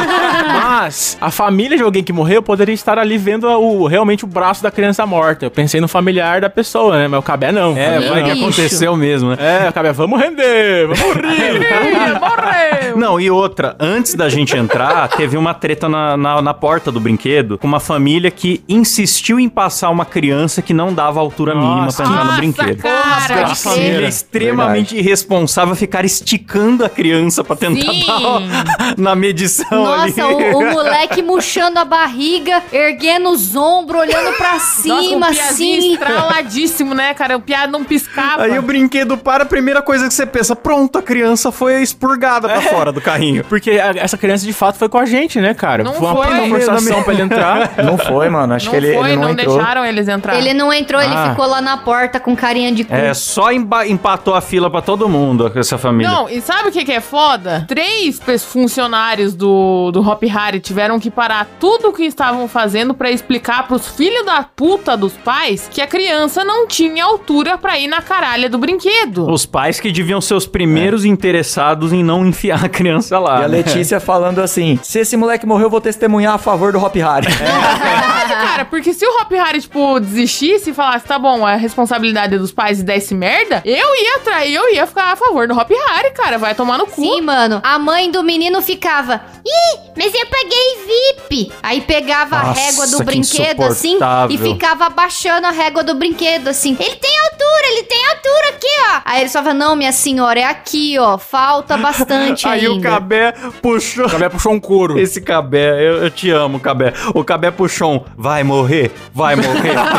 Mas 0.53 1.19
a 1.21 1.31
família 1.31 1.77
de 1.77 1.83
alguém 1.83 2.03
que 2.03 2.13
morreu 2.13 2.43
poderia 2.43 2.75
estar 2.75 2.99
ali 2.99 3.19
vendo 3.19 3.47
o, 3.49 3.87
realmente 3.87 4.25
o 4.25 4.27
braço 4.27 4.63
da 4.63 4.71
criança 4.71 5.05
morta. 5.07 5.47
Eu 5.47 5.51
pensei 5.51 5.81
no 5.81 5.89
familiar 5.89 6.41
da 6.41 6.51
pessoa, 6.51 6.97
né? 6.97 7.09
Mas 7.09 7.21
o 7.21 7.23
Cabé 7.23 7.53
não. 7.53 7.77
É, 7.77 7.95
Cabé 7.95 8.09
vai 8.09 8.25
que 8.25 8.31
aconteceu 8.31 8.97
mesmo, 8.97 9.31
né? 9.31 9.37
É, 9.39 9.69
o 9.69 9.73
Cabé, 9.73 9.93
vamos 9.93 10.21
render, 10.21 10.87
vamos 10.87 11.17
rir. 11.17 12.21
Morreu. 12.21 12.97
Não, 12.97 13.21
e 13.21 13.31
outra, 13.31 13.77
antes 13.79 14.15
da 14.15 14.29
gente 14.29 14.57
entrar, 14.57 15.09
teve 15.09 15.37
uma 15.37 15.55
treta 15.55 15.89
na, 15.89 16.17
na, 16.17 16.43
na 16.43 16.55
porta 16.55 16.91
do 16.91 17.01
brinquedo 17.01 17.59
com 17.59 17.67
uma 17.67 17.81
família 17.81 18.31
que 18.31 18.63
insistiu 18.69 19.39
em 19.39 19.49
passar 19.49 19.91
uma 19.91 20.05
criança 20.05 20.20
que 20.65 20.75
não 20.75 20.93
dava 20.93 21.19
a 21.19 21.23
altura 21.23 21.55
mínima 21.55 21.85
Nossa, 21.87 22.03
pra 22.03 22.07
entrar 22.13 22.21
no 22.25 22.31
Nossa, 22.31 22.37
brinquedo. 22.39 22.83
cara. 22.83 23.45
A 23.47 23.55
família 23.55 24.07
é 24.07 24.09
extremamente 24.09 24.97
irresponsável 24.97 25.75
ficar 25.75 26.05
esticando 26.05 26.85
a 26.85 26.89
criança 26.89 27.43
pra 27.43 27.57
tentar 27.57 27.93
Sim. 27.93 28.07
dar 28.07 28.95
na 28.99 29.15
medição 29.15 29.93
ali. 29.93 30.13
Nossa, 30.17 30.27
o, 30.29 30.59
o 30.59 30.71
moleque 30.73 31.23
murchando 31.23 31.79
a 31.79 31.85
barriga, 31.85 32.63
erguendo 32.73 33.31
os 33.31 33.55
ombros, 33.57 34.01
olhando 34.01 34.37
pra 34.37 34.55
Nossa, 34.55 34.83
cima, 34.83 35.29
o 35.29 35.33
piazinho 35.33 35.79
assim. 35.79 35.93
estraladíssimo, 35.95 36.95
né, 36.95 37.15
cara? 37.15 37.37
O 37.37 37.41
piá 37.41 37.67
não 37.67 37.85
piscava. 37.85 38.43
Aí 38.45 38.59
o 38.59 38.63
brinquedo 38.63 39.17
para, 39.17 39.45
a 39.45 39.47
primeira 39.47 39.83
coisa 39.83 40.07
que 40.09 40.15
você 40.15 40.27
pensa, 40.27 40.55
pronto, 40.55 40.99
a 40.99 41.03
criança 41.03 41.51
foi 41.53 41.83
expurgada 41.83 42.49
pra 42.49 42.61
fora 42.63 42.93
do 42.93 43.01
carrinho. 43.01 43.45
Porque 43.45 43.71
a- 43.73 43.93
essa 43.97 44.17
criança 44.19 44.45
de 44.45 44.53
fato 44.53 44.77
foi 44.79 44.89
com 44.89 44.99
a 44.99 45.05
gente, 45.07 45.41
né, 45.41 45.55
cara? 45.55 45.83
Não 45.83 45.95
foi 45.95 46.07
uma 46.09 46.25
foi. 46.25 46.35
uma 46.39 46.49
forçação 46.49 47.03
pra 47.03 47.13
ele 47.13 47.23
entrar. 47.23 47.71
Não 47.85 47.97
foi, 47.99 48.29
mano. 48.29 48.55
Acho 48.55 48.67
não 48.67 48.71
que 48.73 48.77
ele, 48.77 48.95
foi, 48.95 49.09
ele 49.09 49.17
não, 49.17 49.23
não, 49.25 49.31
entrou. 49.33 49.57
deixaram 49.57 49.85
eles 49.85 50.09
entrar. 50.11 50.37
Ele 50.39 50.53
não 50.55 50.73
entrou, 50.73 51.01
ele 51.01 51.15
Ah. 51.15 51.31
ficou 51.31 51.47
lá 51.47 51.61
na 51.61 51.77
porta 51.77 52.19
com 52.21 52.35
carinha 52.37 52.73
de 52.73 52.85
cu. 52.85 52.95
É, 52.95 53.13
só 53.15 53.51
empatou 53.53 54.35
a 54.35 54.41
fila 54.41 54.71
pra 54.71 54.81
todo 54.81 55.09
mundo, 55.09 55.51
essa 55.55 55.79
família. 55.79 56.11
Não, 56.11 56.29
e 56.29 56.41
sabe 56.41 56.69
o 56.69 56.73
que, 56.73 56.85
que 56.85 56.93
é 56.93 57.01
foda? 57.01 57.65
Três 57.69 58.21
funcionários 58.45 59.35
do, 59.35 59.91
do 59.93 60.01
Hop 60.07 60.23
Harry 60.25 60.61
tiveram 60.61 60.99
que 61.01 61.11
parar 61.11 61.47
tudo 61.59 61.89
o 61.89 61.93
que 61.93 62.05
estavam 62.05 62.47
fazendo 62.49 62.95
pra 62.95 63.11
explicar 63.11 63.67
pros 63.67 63.89
filhos 63.89 64.25
da 64.25 64.43
puta 64.43 64.97
dos 64.97 65.13
pais 65.15 65.69
que 65.71 65.81
a 65.81 65.87
criança 65.87 66.45
não 66.45 66.67
tinha 66.67 67.05
altura 67.05 67.57
pra 67.59 67.79
ir 67.79 67.89
na 67.89 68.01
caralha 68.03 68.49
do 68.49 68.59
brinquedo. 68.59 69.31
Os 69.31 69.47
pais 69.47 69.79
que 69.81 69.91
deviam 69.93 70.21
ser 70.21 70.35
os 70.35 70.47
primeiros 70.47 71.05
interessados 71.05 71.93
em 71.93 72.03
não 72.03 72.27
enfiar 72.27 72.65
a 72.65 72.69
criança 72.69 73.19
lá. 73.19 73.41
E 73.41 73.45
a 73.45 73.49
né? 73.49 73.59
Letícia 73.59 74.01
falando 74.01 74.41
assim: 74.41 74.79
se 74.83 74.99
esse 75.01 75.17
moleque 75.17 75.47
morreu, 75.47 75.67
eu 75.67 75.71
vou 75.71 75.81
testemunhar 75.81 76.35
a 76.35 76.39
favor 76.39 76.73
do 76.73 76.79
Hop 76.83 76.95
Harry. 76.97 77.27
Verdade, 77.29 78.33
cara, 78.35 78.65
porque 78.65 78.93
se 78.93 79.05
o 79.07 79.21
Hop 79.21 79.31
Harry, 79.33 79.61
tipo, 79.61 80.00
desistisse 80.01 80.71
e 80.71 80.75
falasse, 80.75 81.07
tá 81.07 81.19
bom, 81.19 81.49
é 81.49 81.57
responsabilidade 81.57 82.37
dos 82.39 82.53
pais 82.53 82.81
e 82.81 82.83
desse 82.83 83.15
merda, 83.15 83.63
eu 83.65 83.95
ia 83.97 84.17
atrair, 84.17 84.55
eu 84.55 84.75
ia 84.75 84.87
ficar 84.87 85.13
a 85.13 85.17
favor 85.17 85.47
do 85.47 85.55
Hop 85.57 85.71
Harry, 85.71 86.13
cara, 86.13 86.39
vai 86.39 86.55
tomar 86.55 86.79
no 86.79 86.87
cu. 86.87 87.01
Sim, 87.03 87.21
mano. 87.21 87.61
A 87.63 87.79
mãe 87.79 88.11
do 88.11 88.23
menino 88.23 88.61
ficava. 88.63 89.21
Ih, 89.45 89.79
mas 89.97 90.13
eu 90.15 90.27
paguei 90.27 90.79
VIP. 90.87 91.53
Aí 91.63 91.81
pegava 91.81 92.37
a 92.37 92.43
Nossa, 92.45 92.61
régua 92.61 92.87
do 92.87 92.99
que 92.99 93.05
brinquedo 93.05 93.63
assim 93.63 93.99
e 94.29 94.39
ficava 94.39 94.87
abaixando 94.87 95.47
a 95.47 95.51
régua 95.51 95.83
do 95.83 95.95
brinquedo 95.95 96.49
assim. 96.49 96.77
Ele 96.79 96.97
tem 96.97 97.19
altura, 97.19 97.67
ele 97.73 97.83
tem 97.85 98.07
altura 98.07 98.49
aqui, 98.51 98.67
ó. 98.89 99.01
Aí 99.05 99.21
ele 99.21 99.29
só 99.29 99.41
falava: 99.43 99.55
Não, 99.55 99.77
minha 99.77 99.93
senhora, 99.93 100.41
é 100.41 100.45
aqui, 100.45 100.99
ó. 100.99 101.19
Falta 101.19 101.77
bastante 101.77 102.47
Aí 102.49 102.69
o. 102.69 102.81
Cabé 102.81 103.33
puxou. 103.63 104.07
O 104.07 104.11
Cabé 104.11 104.29
puxou 104.29 104.53
um 104.53 104.61
couro. 104.61 104.99
Esse 104.99 105.21
Cabé, 105.21 105.81
eu, 105.81 106.05
eu 106.05 106.11
te 106.11 106.31
amo, 106.31 106.61
Cabé. 106.61 106.93
O 107.15 107.25
Cabé 107.25 107.51
puxou 107.51 107.95
um. 107.95 108.05
Vai 108.17 108.43
morrer, 108.43 108.91
vai 109.13 109.37
morrer, 109.37 109.75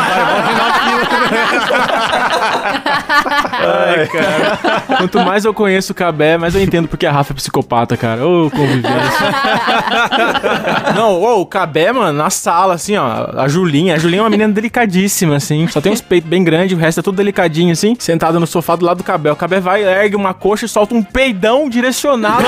Ai, 3.64 4.06
cara. 4.08 4.58
Quanto 4.98 5.20
mais 5.20 5.44
eu 5.44 5.54
conheço 5.54 5.92
o 5.92 5.94
Cabé, 5.94 6.36
mais 6.36 6.54
eu 6.54 6.62
entendo 6.62 6.88
porque 6.88 7.06
a 7.06 7.12
Rafa 7.12 7.32
é 7.32 7.36
psicopata, 7.36 7.96
cara. 7.96 8.26
Ô, 8.26 8.50
convivência. 8.50 8.92
Não, 10.94 11.20
ô, 11.20 11.40
o 11.40 11.46
Cabé, 11.46 11.92
mano, 11.92 12.16
na 12.18 12.30
sala, 12.30 12.74
assim, 12.74 12.96
ó. 12.96 13.30
A 13.36 13.48
Julinha. 13.48 13.94
A 13.94 13.98
Julinha 13.98 14.20
é 14.20 14.22
uma 14.24 14.30
menina 14.30 14.52
delicadíssima, 14.52 15.36
assim. 15.36 15.66
Só 15.68 15.80
tem 15.80 15.92
uns 15.92 16.00
peitos 16.00 16.28
bem 16.28 16.42
grandes, 16.42 16.76
o 16.76 16.80
resto 16.80 17.00
é 17.00 17.02
tudo 17.02 17.16
delicadinho, 17.16 17.72
assim. 17.72 17.94
Sentada 17.98 18.40
no 18.40 18.46
sofá 18.46 18.76
do 18.76 18.84
lado 18.84 18.98
do 18.98 19.04
Cabé. 19.04 19.30
O 19.32 19.36
Cabé 19.36 19.60
vai, 19.60 19.84
ergue 19.84 20.16
uma 20.16 20.34
coxa 20.34 20.66
e 20.66 20.68
solta 20.68 20.94
um 20.94 21.02
peidão 21.02 21.68
direcionado 21.68 22.44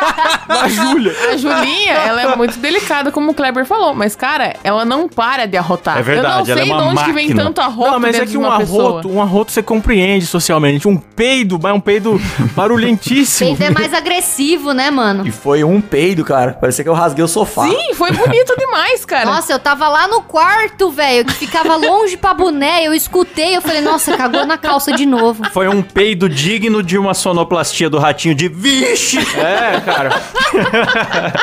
na 0.48 0.68
Júlia. 0.68 1.14
A 1.32 1.36
Julinha, 1.36 1.92
ela 2.06 2.22
é 2.22 2.36
muito 2.36 2.58
delicada, 2.58 3.10
como 3.12 3.30
o 3.30 3.34
Kleber 3.34 3.64
falou, 3.64 3.94
mas, 3.94 4.14
cara, 4.16 4.54
ela 4.64 4.84
não 4.84 5.08
para 5.08 5.46
de 5.46 5.56
arrotar. 5.56 5.98
É 5.98 6.02
verdade, 6.02 6.50
Eu 6.50 6.56
não 6.56 6.60
ela 6.60 6.60
é 6.60 6.64
sei 6.64 6.72
uma 6.72 6.82
de 6.82 6.88
onde 6.88 7.04
que 7.04 7.12
vem 7.12 7.26
máquina. 7.28 7.44
tanto 7.44 7.60
arroto 7.60 7.90
Não, 7.92 8.00
mas 8.00 8.16
é 8.16 8.26
que 8.26 8.36
um 8.38 8.56
pessoa. 8.58 8.88
arroto, 8.90 9.10
um 9.10 9.22
arroto 9.22 9.52
você 9.52 9.62
compreende 9.62 10.26
socialmente. 10.26 10.88
Um 10.88 10.96
peido, 10.96 11.58
mas 11.62 11.72
um 11.74 11.80
peido 11.80 12.20
barulhentíssimo. 12.54 13.56
Peito 13.56 13.70
é 13.70 13.74
mais 13.74 13.92
agressivo, 13.92 14.72
né, 14.72 14.90
mano? 14.90 15.26
E 15.26 15.30
foi 15.30 15.64
um 15.64 15.80
peido, 15.80 16.24
cara. 16.24 16.52
Parecia 16.52 16.84
que 16.84 16.90
eu 16.90 16.94
rasguei 16.94 17.24
o 17.24 17.28
sofá. 17.28 17.68
Sim, 17.68 17.94
foi 17.94 18.12
bonito 18.12 18.54
demais, 18.58 19.04
cara. 19.04 19.24
Nossa, 19.26 19.52
eu 19.52 19.58
tava 19.58 19.88
lá 19.88 20.06
no 20.08 20.22
quarto, 20.22 20.90
velho, 20.90 21.24
que 21.24 21.34
ficava 21.34 21.76
longe 21.76 22.16
pra 22.16 22.34
boné. 22.34 22.84
Eu 22.86 22.94
escutei, 22.94 23.56
eu 23.56 23.62
falei, 23.62 23.80
nossa, 23.80 24.16
cagou 24.16 24.46
na 24.46 24.56
calça 24.58 24.92
de 24.92 25.06
novo. 25.06 25.42
Foi 25.52 25.68
um 25.68 25.82
peido 25.82 26.28
digno 26.28 26.82
de 26.82 26.96
uma 26.98 27.14
sonoplastia 27.14 27.88
do 27.90 27.98
ratinho 27.98 28.34
de 28.34 28.48
vixe! 28.48 29.18
É, 29.18 29.80
cara. 29.80 29.89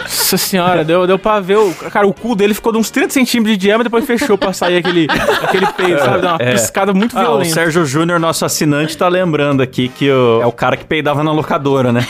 Nossa 0.04 0.38
senhora, 0.38 0.84
deu, 0.84 1.06
deu 1.08 1.18
pra 1.20 1.40
ver. 1.40 1.58
O, 1.58 1.74
cara, 1.92 2.08
o 2.08 2.14
cu 2.14 2.36
dele 2.36 2.54
ficou 2.54 2.72
de 2.72 2.78
uns 2.78 2.90
30 2.90 3.14
centímetros 3.14 3.58
de 3.58 3.62
diâmetro, 3.62 3.86
depois 3.86 4.06
fechou 4.06 4.38
pra 4.38 4.54
sair 4.54 4.78
aquele, 4.78 5.08
aquele 5.44 5.66
peito, 5.68 6.00
sabe? 6.04 6.22
Dá 6.22 6.34
uma 6.34 6.38
É. 6.42 6.52
piscada 6.52 6.94
muito 6.94 7.18
Ah, 7.18 7.22
o 7.22 7.24
violenta. 7.24 7.54
Sérgio 7.54 7.86
Júnior, 7.86 8.20
nosso 8.20 8.46
assinante, 8.46 8.98
tá 8.98 9.08
lembrando 9.08 9.62
aqui 9.62 9.88
que 9.90 10.10
o- 10.12 10.42
é 10.42 10.46
o 10.46 10.52
cara 10.52 10.76
que 10.78 10.86
peidava 10.86 11.24
na 11.24 11.32
locadora, 11.32 11.92
né? 11.92 12.06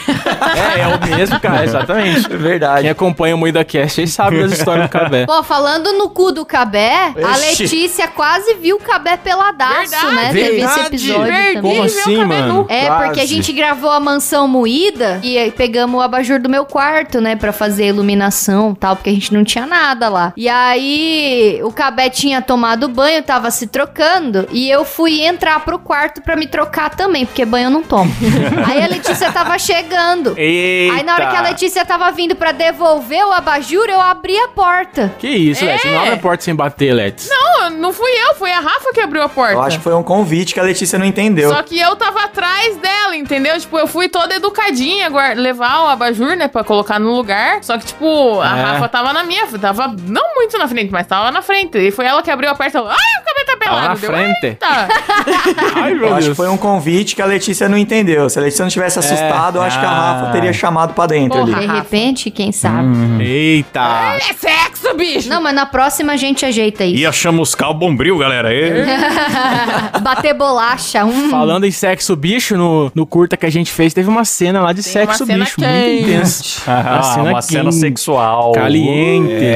É, 0.76 0.82
é 0.82 0.88
o 0.88 1.16
mesmo, 1.18 1.40
cara, 1.40 1.64
exatamente. 1.64 2.32
É 2.32 2.36
verdade. 2.38 2.82
Quem 2.82 2.90
acompanha 2.90 3.36
o 3.36 3.38
Moída 3.38 3.64
Cast 3.64 4.02
aí 4.02 4.08
sabe 4.08 4.42
das 4.42 4.52
histórias 4.54 4.86
do 4.88 4.90
Cabé. 4.92 5.26
Pô, 5.26 5.44
falando 5.44 5.94
no 5.94 6.10
cu 6.10 6.32
do 6.32 6.46
Cabé, 6.46 7.14
a 7.24 7.38
Ixi. 7.40 7.64
Letícia 7.64 8.08
quase 8.08 8.56
viu 8.56 8.78
o 8.78 8.80
Cabé 8.80 9.18
peladaço, 9.18 9.90
Verdade, 9.92 10.16
né? 10.16 10.28
Teve 10.32 10.40
esse 10.40 10.56
verdade. 10.58 10.88
episódio 10.88 11.24
Perdi 11.34 11.54
também. 11.54 11.62
Como 11.62 11.82
o 11.82 11.84
assim, 11.86 12.26
mano? 12.26 12.66
É, 12.70 12.86
Quase. 12.86 13.06
porque 13.06 13.20
a 13.22 13.26
gente 13.26 13.54
gravou 13.54 13.90
a 13.92 14.00
mansão 14.00 14.48
moída 14.48 15.20
e 15.24 15.38
aí 15.38 15.52
pegamos 15.52 16.00
o 16.00 16.02
abajur 16.02 16.27
do 16.40 16.50
meu 16.50 16.66
quarto, 16.66 17.22
né, 17.22 17.36
Pra 17.36 17.52
fazer 17.52 17.88
iluminação 17.88 18.72
e 18.72 18.76
tal, 18.76 18.96
porque 18.96 19.10
a 19.10 19.14
gente 19.14 19.34
não 19.34 19.44
tinha 19.44 19.66
nada 19.66 20.10
lá. 20.10 20.34
E 20.36 20.48
aí 20.50 21.60
o 21.64 21.72
Cabé 21.72 22.10
tinha 22.10 22.42
tomado 22.42 22.88
banho, 22.88 23.22
tava 23.24 23.50
se 23.52 23.68
trocando 23.68 24.48
e 24.52 24.70
eu 24.70 24.84
fui 24.84 25.22
entrar 25.22 25.60
pro 25.62 25.80
quarto 25.80 26.22
pra 26.22 26.36
me 26.36 26.48
trocar 26.48 26.90
também, 26.90 27.26
porque 27.26 27.46
banho 27.46 27.68
eu 27.68 27.72
não 27.72 27.84
tomo. 27.84 28.12
aí 28.66 28.84
a 28.84 28.88
Letícia 28.88 29.32
tava 29.32 29.58
chegando. 29.58 30.34
Eita. 30.38 30.96
Aí 30.96 31.04
na 31.04 31.14
hora 31.14 31.28
que 31.28 31.36
a 31.36 31.42
Letícia 31.42 31.86
tava 31.86 32.12
vindo 32.12 32.36
pra 32.36 32.52
devolver 32.52 33.24
o 33.26 33.32
abajur, 33.34 33.86
eu 33.88 34.02
abri 34.02 34.38
a 34.38 34.48
porta. 34.50 35.14
Que 35.20 35.28
isso, 35.28 35.64
É. 35.64 35.68
Let's? 35.74 35.86
Não 35.86 36.00
abre 36.00 36.14
a 36.14 36.18
porta 36.18 36.44
sem 36.44 36.56
bater, 36.56 36.94
Let's. 36.94 37.30
Não, 37.30 37.70
não 37.70 37.94
fui 37.94 38.12
eu, 38.12 38.36
foi 38.36 38.52
a 38.52 38.60
Rafa 38.60 38.92
que 38.94 39.00
abriu 39.00 39.22
a 39.22 39.30
porta. 39.30 39.54
Eu 39.54 39.62
acho 39.62 39.78
que 39.78 39.84
foi 39.84 39.94
um 39.94 40.04
convite 40.04 40.54
que 40.54 40.60
a 40.60 40.64
Letícia 40.64 40.98
não 40.98 41.06
entendeu. 41.06 41.50
Só 41.50 41.62
que 41.64 41.80
eu 41.80 41.96
tava 41.96 42.24
atrás 42.24 42.76
dela, 42.78 43.16
entendeu? 43.16 43.60
Tipo, 43.60 43.78
eu 43.78 43.88
fui 43.88 44.10
toda 44.10 44.36
educadinha, 44.36 45.10
levar 45.36 45.84
o 45.84 45.88
abajur, 45.88 46.17
né, 46.26 46.48
pra 46.48 46.64
colocar 46.64 47.00
no 47.00 47.12
lugar. 47.16 47.64
Só 47.64 47.78
que, 47.78 47.86
tipo, 47.86 48.40
a 48.42 48.58
É. 48.58 48.62
Rafa 48.62 48.88
tava 48.90 49.14
na 49.14 49.24
minha, 49.24 49.46
tava 49.60 49.94
não 50.08 50.36
muito 50.36 50.58
na 50.58 50.68
frente, 50.68 50.92
mas 50.92 51.06
tava 51.08 51.32
na 51.32 51.42
frente. 51.42 51.78
E 51.78 51.92
foi 51.92 52.06
ela 52.06 52.22
que 52.22 52.32
abriu 52.32 52.50
a 52.50 52.56
porta 52.56 52.70
e 52.70 52.72
falou, 52.72 52.90
ai, 52.90 52.96
o 52.96 53.26
cabelo 53.26 53.46
tá 53.46 53.58
pelado. 53.58 53.88
na 53.88 53.96
Deu, 53.96 54.10
frente. 54.12 54.58
Ai, 55.76 55.94
meu 55.94 56.08
Eu 56.08 56.16
acho 56.16 56.26
Deus. 56.26 56.28
que 56.30 56.36
foi 56.36 56.50
um 56.50 56.58
convite 56.58 57.16
que 57.16 57.22
a 57.22 57.26
Letícia 57.26 57.68
não 57.70 57.78
entendeu. 57.78 58.30
Se 58.30 58.38
a 58.40 58.42
Letícia 58.42 58.64
não 58.64 58.70
tivesse 58.70 59.00
assustado, 59.00 59.58
eu 59.58 59.62
acho 59.62 59.80
que 59.80 59.86
a 59.86 59.90
Ah. 59.90 60.14
Rafa 60.14 60.32
teria 60.32 60.52
chamado 60.54 60.94
pra 60.94 61.06
dentro 61.08 61.40
Porra. 61.40 61.58
ali. 61.58 61.68
De 61.68 61.74
repente, 61.74 62.30
quem 62.32 62.52
sabe. 62.52 63.24
Eita. 63.24 63.80
É 64.16 64.34
sexo, 64.34 64.77
bicho! 64.96 65.30
Não, 65.30 65.42
mas 65.42 65.54
na 65.56 65.66
próxima 65.66 66.14
a 66.14 66.18
gente 66.18 66.46
ajeita 66.46 66.86
isso. 66.86 66.98
Ia 67.02 67.12
chamuscar 67.12 67.70
o 67.70 67.74
bombril, 67.74 68.18
galera. 68.18 68.54
E... 68.54 68.86
Bater 70.02 70.34
bolacha. 70.34 71.04
Hum. 71.06 71.30
Falando 71.30 71.66
em 71.66 71.72
sexo 71.72 72.16
bicho, 72.16 72.56
no, 72.58 72.92
no 72.94 73.06
curta 73.06 73.36
que 73.38 73.46
a 73.46 73.50
gente 73.52 73.72
fez, 73.72 73.94
teve 73.94 74.10
uma 74.10 74.26
cena 74.26 74.62
lá 74.62 74.72
de 74.74 74.84
Tem 74.84 74.94
sexo 74.94 75.24
uma 75.24 75.28
cena 75.28 75.44
bicho, 75.46 75.62
muito 75.62 76.04
intensa. 76.04 76.62
Ah, 76.88 77.16
uma 77.22 77.42
cena 77.42 77.64
quente, 77.64 77.76
sexual. 77.76 78.52
Caliente. 78.54 79.56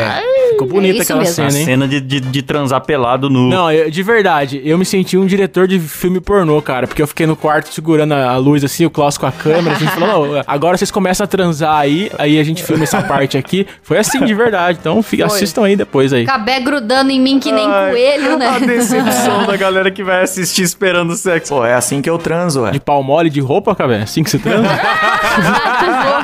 Ficou 0.51 0.67
bonita 0.67 0.95
isso 0.95 1.03
aquela 1.03 1.19
mesmo. 1.19 1.35
cena, 1.35 1.49
Uma 1.49 1.57
hein? 1.59 1.65
cena 1.65 1.87
de, 1.87 2.01
de, 2.01 2.19
de 2.19 2.41
transar 2.41 2.81
pelado 2.81 3.29
nu. 3.29 3.49
Não, 3.49 3.71
eu- 3.71 3.89
de 3.89 4.03
verdade, 4.03 4.61
eu 4.63 4.77
me 4.77 4.85
senti 4.85 5.17
um 5.17 5.25
diretor 5.25 5.67
de 5.67 5.79
filme 5.79 6.19
pornô, 6.19 6.61
cara, 6.61 6.87
porque 6.87 7.01
eu 7.01 7.07
fiquei 7.07 7.25
no 7.25 7.35
quarto 7.35 7.73
segurando 7.73 8.13
a, 8.13 8.31
a 8.31 8.37
luz 8.37 8.63
assim, 8.63 8.85
o 8.85 8.89
Klaus 8.89 9.17
com 9.17 9.25
a 9.25 9.31
câmera, 9.31 9.75
a 9.75 9.79
gente 9.79 9.91
falou, 9.91 10.27
"Não, 10.35 10.43
agora 10.45 10.77
vocês 10.77 10.91
começam 10.91 11.23
a 11.23 11.27
transar 11.27 11.75
aí, 11.79 12.11
aí 12.17 12.39
a 12.39 12.43
gente 12.43 12.63
filma 12.63 12.83
essa 12.83 13.01
parte 13.01 13.37
aqui. 13.37 13.65
Foi 13.81 13.97
assim, 13.97 14.23
de 14.25 14.33
verdade. 14.33 14.77
Então 14.79 15.01
assistam 15.23 15.65
aí 15.65 15.75
depois 15.75 16.13
aí. 16.13 16.25
Cabé 16.25 16.59
grudando 16.59 17.11
em 17.11 17.19
mim 17.19 17.39
que 17.39 17.51
nem 17.51 17.67
Ai, 17.67 17.91
coelho, 17.91 18.37
né? 18.37 18.47
A 18.47 18.59
decepção 18.59 19.45
da 19.47 19.55
galera 19.57 19.91
que 19.91 20.03
vai 20.03 20.21
assistir 20.23 20.63
esperando 20.63 21.15
sexo. 21.15 21.53
Pô, 21.53 21.65
é 21.65 21.73
assim 21.73 22.01
que 22.01 22.09
eu 22.09 22.17
transo, 22.17 22.61
ué. 22.61 22.71
De 22.71 22.79
pau 22.79 23.03
mole 23.03 23.29
de 23.29 23.39
roupa, 23.39 23.75
cara, 23.75 24.03
assim 24.03 24.23
que 24.23 24.29
você 24.29 24.39
transa. 24.39 24.69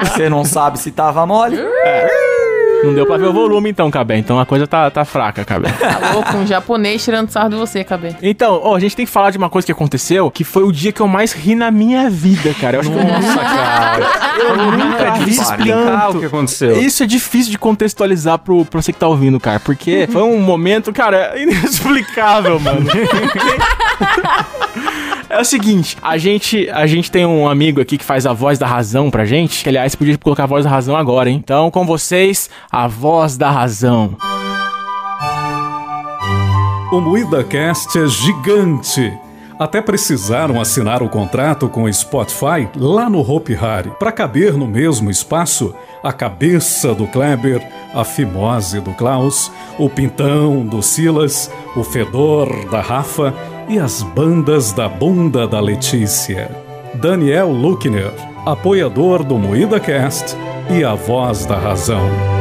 Você 0.03 0.29
não 0.29 0.43
sabe 0.43 0.79
se 0.79 0.91
tava 0.91 1.25
mole? 1.25 1.57
Não 2.83 2.93
deu 2.93 3.05
pra 3.05 3.17
ver 3.17 3.27
o 3.27 3.33
volume 3.33 3.69
então, 3.69 3.89
Cabé. 3.91 4.17
Então 4.17 4.39
a 4.39 4.45
coisa 4.45 4.67
tá, 4.67 4.89
tá 4.89 5.03
fraca, 5.05 5.43
Cabé. 5.45 5.69
Tá 5.79 6.13
louco, 6.13 6.37
um 6.37 6.45
japonês 6.47 7.03
tirando 7.03 7.29
sarro 7.29 7.49
de 7.49 7.55
você, 7.55 7.83
Cabê. 7.83 8.15
Então, 8.21 8.59
ó, 8.63 8.75
a 8.75 8.79
gente 8.79 8.95
tem 8.95 9.05
que 9.05 9.11
falar 9.11 9.31
de 9.31 9.37
uma 9.37 9.49
coisa 9.49 9.65
que 9.65 9.71
aconteceu, 9.71 10.29
que 10.29 10.43
foi 10.43 10.63
o 10.63 10.71
dia 10.71 10.91
que 10.91 11.01
eu 11.01 11.07
mais 11.07 11.33
ri 11.33 11.55
na 11.55 11.71
minha 11.71 12.09
vida, 12.09 12.53
cara. 12.59 12.77
Eu 12.77 12.81
acho 12.81 12.89
que 12.91 12.97
eu 12.97 13.03
Nossa, 13.03 13.39
cara. 13.39 14.05
Eu 14.39 14.55
nunca 14.71 15.03
É 15.03 15.17
ri 15.23 15.35
tanto. 15.67 16.17
o 16.17 16.19
que 16.19 16.25
aconteceu. 16.25 16.79
Isso 16.79 17.03
é 17.03 17.05
difícil 17.05 17.51
de 17.51 17.57
contextualizar 17.57 18.37
pro, 18.39 18.63
pra 18.65 18.81
você 18.81 18.93
que 18.93 18.99
tá 18.99 19.07
ouvindo, 19.07 19.39
cara. 19.39 19.59
Porque 19.59 20.07
foi 20.11 20.21
um 20.21 20.39
momento, 20.39 20.91
cara, 20.93 21.33
inexplicável, 21.39 22.59
mano. 22.59 22.85
É 25.37 25.39
o 25.39 25.45
seguinte, 25.45 25.97
a 26.01 26.17
gente, 26.17 26.69
a 26.69 26.87
gente 26.87 27.11
tem 27.11 27.25
um 27.25 27.47
amigo 27.47 27.81
aqui 27.81 27.97
que 27.97 28.05
faz 28.05 28.25
a 28.25 28.33
voz 28.33 28.57
da 28.57 28.65
razão 28.65 29.11
pra 29.11 29.25
gente. 29.25 29.61
Que, 29.61 29.69
aliás, 29.69 29.93
podia 29.93 30.17
colocar 30.17 30.43
a 30.43 30.47
voz 30.47 30.63
da 30.63 30.71
razão 30.71 30.95
agora, 30.95 31.29
hein? 31.29 31.37
Então, 31.43 31.69
com 31.69 31.85
vocês, 31.85 32.49
a 32.71 32.87
voz 32.87 33.37
da 33.37 33.51
razão. 33.51 34.15
O 36.91 37.01
MoídaCast 37.01 37.99
é 37.99 38.07
gigante. 38.07 39.13
Até 39.59 39.81
precisaram 39.81 40.61
assinar 40.61 41.01
o 41.01 41.09
contrato 41.09 41.67
com 41.67 41.83
o 41.83 41.93
Spotify 41.93 42.69
lá 42.75 43.09
no 43.09 43.19
Hope 43.19 43.55
Hari 43.55 43.91
para 43.99 44.11
caber 44.11 44.53
no 44.53 44.67
mesmo 44.67 45.09
espaço 45.09 45.73
a 46.03 46.13
cabeça 46.13 46.93
do 46.93 47.07
Kleber, 47.07 47.67
a 47.93 48.03
fimose 48.03 48.79
do 48.79 48.93
Klaus, 48.93 49.51
o 49.79 49.89
pintão 49.89 50.63
do 50.65 50.83
Silas, 50.83 51.51
o 51.75 51.83
fedor 51.83 52.69
da 52.69 52.81
Rafa 52.81 53.33
e 53.67 53.79
as 53.79 54.01
bandas 54.01 54.71
da 54.71 54.87
bunda 54.87 55.47
da 55.47 55.59
Letícia. 55.59 56.49
Daniel 56.95 57.49
Luckner, 57.49 58.11
apoiador 58.45 59.23
do 59.23 59.37
MoídaCast 59.37 60.35
e 60.69 60.83
a 60.83 60.95
voz 60.95 61.45
da 61.45 61.57
razão. 61.57 62.36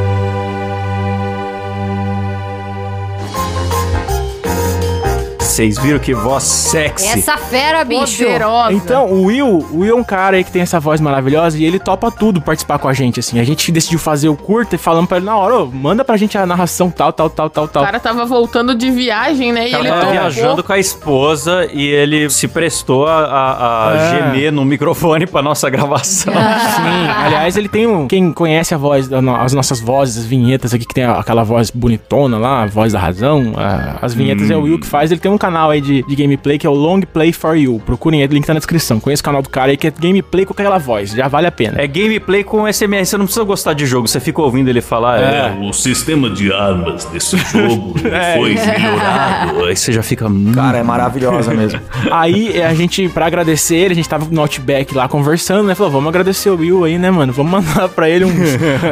Vocês 5.57 5.79
viram 5.79 5.97
que 5.97 6.13
voz 6.13 6.43
sexy. 6.43 7.07
Essa 7.07 7.35
fera, 7.35 7.83
bicho. 7.83 8.23
Poderosa. 8.23 8.73
Então, 8.73 9.07
o 9.07 9.23
Will, 9.25 9.47
o 9.71 9.79
Will 9.79 9.97
é 9.97 9.99
um 9.99 10.03
cara 10.03 10.37
aí 10.37 10.43
que 10.43 10.51
tem 10.51 10.61
essa 10.61 10.79
voz 10.79 11.01
maravilhosa 11.01 11.57
e 11.57 11.65
ele 11.65 11.79
topa 11.79 12.11
tudo 12.11 12.39
participar 12.39 12.77
com 12.77 12.87
a 12.87 12.93
gente, 12.93 13.19
assim. 13.19 13.39
A 13.39 13.43
gente 13.43 13.71
decidiu 13.71 13.97
fazer 13.97 14.29
o 14.29 14.35
curta 14.37 14.75
e 14.75 14.77
falamos 14.77 15.07
pra 15.09 15.17
ele 15.17 15.25
na 15.25 15.35
hora, 15.35 15.55
ô, 15.61 15.65
manda 15.65 16.05
pra 16.05 16.15
gente 16.15 16.37
a 16.37 16.45
narração 16.45 16.91
tal, 16.91 17.11
tal, 17.11 17.27
tal, 17.31 17.49
tal, 17.49 17.63
O 17.63 17.67
tal. 17.69 17.83
cara 17.83 17.99
tava 17.99 18.23
voltando 18.23 18.75
de 18.75 18.91
viagem, 18.91 19.51
né? 19.51 19.67
E 19.67 19.73
O 19.73 19.79
ele 19.79 19.87
tava 19.89 19.99
topou. 20.01 20.11
viajando 20.13 20.63
com 20.63 20.73
a 20.73 20.77
esposa 20.77 21.67
e 21.73 21.87
ele 21.87 22.29
se 22.29 22.47
prestou 22.47 23.07
a, 23.07 23.23
a- 23.25 23.89
a 23.89 23.95
É. 23.95 24.09
gemer 24.11 24.51
no 24.51 24.63
microfone 24.63 25.25
pra 25.25 25.41
nossa 25.41 25.67
gravação. 25.71 26.33
Sim, 26.77 27.09
aliás, 27.25 27.57
ele 27.57 27.67
tem 27.67 27.87
um. 27.87 28.07
Quem 28.07 28.31
conhece 28.31 28.75
a 28.75 28.77
voz, 28.77 29.09
as 29.11 29.53
nossas 29.53 29.79
vozes, 29.79 30.17
as 30.19 30.25
vinhetas 30.25 30.71
aqui, 30.71 30.85
que 30.85 30.93
tem 30.93 31.05
aquela 31.05 31.43
voz 31.43 31.71
bonitona 31.71 32.37
lá, 32.37 32.61
a 32.61 32.67
voz 32.67 32.93
da 32.93 32.99
razão. 32.99 33.53
a- 33.57 33.97
as 34.03 34.13
vinhetas 34.13 34.51
é 34.51 34.55
o 34.55 34.61
Will 34.61 34.79
que 34.79 34.85
faz. 34.85 35.09
Ele 35.09 35.19
tem 35.19 35.31
um 35.31 35.37
canal 35.47 35.69
aí 35.69 35.79
de, 35.79 36.03
de 36.03 36.15
gameplay 36.15 36.57
que 36.57 36.67
é 36.67 36.69
o 36.69 36.73
Long 36.73 36.99
Play 37.01 37.31
for 37.31 37.55
You. 37.55 37.81
Procurem 37.85 38.21
aí, 38.21 38.27
o 38.27 38.33
link 38.33 38.45
tá 38.45 38.53
na 38.53 38.59
descrição. 38.59 38.99
Conheça 38.99 39.21
o 39.21 39.23
canal 39.23 39.41
do 39.41 39.49
cara 39.49 39.71
aí 39.71 39.77
que 39.77 39.87
é 39.87 39.91
gameplay 39.91 40.45
com 40.45 40.51
aquela 40.53 40.77
voz. 40.77 41.11
Já 41.11 41.27
vale 41.27 41.47
a 41.47 41.51
pena. 41.51 41.81
É 41.81 41.87
gameplay 41.87 42.43
com 42.43 42.71
SMS, 42.71 43.09
você 43.09 43.17
não 43.17 43.25
precisa 43.25 43.45
gostar 43.45 43.73
de 43.73 43.85
jogo, 43.85 44.07
você 44.07 44.19
fica 44.19 44.41
ouvindo 44.41 44.67
ele 44.67 44.81
falar. 44.81 45.19
É. 45.21 45.57
O 45.61 45.71
sistema 45.71 46.29
de 46.29 46.51
armas 46.51 47.05
desse 47.05 47.37
jogo 47.51 47.95
foi 47.97 48.55
melhorado. 48.55 49.63
Aí 49.67 49.75
você 49.75 49.91
já 49.93 50.03
fica. 50.03 50.27
hum, 50.27 50.51
Cara, 50.53 50.79
é 50.79 50.83
maravilhosa 50.83 51.53
mesmo. 51.53 51.79
Aí 52.11 52.61
a 52.61 52.73
gente, 52.73 53.07
pra 53.09 53.25
agradecer 53.27 53.75
ele, 53.75 53.93
a 53.93 53.95
gente 53.95 54.09
tava 54.09 54.25
no 54.29 54.41
Outback 54.41 54.93
lá 54.93 55.07
conversando, 55.07 55.63
né? 55.67 55.75
Falou, 55.75 55.91
vamos 55.93 56.09
agradecer 56.09 56.49
o 56.49 56.57
Will 56.57 56.83
aí, 56.83 56.97
né, 56.97 57.09
mano? 57.09 57.31
Vamos 57.31 57.51
mandar 57.51 57.87
pra 57.89 58.09
ele 58.09 58.25
uns, 58.25 58.33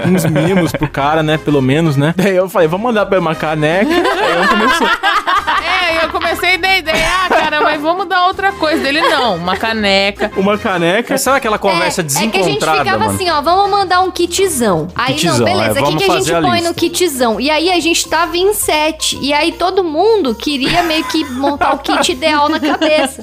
uns 0.08 0.26
mimos 0.26 0.72
pro 0.72 0.88
cara, 0.88 1.22
né? 1.22 1.38
Pelo 1.38 1.62
menos, 1.62 1.98
né? 1.98 2.14
Daí 2.16 2.36
eu 2.36 2.48
falei, 2.48 2.68
vamos 2.68 2.86
mandar 2.86 3.06
pra 3.06 3.18
ele 3.18 3.26
uma 3.26 3.36
caneca. 3.36 3.90
Aí 3.92 4.42
eu 4.42 4.48
comecei. 4.48 4.88
Eu 6.06 6.12
comecei 6.12 6.56
ideia. 6.78 7.08
Ah, 7.08 7.35
mas 7.66 7.82
vamos 7.82 8.08
dar 8.08 8.28
outra 8.28 8.52
coisa. 8.54 8.82
Dele 8.82 9.02
não, 9.02 9.36
uma 9.38 9.58
caneca. 9.58 10.32
Uma 10.38 10.58
caneca. 10.58 11.18
Sabe 11.18 11.38
aquela 11.38 11.58
conversa 11.58 12.02
é, 12.02 12.04
é 12.04 12.08
que 12.08 12.12
a 12.18 12.22
gente 12.22 12.32
desencontrada, 12.38 12.78
ficava 12.80 13.00
mano? 13.00 13.12
assim, 13.16 13.30
ó, 13.30 13.42
vamos 13.42 13.70
mandar 13.70 14.02
um 14.02 14.12
kitzão. 14.12 14.88
Aí, 14.96 15.16
Kitzão, 15.16 15.38
não, 15.40 15.46
beleza, 15.46 15.80
é, 15.80 15.82
o 15.82 15.86
que, 15.88 15.96
que 15.98 16.12
a 16.12 16.20
gente 16.20 16.34
a 16.36 16.42
põe 16.42 16.52
lista. 16.60 16.68
no 16.70 16.74
kitzão? 16.76 17.40
E 17.40 17.50
aí 17.50 17.72
a 17.72 17.80
gente 17.80 18.08
tava 18.08 18.38
em 18.38 18.54
sete. 18.54 19.18
E 19.22 19.34
aí 19.34 19.52
todo 19.52 19.84
mundo 19.84 20.36
queria 20.36 20.84
meio 20.84 21.04
que 21.06 21.26
montar 21.26 21.74
o 21.74 21.80
kit 21.80 22.12
ideal 22.12 22.48
na 22.50 22.60
cabeça. 22.60 23.22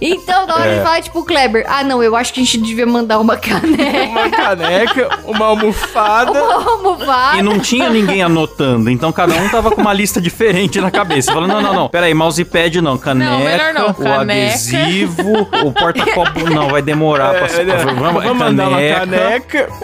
Então, 0.00 0.46
na 0.46 0.54
hora 0.54 0.66
É. 0.66 0.76
de 0.78 0.82
falar, 0.84 1.02
tipo, 1.02 1.24
Kleber, 1.24 1.64
ah, 1.68 1.82
não, 1.82 2.02
eu 2.02 2.14
acho 2.14 2.32
que 2.32 2.40
a 2.40 2.44
gente 2.44 2.58
devia 2.58 2.86
mandar 2.86 3.18
uma 3.18 3.36
caneca, 3.36 4.04
Uma 4.08 4.28
caneca, 4.30 5.08
uma 5.24 5.46
almofada. 5.46 6.32
uma 6.42 6.70
almofada. 6.70 7.38
E 7.38 7.42
não 7.42 7.58
tinha 7.58 7.88
ninguém 7.88 8.22
anotando, 8.22 8.90
então 8.90 9.10
cada 9.12 9.34
um 9.34 9.48
tava 9.48 9.70
com 9.70 9.80
uma 9.80 9.92
lista 9.92 10.20
diferente 10.20 10.80
na 10.80 10.90
cabeça. 10.90 11.32
Falando, 11.32 11.52
não, 11.52 11.60
não, 11.62 11.74
não, 11.74 11.88
peraí, 11.88 12.12
mousepad 12.14 12.80
não, 12.80 12.98
caneca, 12.98 13.38
melhor 13.38 13.74
não, 13.74 13.77
o 13.86 13.94
caneca. 13.94 14.20
adesivo, 14.48 15.48
o 15.64 15.72
porta-copo 15.72 16.40
não, 16.50 16.68
vai 16.68 16.82
demorar 16.82 17.34
pra... 17.34 17.46
É, 17.60 17.64
né? 17.64 17.76
Vamos, 17.76 18.22
Vamos 18.24 18.36
mandar 18.38 18.68
uma 18.68 18.78
caneca, 18.78 19.68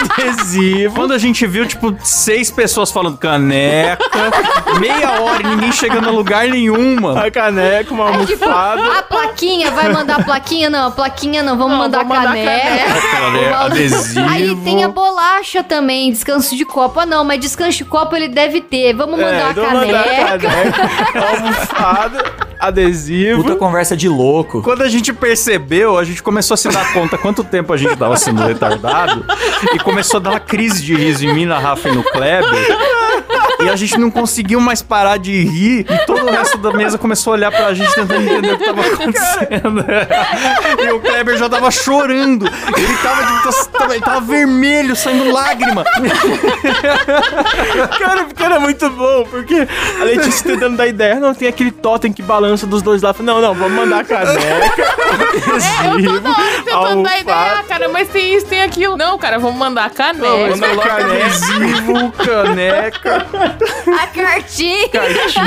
adesivo. 0.00 0.94
Quando 0.94 1.12
a 1.14 1.18
gente 1.18 1.46
viu, 1.46 1.66
tipo, 1.66 1.94
seis 2.02 2.50
pessoas 2.50 2.90
falando 2.90 3.16
caneca, 3.18 3.98
meia 4.78 5.20
hora 5.20 5.42
e 5.42 5.46
ninguém 5.46 5.72
chegando 5.72 6.08
a 6.08 6.12
lugar 6.12 6.46
nenhum, 6.48 7.00
mano. 7.00 7.18
A 7.18 7.30
caneca, 7.30 7.92
uma 7.92 8.10
Aí, 8.10 8.26
tipo, 8.26 8.44
almofada. 8.44 8.98
a 8.98 9.02
plaquinha, 9.02 9.70
vai 9.70 9.88
mandar 9.92 10.20
a 10.20 10.22
plaquinha? 10.24 10.68
Não, 10.70 10.88
a 10.88 10.90
plaquinha 10.90 11.42
não, 11.42 11.56
vamos 11.56 11.72
Não, 11.72 11.78
mandar 11.78 12.04
mandar 12.04 12.28
caneca. 12.28 12.54
Cane- 13.10 13.44
Vamos- 13.48 13.66
adesivo. 13.72 14.28
Aí 14.28 14.56
tem 14.56 14.84
a 14.84 14.88
bolacha 14.88 15.62
também, 15.62 16.10
descanso 16.12 16.56
de 16.56 16.64
copo. 16.64 17.00
Ah, 17.00 17.06
não, 17.06 17.24
mas 17.24 17.40
descanso 17.40 17.78
de 17.78 17.84
copo 17.84 18.14
ele 18.16 18.28
deve 18.28 18.60
ter. 18.60 18.94
Vamos 18.94 19.18
mandar 19.18 19.48
a 19.48 19.50
então 19.50 19.70
mandar 19.70 20.00
a 20.00 20.04
caneca. 20.04 20.48
caneca, 20.48 21.26
almofada, 21.36 22.24
adesivo. 22.66 23.42
Puta 23.42 23.56
conversa 23.56 23.96
de 23.96 24.08
louco. 24.08 24.62
Quando 24.62 24.82
a 24.82 24.88
gente 24.88 25.12
percebeu, 25.12 25.98
a 25.98 26.04
gente 26.04 26.22
começou 26.22 26.54
a 26.54 26.58
se 26.58 26.68
dar 26.68 26.92
conta 26.92 27.18
quanto 27.18 27.44
tempo 27.44 27.72
a 27.72 27.76
gente 27.76 27.96
tava 27.96 28.16
sendo 28.16 28.42
retardado 28.42 29.24
e 29.72 29.78
começou 29.78 30.18
a 30.18 30.22
dar 30.22 30.30
uma 30.30 30.40
crise 30.40 30.82
de 30.82 30.94
riso 30.94 31.24
em 31.26 31.32
mim, 31.32 31.46
na 31.46 31.58
Rafa 31.58 31.88
e 31.88 31.92
no 31.92 32.02
Kleber. 32.02 32.78
E 33.60 33.68
a 33.68 33.76
gente 33.76 33.98
não 33.98 34.10
conseguiu 34.10 34.60
mais 34.60 34.82
parar 34.82 35.18
de 35.18 35.44
rir 35.44 35.86
e 35.88 36.06
todo 36.06 36.26
o 36.26 36.30
resto 36.30 36.58
da 36.58 36.72
mesa 36.72 36.98
começou 36.98 37.32
a 37.32 37.36
olhar 37.36 37.50
pra 37.50 37.72
gente 37.74 37.94
tentando 37.94 38.22
entender 38.22 38.52
o 38.52 38.58
que 38.58 38.64
tava 38.64 38.80
acontecendo. 38.82 39.84
E 40.82 40.92
o 40.92 41.00
Kleber 41.00 41.36
já 41.36 41.48
tava 41.48 41.70
chorando. 41.70 42.46
Ele 42.46 42.96
tava, 43.02 43.92
ele 43.94 44.00
tava 44.00 44.20
vermelho, 44.20 44.96
saindo 44.96 45.30
lágrima. 45.32 45.84
Cara, 47.98 48.24
porque 48.24 48.42
era 48.42 48.58
muito 48.60 48.90
bom, 48.90 49.24
porque 49.24 49.66
a 50.00 50.04
Letícia 50.04 50.52
tentando 50.52 50.76
dar 50.76 50.86
ideia, 50.86 51.20
não, 51.20 51.34
tem 51.34 51.48
aquele 51.48 51.70
totem 51.70 52.12
que 52.12 52.22
balança 52.22 52.66
dos 52.66 52.82
dois 52.82 53.02
lados. 53.02 53.20
Não, 53.20 53.40
não, 53.40 53.54
vamos 53.54 53.72
mandar 53.72 54.00
a 54.00 54.04
caneca, 54.04 54.82
É, 54.82 55.86
eu 55.86 56.78
hora 56.78 56.94
tentando 56.94 57.02
dar 57.02 57.20
ideia. 57.20 57.52
Ah, 57.58 57.64
cara, 57.66 57.88
mas 57.88 58.08
tem 58.08 58.34
isso, 58.34 58.46
tem 58.46 58.62
aquilo. 58.62 58.96
Não, 58.96 59.18
cara, 59.18 59.38
vamos 59.38 59.58
mandar 59.58 59.86
a 59.86 59.90
caneca. 59.90 60.26
Vamos 60.26 60.60
mandar 60.60 61.00
adesivo, 61.00 62.12
caneca. 62.12 63.26
A 64.02 64.06
cartinha. 64.06 64.88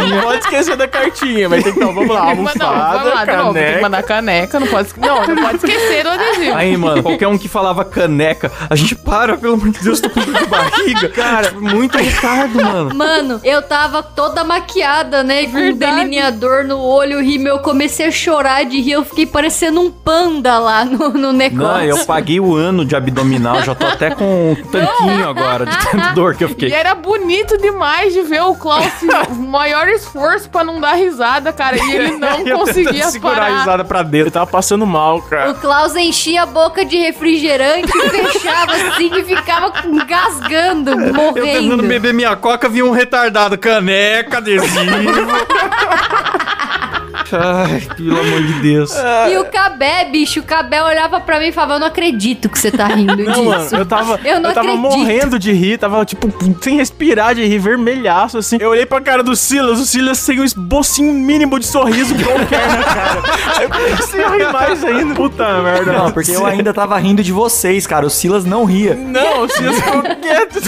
Não 0.09 0.21
pode 0.21 0.39
esquecer 0.39 0.75
da 0.75 0.87
cartinha, 0.87 1.49
mas 1.49 1.63
tem 1.63 1.73
que, 1.73 1.79
então, 1.79 1.93
vamos 1.93 2.13
lá, 2.13 2.33
Mas 2.35 2.55
não, 2.55 2.67
almofada, 2.67 2.97
vamos 2.99 3.13
lá, 3.13 3.25
tem 3.25 3.35
que 3.35 3.41
caneca. 3.43 3.81
mandar 3.81 4.03
caneca, 4.03 4.59
não 4.59 4.67
pode, 4.67 4.89
não, 4.97 5.27
não 5.27 5.35
pode 5.35 5.55
esquecer 5.57 6.03
do 6.03 6.09
adesivo. 6.09 6.55
Aí, 6.55 6.77
mano, 6.77 7.03
qualquer 7.03 7.27
um 7.27 7.37
que 7.37 7.47
falava 7.47 7.83
caneca, 7.85 8.51
a 8.69 8.75
gente 8.75 8.95
para, 8.95 9.37
pelo 9.37 9.55
amor 9.55 9.69
de 9.69 9.79
Deus, 9.79 9.99
tô 9.99 10.09
com 10.09 10.19
dor 10.21 10.33
de 10.35 10.45
barriga. 10.45 11.09
Cara, 11.17 11.51
muito 11.51 11.97
retardo, 11.97 12.61
mano. 12.63 12.95
Mano, 12.95 13.41
eu 13.43 13.61
tava 13.61 14.01
toda 14.03 14.43
maquiada, 14.43 15.23
né? 15.23 15.45
Com 15.47 15.57
um 15.57 15.73
delineador 15.75 16.63
no 16.65 16.79
olho, 16.79 17.19
rímel. 17.21 17.55
Eu 17.55 17.59
comecei 17.61 18.05
a 18.07 18.11
chorar 18.11 18.65
de 18.65 18.79
rir. 18.81 18.91
Eu 18.93 19.05
fiquei 19.05 19.25
parecendo 19.25 19.81
um 19.81 19.91
panda 19.91 20.57
lá 20.59 20.85
no, 20.85 21.09
no 21.09 21.33
negócio. 21.33 21.73
Não, 21.73 21.83
eu 21.83 22.05
paguei 22.05 22.39
o 22.39 22.55
ano 22.55 22.85
de 22.85 22.95
abdominal, 22.95 23.61
já 23.63 23.73
tô 23.75 23.85
até 23.85 24.11
com 24.11 24.51
um 24.51 24.55
tanquinho 24.71 25.27
agora, 25.27 25.65
de 25.65 25.77
tanta 25.77 26.11
dor 26.13 26.35
que 26.35 26.43
eu 26.43 26.47
E 26.47 26.51
fiquei. 26.51 26.71
era 26.71 26.93
bonito 26.95 27.57
demais 27.57 27.86
de 28.13 28.21
ver 28.23 28.41
o 28.43 28.55
Klaus 28.55 28.85
o 29.29 29.33
maior 29.35 29.87
esforço 29.87 30.49
pra 30.49 30.63
não 30.63 30.79
dar 30.79 30.93
risada, 30.93 31.51
cara. 31.53 31.77
E 31.77 31.91
ele 31.95 32.17
não 32.17 32.39
Eu 32.47 32.59
conseguia 32.59 33.07
segurar 33.09 33.35
parar. 33.35 33.45
a 33.53 33.59
risada 33.59 33.83
pra 33.85 33.99
Ele 34.01 34.09
dentro. 34.09 34.31
tava 34.31 34.47
passando 34.47 34.85
mal, 34.85 35.17
O 35.17 35.21
cara. 35.23 35.53
Klaus 35.55 35.95
enchia 35.95 36.43
a 36.43 36.45
boca 36.45 36.83
de 36.85 36.97
refrigerante, 36.97 37.91
fechava 38.09 38.73
assim 38.73 39.11
e 39.19 39.23
ficava 39.23 39.71
gasgando, 40.05 40.91
Eu 40.91 40.97
tentando 40.97 41.13
morrendo. 41.13 41.83
beber 41.83 42.13
minha 42.13 42.35
coca, 42.35 42.67
vi 42.69 42.83
um 42.83 42.91
retardado. 42.91 43.57
Caneca, 43.57 44.37
adesivo. 44.37 44.67
Ai, 47.31 47.81
pelo 47.95 48.19
amor 48.19 48.41
de 48.43 48.53
Deus. 48.61 48.91
E 49.31 49.37
o 49.37 49.45
Cabé, 49.45 50.05
bicho, 50.05 50.39
o 50.39 50.43
Cabé 50.43 50.81
olhava 50.83 51.19
pra 51.19 51.39
mim 51.39 51.47
e 51.47 51.51
falava, 51.51 51.73
eu 51.75 51.79
não 51.79 51.87
acredito 51.87 52.49
que 52.49 52.57
você 52.57 52.71
tá 52.71 52.87
rindo 52.87 53.15
Não, 53.17 53.25
disso. 53.25 53.43
mano, 53.43 53.69
eu 53.77 53.85
tava, 53.85 54.19
Eu 54.23 54.39
não 54.39 54.53
tava 54.53 54.67
acredito. 54.69 54.81
morrendo 54.97 55.39
de 55.39 55.51
rir, 55.51 55.77
tava, 55.77 56.03
tipo, 56.05 56.27
sem 56.61 56.77
respirar 56.77 57.35
de 57.35 57.45
rir, 57.45 57.59
vermelhaço, 57.59 58.37
assim. 58.37 58.57
Eu 58.59 58.69
olhei 58.69 58.85
pra 58.85 59.01
cara 59.01 59.21
do 59.23 59.35
Silas, 59.35 59.79
o 59.79 59.85
Silas 59.85 60.17
sem 60.19 60.39
um 60.39 60.43
esbocinho 60.43 61.13
mínimo 61.13 61.59
de 61.59 61.65
sorriso 61.65 62.13
qualquer 62.15 62.67
na 62.67 62.83
cara. 62.83 63.21
Aí 63.57 63.63
eu 63.65 63.69
comecei 63.69 64.23
a 64.23 64.29
rir 64.29 64.51
mais 64.51 64.83
ainda. 64.83 65.15
Puta 65.15 65.61
merda. 65.61 65.91
Não, 65.91 66.11
porque 66.11 66.31
eu 66.31 66.45
ainda 66.45 66.73
tava 66.73 66.97
rindo 66.97 67.23
de 67.23 67.31
vocês, 67.31 67.85
cara. 67.87 68.05
O 68.05 68.09
Silas 68.09 68.45
não 68.45 68.65
ria. 68.65 68.95
Não, 68.95 69.43
o 69.43 69.49
Silas 69.49 69.75
ficou 69.75 70.01
quieto. 70.03 70.59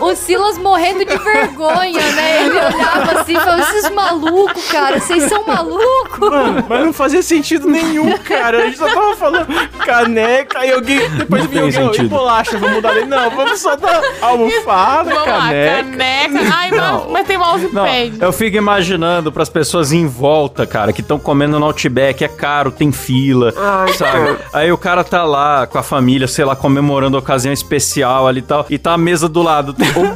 O 0.00 0.14
Silas 0.14 0.58
morrendo 0.58 1.04
de 1.04 1.16
vergonha, 1.18 2.00
né? 2.12 2.42
Ele 2.44 2.56
olhava 2.58 3.20
assim 3.20 3.32
e 3.32 3.40
falava, 3.40 3.62
esses 3.62 3.90
malucos, 3.90 4.64
cara, 4.70 5.00
vocês 5.00 5.24
são 5.24 5.44
malucos. 5.46 5.71
Mano, 6.18 6.64
mas 6.68 6.84
não 6.84 6.92
fazia 6.92 7.22
sentido 7.22 7.68
nenhum, 7.68 8.16
cara. 8.18 8.58
A 8.62 8.66
gente 8.66 8.78
só 8.78 8.86
tava 8.88 9.16
falando 9.16 9.46
caneca 9.78 10.64
e 10.64 10.72
alguém. 10.72 11.08
Depois 11.10 11.42
Não 11.42 11.50
vinha 11.50 11.62
alguém, 11.84 12.04
e 12.04 12.08
bolacha, 12.08 12.58
vamos 12.58 12.76
mudar 12.76 12.96
ele. 12.96 13.06
Não, 13.06 13.30
vamos 13.30 13.60
só 13.60 13.76
dar 13.76 14.00
almofada, 14.20 15.10
Vamos 15.10 15.26
lá, 15.28 15.38
caneca. 15.48 15.82
caneca. 15.84 16.54
Ai, 16.54 16.70
mas, 16.70 17.10
mas 17.10 17.26
tem 17.26 17.38
Não, 17.38 17.46
mousepad. 17.46 18.12
eu 18.20 18.32
fico 18.32 18.56
imaginando 18.56 19.32
pras 19.32 19.48
pessoas 19.48 19.92
em 19.92 20.06
volta, 20.06 20.66
cara, 20.66 20.92
que 20.92 21.00
estão 21.00 21.18
comendo 21.18 21.58
no 21.58 21.66
Outback, 21.66 22.24
é 22.24 22.28
caro, 22.28 22.70
tem 22.70 22.92
fila, 22.92 23.52
sabe? 23.96 24.36
Aí 24.52 24.70
o 24.72 24.78
cara 24.78 25.02
tá 25.04 25.24
lá 25.24 25.66
com 25.66 25.78
a 25.78 25.82
família, 25.82 26.26
sei 26.28 26.44
lá, 26.44 26.54
comemorando 26.54 27.16
a 27.16 27.20
ocasião 27.20 27.52
especial 27.52 28.26
ali 28.28 28.40
e 28.40 28.42
tal, 28.42 28.66
e 28.70 28.78
tá 28.78 28.92
a 28.92 28.98
mesa 28.98 29.28
do 29.28 29.42
lado, 29.42 29.74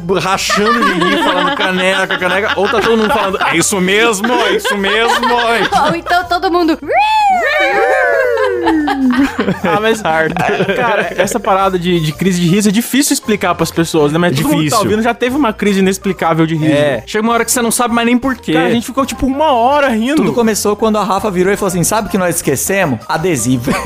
ou 0.09 0.15
rachando 0.19 0.85
de 0.85 0.93
rir, 0.93 1.23
falando 1.25 1.55
caneca, 1.57 2.19
caneca, 2.19 2.53
ou 2.57 2.69
tá 2.69 2.81
todo 2.81 2.97
mundo 2.97 3.13
falando, 3.13 3.39
é 3.43 3.57
isso 3.57 3.81
mesmo, 3.81 4.33
é 4.33 4.53
isso 4.57 4.77
mesmo. 4.77 5.27
Ou 5.89 5.95
então 5.97 6.25
todo 6.25 6.51
mundo... 6.51 6.79
Ah, 9.63 9.81
mas, 9.81 10.01
cara, 10.03 10.33
essa 11.17 11.39
parada 11.39 11.79
de, 11.79 12.01
de 12.01 12.13
crise 12.13 12.41
de 12.41 12.49
riso 12.49 12.69
é 12.69 12.73
difícil 12.73 13.13
explicar 13.15 13.55
pras 13.55 13.71
pessoas, 13.71 14.13
né? 14.13 14.19
Mas 14.19 14.35
todo 14.37 14.45
mundo 14.45 14.51
que 14.51 14.57
tá 14.57 14.61
Difícil. 14.63 14.79
ouvindo 14.79 15.03
já 15.03 15.15
teve 15.15 15.37
uma 15.37 15.53
crise 15.53 15.79
inexplicável 15.81 16.47
de 16.47 16.57
riso. 16.57 16.73
É, 16.73 17.03
chega 17.07 17.23
uma 17.23 17.33
hora 17.33 17.45
que 17.45 17.53
você 17.53 17.63
não 17.63 17.71
sabe 17.71 17.95
mais 17.95 18.07
nem 18.07 18.19
porquê. 18.19 18.53
Cara, 18.55 18.67
a 18.67 18.71
gente 18.71 18.87
ficou 18.87 19.05
tipo 19.07 19.27
uma 19.27 19.53
hora 19.53 19.89
rindo. 19.89 20.17
Tudo 20.17 20.33
começou 20.33 20.75
quando 20.75 20.97
a 20.99 21.05
Rafa 21.05 21.31
virou 21.31 21.53
e 21.53 21.57
falou 21.57 21.69
assim: 21.69 21.85
sabe 21.85 22.09
o 22.09 22.11
que 22.11 22.19
nós 22.19 22.37
esquecemos? 22.37 22.99
Adesivo. 23.09 23.71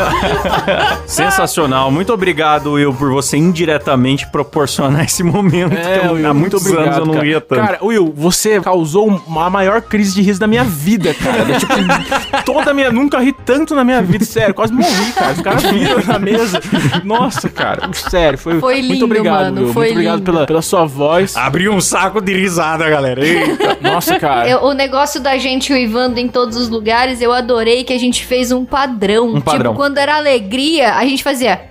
Sensacional. 1.06 1.90
Muito 1.90 2.12
obrigado, 2.12 2.72
Will, 2.72 2.92
por 2.94 3.10
você 3.10 3.36
indiretamente 3.36 4.26
proporcionar 4.30 5.04
esse 5.04 5.22
momento. 5.22 5.74
É, 5.74 5.98
que 6.00 6.06
eu- 6.06 6.12
Will, 6.12 6.26
há 6.28 6.34
muito 6.34 6.40
muitos 6.54 6.60
obrigado, 6.66 6.86
anos 6.86 6.98
eu 6.98 7.06
não 7.06 7.14
cara. 7.14 7.24
ria 7.26 7.40
tanto. 7.40 7.60
Cara, 7.60 7.78
Will, 7.82 8.12
você 8.16 8.60
causou 8.60 9.22
a 9.36 9.50
maior 9.50 9.80
crise 9.82 10.14
de 10.14 10.22
riso 10.22 10.40
da 10.40 10.46
minha 10.46 10.64
vida, 10.64 11.14
cara. 11.14 11.58
tipo, 11.58 11.74
toda 12.44 12.70
a 12.70 12.74
minha... 12.74 12.90
Nunca 12.90 13.18
ri 13.20 13.32
tanto 13.32 13.74
na 13.74 13.84
minha 13.84 14.02
vida, 14.02 14.24
sério. 14.24 14.54
Quase 14.54 14.72
morri, 14.72 15.12
cara. 15.14 15.32
Os 15.32 15.40
caras 15.40 15.62
viram 15.64 16.02
na 16.04 16.18
mesa. 16.18 16.60
Nossa, 17.04 17.48
cara. 17.48 17.88
Sério, 17.92 18.38
foi... 18.38 18.60
Foi 18.60 18.76
lindo, 18.80 18.88
muito 18.88 19.04
obrigado, 19.04 19.44
mano, 19.44 19.62
Will. 19.62 19.72
foi 19.72 19.82
muito 19.86 19.92
obrigado 19.92 20.18
lindo. 20.18 20.32
pela, 20.32 20.46
pela 20.46 20.62
sua 20.62 20.84
voz. 20.84 21.36
Abriu 21.36 21.72
um 21.72 21.80
saco 21.80 22.20
de 22.20 22.34
risada, 22.34 22.88
galera. 22.88 23.24
Eita. 23.24 23.78
Nossa, 23.82 24.18
cara. 24.18 24.48
Eu- 24.48 24.60
o 24.64 24.72
negócio 24.72 25.20
da 25.20 25.36
gente 25.38 25.72
uivando 25.72 26.18
em 26.20 26.28
todos 26.28 26.56
os 26.56 26.68
lugares, 26.68 27.20
eu 27.20 27.32
adorei 27.32 27.84
que 27.84 27.92
a 27.92 27.98
gente 27.98 28.24
fez 28.24 28.52
um 28.52 28.64
padrão. 28.64 29.34
Um 29.34 29.40
padrão. 29.40 29.72
Tipo, 29.72 29.82
quando 29.90 29.98
era 29.98 30.14
alegria, 30.16 30.94
a 30.94 31.04
gente 31.04 31.22
fazia. 31.24 31.62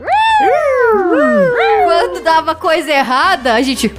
Quando 1.86 2.24
dava 2.24 2.56
coisa 2.56 2.90
errada, 2.92 3.54
a 3.54 3.62
gente. 3.62 3.90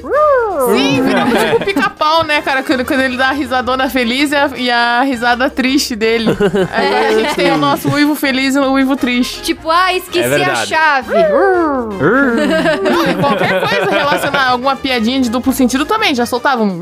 Sim, 0.74 1.02
viramos 1.02 1.38
tipo 1.38 1.64
pica-pau, 1.64 2.22
né, 2.24 2.40
cara? 2.42 2.62
Quando, 2.62 2.84
quando 2.84 3.00
ele 3.00 3.16
dá 3.16 3.28
a 3.28 3.32
risadona 3.32 3.88
feliz 3.88 4.30
e 4.32 4.36
a, 4.36 4.50
e 4.56 4.70
a 4.70 5.02
risada 5.02 5.48
triste 5.50 5.96
dele. 5.96 6.36
Aí 6.72 7.06
a 7.06 7.12
gente 7.12 7.34
tem 7.34 7.50
o 7.52 7.56
nosso 7.56 7.88
uivo 7.90 8.14
feliz 8.14 8.54
e 8.54 8.58
o 8.58 8.72
uivo 8.72 8.96
triste. 8.96 9.42
Tipo, 9.42 9.70
ah, 9.70 9.92
esqueci 9.94 10.20
É 10.20 10.26
a 10.26 10.28
verdade. 10.38 10.68
chave. 10.68 11.14
Não, 11.14 13.10
e 13.10 13.14
qualquer 13.14 13.60
coisa 13.60 13.90
relacionada 13.90 14.44
a 14.46 14.50
alguma 14.50 14.76
piadinha 14.76 15.20
de 15.20 15.30
duplo 15.30 15.52
sentido 15.52 15.84
também, 15.86 16.14
já 16.14 16.26
soltava 16.26 16.62
um. 16.62 16.80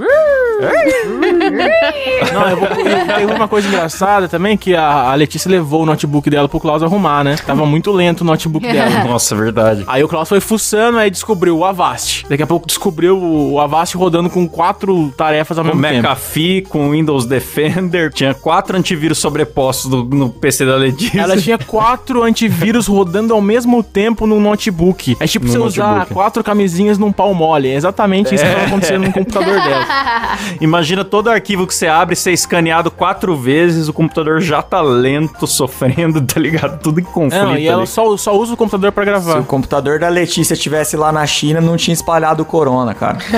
Não, 2.33 2.49
eu 2.51 2.57
vou. 2.57 2.69
eu- 2.69 3.07
Teve 3.19 3.33
uma 3.33 3.49
coisa 3.49 3.69
engraçada 3.69 4.29
também 4.29 4.57
que 4.57 4.75
a, 4.75 5.11
a 5.11 5.15
Letícia 5.15 5.51
levou 5.51 5.83
o 5.83 5.87
notebook 5.87 6.29
dela 6.29 6.49
pro 6.49 6.61
Klaus 6.61 6.83
arrumar, 6.83 7.25
né? 7.25 7.37
Tava 7.47 7.65
muito 7.67 7.91
lento 7.93 8.21
o 8.23 8.25
notebook 8.25 8.67
dela. 8.67 8.91
Nossa, 9.05 9.35
verdade. 9.37 9.85
Aí 9.87 9.98
o 10.05 10.09
Klaus 10.09 10.29
foi 10.29 10.41
fuçando, 10.41 10.99
aí 10.99 11.11
descobriu 11.11 11.57
o 11.59 11.65
Avast. 11.65 12.27
Daqui 12.29 12.43
a 12.43 12.47
pouco 12.47 12.67
descobriu 12.67 13.19
o 13.19 13.59
Avast 13.61 13.97
rodando 13.97 14.29
com 14.31 14.49
quatro 14.49 15.13
tarefas 15.17 15.59
ao 15.59 15.65
Com 15.65 15.71
mesmo 15.77 15.83
tempo. 15.83 16.07
McAfee, 16.07 16.63
com 16.63 16.91
Windows 16.91 17.25
Defender, 17.27 18.13
tinha 18.13 18.35
quatro 18.35 18.77
antivírus 18.77 19.19
sobrepostos 19.19 19.91
no, 19.91 20.05
no 20.05 20.29
PC 20.31 20.65
da 20.67 20.77
Letícia. 20.77 21.21
Ela 21.21 21.37
tinha 21.37 21.59
quatro 21.59 22.23
antivírus 22.23 22.87
rodando 22.87 23.33
ao 23.35 23.41
mesmo 23.41 23.83
tempo 23.83 24.27
no 24.27 24.41
notebook. 24.41 25.17
É 25.21 25.27
tipo 25.27 25.47
No 25.47 25.53
você 25.53 25.59
usar 25.59 25.87
notebook. 25.95 26.15
quatro 26.15 26.45
camisinhas 26.45 26.99
num 26.99 27.13
pau 27.13 27.33
mole. 27.35 27.69
É 27.69 27.75
exatamente 27.75 28.35
isso 28.35 28.45
que 28.45 28.51
tava 28.51 28.67
acontecendo 28.67 29.05
no 29.07 29.13
computador 29.13 29.55
dela. 29.55 29.87
Imagina 30.61 31.05
todo 31.05 31.29
arquivo 31.31 31.67
que 31.67 31.75
você 31.75 31.87
abre 31.87 32.15
ser 32.17 32.33
escaneado 32.33 32.91
quatro 32.91 33.37
vezes, 33.37 33.89
o 33.89 33.93
computador 33.93 34.41
já 34.41 34.63
tá 34.63 34.81
lento, 34.81 35.47
sofrendo, 35.49 36.21
tá 36.21 36.41
ligado? 36.41 36.81
Tudo 36.83 37.01
em 37.01 37.05
conflito. 37.05 37.43
Não, 37.45 37.57
e 37.57 37.67
ela 37.67 37.83
ali. 37.83 37.87
só, 37.87 38.17
só 38.17 38.37
usa 38.37 38.55
o 38.55 38.57
computador 38.57 38.93
pra 38.93 39.05
Se 39.05 39.11
gravar. 39.11 39.41
o 39.41 39.45
computador 39.45 39.88
da 39.97 40.09
Letícia 40.09 40.55
estivesse 40.55 40.97
lá 40.97 41.13
na 41.13 41.25
China, 41.25 41.61
não 41.61 41.77
tinha 41.77 41.95
espalhado 41.95 42.43
o 42.43 42.47
corona, 42.47 42.95
cara. 42.95 43.19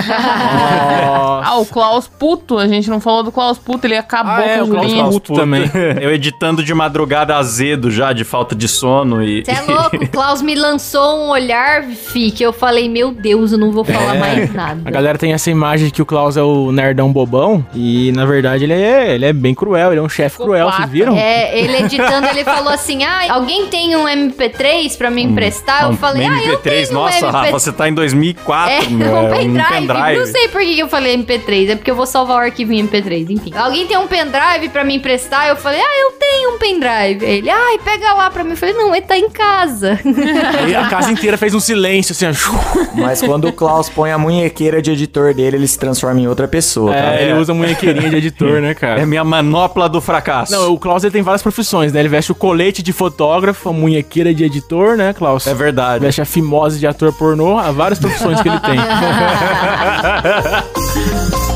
Ah, 1.43 1.59
o 1.59 1.67
Klaus 1.67 2.07
Puto, 2.07 2.59
a 2.59 2.69
gente 2.69 2.89
não 2.91 3.01
falou 3.01 3.23
do 3.23 3.33
Klaus 3.33 3.59
Puto, 3.59 3.87
ele 3.87 3.97
acabou 3.97 4.33
Ah, 4.35 4.43
é, 4.45 4.59
com 4.59 4.65
o 4.65 4.67
o 4.67 4.71
Klaus 4.71 4.87
Julinha. 4.91 5.11
Puto 5.11 5.35
também. 5.35 5.65
Eu 6.01 6.13
editando 6.13 6.63
de 6.63 6.73
madrugada 6.75 7.35
azedo 7.37 7.91
já, 7.91 8.13
de 8.13 8.25
falta 8.25 8.55
de 8.55 8.69
sono 8.69 9.23
e... 9.23 9.43
Você 9.45 9.51
é 9.51 9.61
louco, 9.67 9.97
o 9.97 10.09
Klaus 10.09 10.43
me 10.43 10.55
lançou 10.55 11.17
um 11.19 11.31
olhar, 11.31 11.83
fi, 11.85 12.31
que 12.31 12.43
eu 12.43 12.53
falei, 12.53 12.89
meu 12.89 13.11
Deus, 13.11 13.53
eu 13.53 13.59
não 13.59 13.73
vou 13.73 13.85
falar 13.85 14.15
mais 14.17 14.53
nada. 14.53 14.83
A 14.85 14.91
galera 14.91 15.19
tem 15.19 15.33
essa 15.33 15.51
imagem 15.51 15.87
de 15.87 15.93
que 15.93 16.03
o 16.03 16.07
Klaus 16.07 16.37
é 16.37 16.43
o 16.43 16.71
nerdão 16.71 17.13
bobão. 17.13 17.65
E 17.75 18.13
na 18.13 18.25
verdade 18.27 18.65
ele 18.65 18.75
é, 18.75 19.15
ele 19.15 19.25
é 19.25 19.33
bem 19.33 19.55
cruel, 19.55 19.93
ele 19.93 20.01
é 20.01 20.03
um 20.03 20.09
chefe 20.09 20.37
cruel, 20.37 20.71
vocês 20.71 20.89
viram? 20.91 21.17
É, 21.17 21.59
ele 21.59 21.77
editando, 21.79 22.27
ele 22.29 22.45
falou 22.45 22.73
assim: 22.73 23.03
ah, 23.05 23.33
alguém 23.35 23.67
tem 23.67 23.97
um 23.97 24.05
MP3 24.05 24.97
pra 24.97 25.11
me 25.11 25.23
emprestar? 25.23 25.85
eu 25.85 25.91
Um 25.91 25.97
falei, 25.97 26.27
ah, 26.27 26.39
eu 26.40 26.40
MP3, 26.41 26.61
tenho 26.63 26.93
nossa, 26.93 27.27
um 27.27 27.29
MP3. 27.29 27.33
Rafa, 27.33 27.51
você 27.53 27.73
tá 27.73 27.89
em 27.89 27.95
2004, 27.95 28.73
É, 28.73 28.89
meu, 28.89 29.13
um 29.15 29.35
é 29.35 29.69
pendrive. 29.69 30.19
Não 30.19 30.27
sei 30.27 30.49
por 30.49 30.61
que 30.61 30.79
eu 30.79 30.89
falei 30.89 31.17
MP3. 31.17 31.71
É 31.71 31.77
porque 31.77 31.91
eu 31.91 31.95
vou 31.95 32.07
salvar 32.07 32.37
o 32.37 32.41
arquivo 32.41 32.73
em 32.73 32.87
MP3, 32.87 33.31
enfim. 33.31 33.53
Alguém 33.55 33.87
tem 33.87 33.97
um 33.97 34.07
pendrive 34.07 34.69
pra 34.73 34.85
me 34.85 34.95
emprestar? 34.97 35.49
Eu 35.49 35.57
falei, 35.57 35.81
ah, 35.81 36.01
eu 36.03 36.13
tenho 36.13 36.55
um 36.55 36.59
pendrive. 36.59 37.25
Ele, 37.25 37.51
ai, 37.51 37.79
pega 37.85 38.13
lá 38.15 38.31
pra 38.31 38.45
mim. 38.45 38.51
Eu 38.51 38.57
falei, 38.57 38.75
não, 38.75 38.95
ele 38.95 39.05
tá 39.05 39.17
em 39.17 39.31
casa. 39.31 39.99
Aí 40.65 40.75
a 40.75 40.89
casa 40.89 41.11
inteira 41.13 41.37
fez 41.37 41.55
um 41.55 41.61
silêncio, 41.61 42.13
assim, 42.13 42.27
ó. 42.27 42.95
Mas 42.95 43.21
quando 43.23 43.49
o 43.49 43.53
Klaus 43.53 43.89
põe 43.89 44.11
a 44.11 44.19
munhequeira 44.19 44.81
de 44.83 44.91
editor 44.91 45.35
dele, 45.35 45.57
ele 45.57 45.67
se 45.67 45.79
transforma 45.79 46.21
em 46.21 46.27
outra 46.27 46.49
pessoa, 46.49 46.93
tá? 46.93 47.15
É, 47.15 47.25
ele 47.25 47.35
usa 47.35 47.55
munhequeirinha 47.55 48.11
de 48.11 48.17
editor, 48.17 48.61
né, 48.61 48.75
cara? 48.75 49.01
É 49.01 49.07
minha 49.07 49.25
manopla 49.25 49.89
do 49.89 50.01
fracasso. 50.01 50.53
Não, 50.53 50.73
o 50.73 50.79
Klaus 50.79 51.05
ele 51.05 51.13
tem 51.13 51.23
várias 51.23 51.43
profissões, 51.43 51.93
né? 51.93 52.01
Ele 52.01 52.09
veste 52.09 52.33
o 52.33 52.35
colete 52.35 52.83
de 52.83 52.93
fotógrafo, 52.93 53.69
a 53.69 53.73
munhequeira 53.73 54.33
de 54.35 54.45
editor, 54.45 54.97
né, 54.97 55.13
Klaus? 55.13 55.47
É 55.47 55.55
verdade. 55.55 56.05
Veste 56.05 56.21
a 56.21 56.25
fimose 56.31 56.79
de 56.79 56.87
ator 56.87 57.13
pornô, 57.13 57.59
há 57.59 57.73
várias 57.73 57.99
profissões 57.99 58.41
que 58.41 58.49
ele 58.49 58.61
tem. 58.61 58.79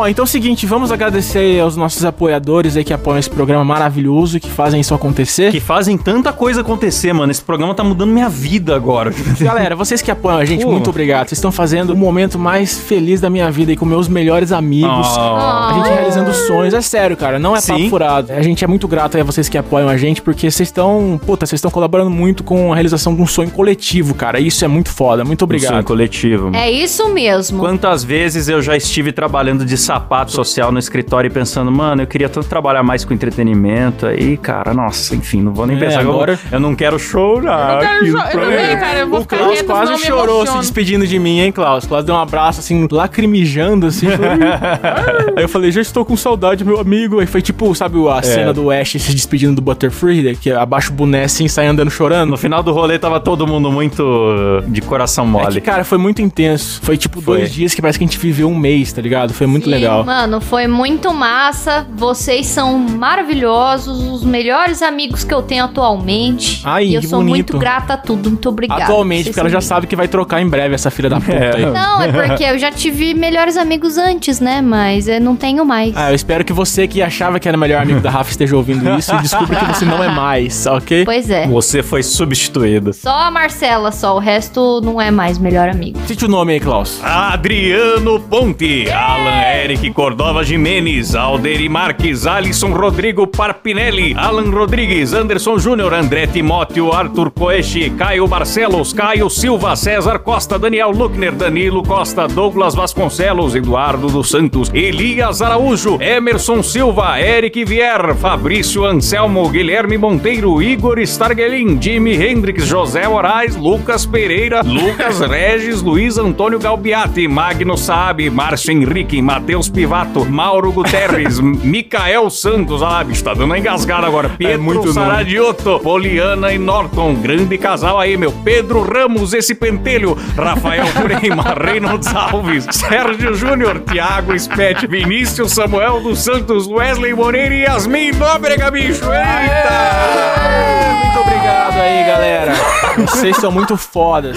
Ó, 0.00 0.08
então 0.08 0.22
é 0.22 0.24
o 0.24 0.26
seguinte, 0.26 0.64
vamos 0.64 0.90
agradecer 0.90 1.60
aos 1.60 1.76
nossos 1.76 2.06
apoiadores 2.06 2.74
aí 2.74 2.82
que 2.82 2.92
apoiam 2.92 3.18
esse 3.18 3.28
programa 3.28 3.62
maravilhoso 3.62 4.38
e 4.38 4.40
que 4.40 4.48
fazem 4.48 4.80
isso 4.80 4.94
acontecer. 4.94 5.52
Que 5.52 5.60
fazem 5.60 5.98
tanta 5.98 6.32
coisa 6.32 6.62
acontecer, 6.62 7.12
mano. 7.12 7.30
Esse 7.30 7.42
programa 7.42 7.74
tá 7.74 7.84
mudando 7.84 8.10
minha 8.10 8.28
vida 8.30 8.74
agora. 8.74 9.12
Galera, 9.38 9.76
vocês 9.76 10.00
que 10.00 10.10
apoiam 10.10 10.38
a 10.38 10.44
gente, 10.46 10.64
Pô. 10.64 10.70
muito 10.72 10.88
obrigado. 10.88 11.28
Vocês 11.28 11.36
estão 11.36 11.52
fazendo 11.52 11.90
o 11.90 11.96
momento 11.96 12.38
mais 12.38 12.78
feliz 12.78 13.20
da 13.20 13.28
minha 13.28 13.50
vida 13.50 13.72
aí 13.72 13.76
com 13.76 13.84
meus 13.84 14.08
melhores 14.08 14.52
amigos. 14.52 15.06
Oh. 15.18 15.20
A 15.20 15.72
gente 15.76 15.88
realizando 15.90 16.32
sonhos. 16.32 16.72
É 16.72 16.80
sério, 16.80 17.14
cara. 17.14 17.38
Não 17.38 17.54
é 17.54 17.60
papo 17.60 17.78
Sim. 17.78 17.90
furado. 17.90 18.32
A 18.32 18.40
gente 18.40 18.64
é 18.64 18.66
muito 18.66 18.88
grato 18.88 19.16
aí 19.16 19.20
a 19.20 19.24
vocês 19.24 19.50
que 19.50 19.58
apoiam 19.58 19.90
a 19.90 19.98
gente, 19.98 20.22
porque 20.22 20.50
vocês 20.50 20.68
estão. 20.68 21.20
Puta, 21.26 21.44
vocês 21.44 21.58
estão 21.58 21.70
colaborando 21.70 22.10
muito 22.10 22.42
com 22.42 22.72
a 22.72 22.74
realização 22.74 23.14
de 23.14 23.20
um 23.20 23.26
sonho 23.26 23.50
coletivo, 23.50 24.14
cara. 24.14 24.40
Isso 24.40 24.64
é 24.64 24.68
muito 24.68 24.88
foda. 24.88 25.24
Muito 25.26 25.44
Um 25.44 25.46
sonho 25.46 25.58
obrigado. 25.58 25.84
coletivo. 25.84 26.50
É 26.54 26.70
isso 26.70 27.06
mesmo. 27.10 27.58
Quantas 27.58 28.02
vezes 28.02 28.48
eu 28.48 28.62
já 28.62 28.74
estive 28.74 29.12
trabalhando 29.12 29.62
de 29.62 29.76
sapato 29.90 30.30
social 30.30 30.70
no 30.70 30.78
escritório 30.78 31.26
e 31.26 31.30
pensando, 31.32 31.70
mano, 31.72 32.02
eu 32.02 32.06
queria 32.06 32.28
tanto 32.28 32.46
trabalhar 32.46 32.80
mais 32.84 33.04
com 33.04 33.12
entretenimento. 33.12 34.06
Aí, 34.06 34.36
cara, 34.36 34.72
nossa, 34.72 35.16
enfim, 35.16 35.42
não 35.42 35.52
vou 35.52 35.66
nem 35.66 35.76
É, 35.76 35.80
pensar. 35.80 35.98
que 36.00 36.04
eu- 36.06 36.12
agora- 36.12 36.38
Eu, 36.52 36.60
não 36.60 36.76
quero 36.76 36.96
chorar. 36.96 37.68
Eu 37.70 37.74
não 37.74 37.80
quero 37.80 38.06
cho- 38.06 38.16
eu 38.38 38.40
também, 38.40 38.78
cara, 38.78 38.98
eu 39.00 39.08
vou 39.08 39.18
O 39.18 39.22
ficar 39.22 39.38
Klaus 39.38 39.52
quieto, 39.54 39.66
quase 39.66 39.96
chorou 40.04 40.26
se 40.26 40.32
emociono. 40.42 40.60
despedindo 40.60 41.06
de 41.08 41.18
mim, 41.18 41.40
hein, 41.40 41.50
Klaus? 41.50 41.86
Klaus 41.86 42.04
deu 42.04 42.14
um 42.14 42.18
abraço, 42.18 42.60
assim, 42.60 42.86
lacrimejando, 42.90 43.86
assim. 43.88 44.06
falei, 44.16 45.34
Aí 45.36 45.42
eu 45.44 45.48
falei, 45.48 45.72
já 45.72 45.80
estou 45.80 46.04
com 46.04 46.16
saudade, 46.16 46.64
meu 46.64 46.78
amigo. 46.78 47.18
Aí 47.18 47.26
foi 47.26 47.42
tipo, 47.42 47.74
sabe 47.74 47.98
É. 48.06 48.10
a 48.12 48.22
cena 48.22 48.52
do 48.52 48.70
Ash 48.70 48.92
se 48.92 49.12
despedindo 49.12 49.56
do 49.56 49.62
Butterfree, 49.62 50.22
né, 50.22 50.36
que 50.40 50.52
abaixa 50.52 50.90
o 50.90 50.94
boné 50.94 51.24
assim 51.24 51.46
e 51.46 51.48
sai 51.48 51.66
andando 51.66 51.90
chorando? 51.90 52.30
No 52.30 52.36
final 52.36 52.62
do 52.62 52.70
rolê 52.72 52.96
tava 52.98 53.18
todo 53.18 53.44
mundo 53.46 53.72
muito 53.72 54.62
de 54.68 54.80
coração 54.82 55.24
É 55.24 55.26
que, 55.26 55.32
mole. 55.32 55.60
cara, 55.60 55.82
foi 55.84 55.98
muito 55.98 56.22
intenso. 56.22 56.80
Foi 56.82 56.96
tipo 56.96 57.20
Foi. 57.20 57.38
dois 57.38 57.52
dias 57.52 57.74
que 57.74 57.80
parece 57.82 57.98
que 57.98 58.04
a 58.04 58.06
gente 58.06 58.18
viveu 58.18 58.48
um 58.48 58.56
mês, 58.56 58.92
tá 58.92 59.02
ligado? 59.02 59.32
Foi 59.32 59.46
muito 59.46 59.68
legal. 59.70 60.04
Mano, 60.04 60.40
foi 60.40 60.66
muito 60.66 61.12
massa. 61.12 61.86
Vocês 61.94 62.46
são 62.46 62.78
maravilhosos, 62.78 64.00
os 64.00 64.24
melhores 64.24 64.82
amigos 64.82 65.24
que 65.24 65.32
eu 65.32 65.42
tenho 65.42 65.64
atualmente. 65.64 66.60
Ai, 66.64 66.86
e 66.86 66.94
eu 66.94 67.00
que 67.00 67.06
sou 67.08 67.18
bonito. 67.20 67.34
muito 67.34 67.58
grata 67.58 67.94
a 67.94 67.96
tudo. 67.96 68.30
Muito 68.30 68.48
obrigada. 68.48 68.84
Atualmente, 68.84 69.24
Vocês 69.24 69.28
porque 69.34 69.40
ela 69.40 69.48
já 69.50 69.60
sabe 69.60 69.86
que 69.86 69.96
vai 69.96 70.08
trocar 70.08 70.40
em 70.40 70.48
breve 70.48 70.74
essa 70.74 70.90
filha 70.90 71.08
da 71.08 71.20
puta 71.20 71.32
É. 71.32 71.56
aí. 71.56 71.66
Não, 71.66 72.02
é 72.02 72.12
porque 72.12 72.44
eu 72.44 72.58
já 72.58 72.70
tive 72.70 73.14
melhores 73.14 73.56
amigos 73.56 73.96
antes, 73.96 74.40
né? 74.40 74.60
Mas 74.60 75.08
eu 75.08 75.20
não 75.20 75.36
tenho 75.36 75.64
mais. 75.64 75.96
Ah, 75.96 76.10
eu 76.10 76.14
espero 76.14 76.44
que 76.44 76.52
você 76.52 76.86
que 76.88 77.02
achava 77.02 77.38
que 77.38 77.48
era 77.48 77.56
o 77.56 77.60
melhor 77.60 77.82
amigo 77.82 78.00
da 78.00 78.10
Rafa 78.10 78.30
esteja 78.30 78.56
ouvindo 78.56 78.88
isso 78.98 79.14
e 79.14 79.18
descubra 79.18 79.56
que 79.58 79.64
você 79.66 79.84
não 79.84 80.02
é 80.02 80.08
mais, 80.08 80.66
ok? 80.66 81.04
Pois 81.04 81.30
é. 81.30 81.46
Você 81.46 81.82
foi 81.82 82.02
substituído. 82.02 82.92
Só 82.92 83.10
a 83.24 83.30
Marcela, 83.30 83.92
só. 83.92 84.14
O 84.16 84.18
resto 84.18 84.80
não 84.82 85.00
é 85.00 85.10
mais 85.10 85.38
melhor 85.38 85.68
amigo. 85.68 85.98
Cite 86.06 86.24
o 86.24 86.28
nome 86.28 86.52
aí, 86.54 86.60
Klaus. 86.60 87.00
Adriano 87.02 88.20
Ponte, 88.20 88.90
Alan 88.90 89.30
Eric 89.62 89.92
Cordova 89.92 90.42
Jimenez, 90.42 91.14
Alderi 91.14 91.68
Marques, 91.68 92.26
Alisson 92.26 92.72
Rodrigo 92.72 93.26
Parpinelli, 93.26 94.14
Alan 94.16 94.50
Rodrigues, 94.50 95.12
Anderson 95.12 95.60
Júnior, 95.60 95.92
André 95.92 96.26
Timóteo, 96.26 96.94
Arthur 96.94 97.30
Coeche, 97.30 97.92
Caio 97.94 98.26
Barcelos, 98.26 98.94
Caio 98.94 99.28
Silva, 99.28 99.76
César 99.76 100.22
Costa, 100.22 100.58
Daniel 100.58 100.92
Luckner, 100.96 101.36
Danilo 101.36 101.82
Costa, 101.82 102.26
Douglas 102.26 102.74
Vasconcelos, 102.74 103.54
Eduardo 103.54 104.08
dos 104.08 104.30
Santos, 104.30 104.70
Elias 104.72 105.42
Araújo, 105.42 105.98
Emerson 106.00 106.64
Silva, 106.64 107.20
Eric 107.20 107.62
Vier, 107.66 108.14
Fabrício 108.14 108.86
Anselmo, 108.86 109.46
Guilherme 109.50 109.98
Monteiro, 109.98 110.62
Igor 110.62 111.06
Stargelin, 111.06 111.78
Jimi 111.78 112.14
Hendrix, 112.14 112.72
José 112.72 113.06
Moraes, 113.06 113.56
Lucas 113.56 114.06
Pereira, 114.06 114.62
Lucas 114.62 115.20
Regis, 115.28 115.82
Luiz 115.82 116.16
Antônio 116.16 116.58
Galbiati, 116.58 117.28
Magno 117.28 117.76
Saab, 117.76 118.20
Márcio 118.30 118.72
Henrique, 118.72 119.20
Matheus 119.20 119.49
Pivato, 119.68 120.24
Mauro 120.24 120.72
Guterres, 120.72 121.38
Micael 121.42 122.30
Santos, 122.30 122.82
ah, 122.82 123.02
bicho, 123.02 123.24
tá 123.24 123.32
dando 123.32 123.46
uma 123.46 123.58
engasgada 123.58 124.06
agora, 124.06 124.30
Pedro 124.30 124.62
muito 124.62 124.94
nome. 124.94 125.80
Poliana 125.82 126.52
e 126.52 126.58
Norton, 126.58 127.14
grande 127.14 127.58
casal 127.58 127.98
aí, 127.98 128.16
meu, 128.16 128.32
Pedro 128.44 128.82
Ramos, 128.82 129.34
esse 129.34 129.54
pentelho, 129.54 130.16
Rafael 130.36 130.86
Freima, 130.94 131.54
Reynolds 131.54 132.14
Alves, 132.14 132.66
Sérgio 132.70 133.34
Júnior, 133.34 133.80
Thiago 133.80 134.38
Spet, 134.38 134.86
Vinícius 134.86 135.52
Samuel 135.52 136.00
dos 136.00 136.20
Santos, 136.20 136.68
Wesley 136.68 137.12
Moreira 137.12 137.54
e 137.54 137.62
Yasmin 137.62 138.12
Nóbrega, 138.12 138.70
bicho, 138.70 139.04
eita! 139.04 141.00
Muito 141.04 141.18
obrigado 141.20 141.80
aí, 141.80 142.04
galera. 142.04 142.79
Vocês 142.98 143.36
são 143.36 143.50
muito 143.52 143.76
fodas. 143.76 144.36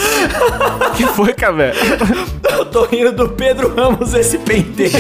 que 0.96 1.06
foi, 1.08 1.34
Cabé? 1.34 1.74
Eu 2.52 2.66
tô 2.66 2.86
rindo 2.86 3.12
do 3.12 3.30
Pedro 3.30 3.74
Ramos, 3.76 4.14
esse 4.14 4.38
penteiro. 4.38 4.94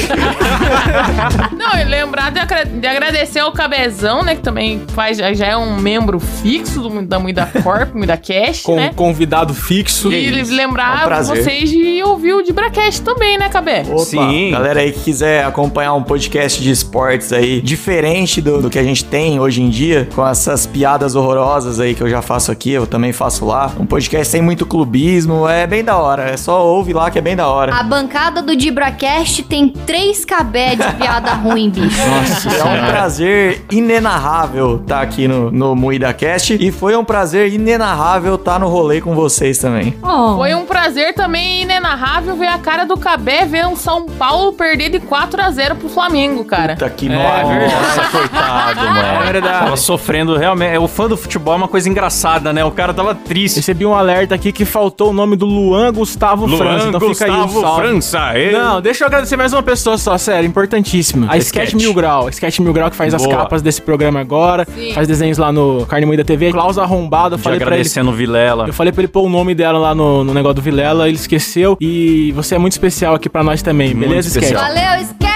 Não, 1.58 1.80
e 1.80 1.84
lembrar 1.84 2.32
de, 2.32 2.40
agra- 2.40 2.66
de 2.66 2.86
agradecer 2.88 3.40
ao 3.40 3.52
Cabezão, 3.52 4.24
né? 4.24 4.36
Que 4.36 4.42
também 4.42 4.82
faz, 4.94 5.18
já 5.18 5.46
é 5.46 5.56
um 5.58 5.78
membro 5.78 6.20
fixo 6.20 6.82
do, 6.82 7.02
da 7.04 7.20
Muida 7.20 7.50
Corp, 7.64 7.94
Muida 7.94 8.18
Cash, 8.18 8.62
Com 8.62 8.76
né? 8.76 8.92
convidado 8.96 9.54
fixo. 9.54 10.12
E 10.12 10.40
É 10.40 10.44
um 10.44 10.56
lembrar 10.56 11.06
prazer. 11.06 11.44
vocês 11.44 11.70
de 11.70 12.02
ouvir 12.04 12.34
o 12.34 12.42
de 12.42 12.52
Bracast 12.52 13.02
também, 13.02 13.38
né, 13.38 13.50
Cabé? 13.50 13.84
Opa, 13.90 14.04
Sim. 14.06 14.52
Galera 14.52 14.80
aí 14.82 14.92
que 14.92 15.00
quiser 15.02 15.46
acompanhar 15.46 15.94
um 15.94 16.04
podcast 16.04 16.62
de 16.62 16.72
esportes 16.72 17.32
aí, 17.32 17.62
diferente 17.62 18.42
do, 18.42 18.62
do 18.62 18.70
que 18.70 18.80
a 18.80 18.84
gente 18.84 19.04
tem 19.06 19.40
hoje 19.40 19.62
em 19.62 19.70
dia, 19.70 20.08
com 20.16 20.26
essas 20.28 20.66
piadas 20.66 21.16
horrorosas 21.16 21.80
aí 21.80 21.94
que 21.94 22.02
eu 22.02 22.10
já 22.10 22.22
faço 22.22 22.52
aqui, 22.52 22.72
eu 22.72 22.88
também 22.88 23.14
faço 23.14 23.43
lá. 23.44 23.72
Um 23.80 23.86
podcast 23.86 24.32
sem 24.32 24.42
muito 24.42 24.66
clubismo, 24.66 25.48
é 25.48 25.68
bem 25.68 25.84
da 25.84 25.98
hora. 25.98 26.24
É 26.24 26.38
só 26.38 26.66
ouve 26.66 26.94
lá 26.94 27.12
que 27.12 27.20
é 27.20 27.22
bem 27.22 27.36
da 27.36 27.48
hora. 27.48 27.74
A 27.76 27.84
bancada 27.84 28.42
do 28.42 28.56
DibraCast 28.56 29.44
tem 29.44 29.70
três 29.70 30.26
cabé 30.26 30.76
de 30.76 30.92
piada 30.94 31.34
ruim, 31.36 31.70
bicho. 31.70 31.98
Nossa 32.08 32.50
É 32.50 32.64
um 32.64 32.86
prazer 32.88 33.66
inenarrável 33.72 34.78
estar 34.82 35.02
aqui 35.02 35.28
no, 35.28 35.52
no 35.52 35.76
Moída 35.76 36.14
Cast 36.14 36.54
e 36.60 36.72
foi 36.72 36.96
um 36.96 37.04
prazer 37.04 37.54
inenarrável 37.54 38.36
estar 38.36 38.60
no 38.60 38.68
rolê 38.68 39.02
com 39.02 39.14
vocês 39.14 39.58
também. 39.58 39.96
Oh. 40.02 40.38
Foi 40.38 40.54
um 40.56 40.66
prazer 40.66 41.14
também 41.14 41.62
inenarrável 41.62 42.36
ver 42.36 42.48
a 42.48 42.58
cara 42.58 42.86
do 42.86 42.98
Cabé 42.98 43.46
ver 43.46 43.68
um 43.68 43.76
São 43.76 44.06
Paulo 44.06 44.54
perder 44.54 44.90
de 44.90 45.00
4 45.00 45.42
a 45.42 45.52
0 45.52 45.76
pro 45.76 45.90
Flamengo, 45.90 46.44
cara. 46.46 46.74
Puta 46.74 46.90
que 46.90 47.08
É 47.08 47.10
Nossa, 47.10 48.10
coitado, 48.12 48.80
mano. 48.82 49.00
É 49.00 49.32
verdade. 49.32 49.60
Tava 49.66 49.78
sofrendo 49.78 50.38
realmente. 50.38 50.78
O 50.78 50.88
fã 50.88 51.08
do 51.08 51.18
futebol 51.18 51.54
é 51.54 51.58
uma 51.58 51.68
coisa 51.68 51.90
engraçada, 51.90 52.54
né? 52.54 52.64
O 52.64 52.72
cara 52.72 52.94
tava 52.94 53.16
triste. 53.34 53.58
Recebi 53.58 53.86
um 53.86 53.94
alerta 53.94 54.36
aqui 54.36 54.52
que 54.52 54.64
faltou 54.66 55.10
o 55.10 55.14
nome 55.14 55.36
do 55.36 55.46
Luan 55.46 55.92
Gustavo 55.92 56.48
França. 56.58 56.88
Então 56.88 57.00
fica 57.00 57.26
aí 57.26 57.32
o 57.32 57.44
Gustavo 57.44 57.62
salve. 57.62 57.82
França. 57.88 58.32
ele- 58.38 58.58
Não, 58.58 58.82
deixa 58.82 59.04
eu 59.04 59.08
agradecer 59.08 59.36
mais 59.36 59.52
uma 59.54 59.64
pessoa 59.64 59.98
só, 59.98 60.18
sério, 60.18 60.48
importantíssima. 60.48 61.28
A 61.30 61.38
Sketch, 61.38 61.70
Sketch. 61.70 61.82
Mil 61.82 61.94
Grau. 61.94 62.30
Sketch 62.30 62.60
Mil 62.60 62.74
Grau 62.74 62.90
que 62.90 62.96
faz 62.96 63.14
as 63.14 63.24
Boa. 63.24 63.36
capas 63.38 63.62
desse 63.62 63.82
programa 63.82 64.20
agora. 64.20 64.66
Sim. 64.74 64.94
Faz 64.94 65.08
desenhos 65.08 65.38
lá 65.38 65.52
no 65.52 65.86
Carne 65.88 66.06
Moída 66.06 66.24
TV. 66.24 66.52
Klaus 66.52 66.78
Arrombado, 66.78 67.36
eu 67.36 67.40
falei 67.40 67.60
pra 67.60 67.76
ele. 67.78 67.90
Vilela. 68.14 68.68
Eu 68.68 68.74
falei 68.74 68.92
pra 68.94 69.02
ele 69.02 69.08
pôr 69.08 69.24
o 69.24 69.30
nome 69.30 69.56
dela 69.56 69.80
lá 69.80 69.96
no, 69.96 70.24
no 70.24 70.34
negócio 70.34 70.56
do 70.56 70.62
Vilela, 70.62 71.08
ele 71.08 71.18
esqueceu. 71.18 71.76
E 71.82 72.32
você 72.34 72.56
é 72.56 72.58
muito 72.58 72.74
especial 72.74 73.16
aqui 73.16 73.30
pra 73.30 73.44
nós 73.44 73.62
também, 73.62 73.94
Muito 73.94 74.08
beleza, 74.10 74.28
Sketch? 74.28 74.44
especial. 74.44 74.74
Valeu, 74.74 75.02
Sketch! 75.04 75.33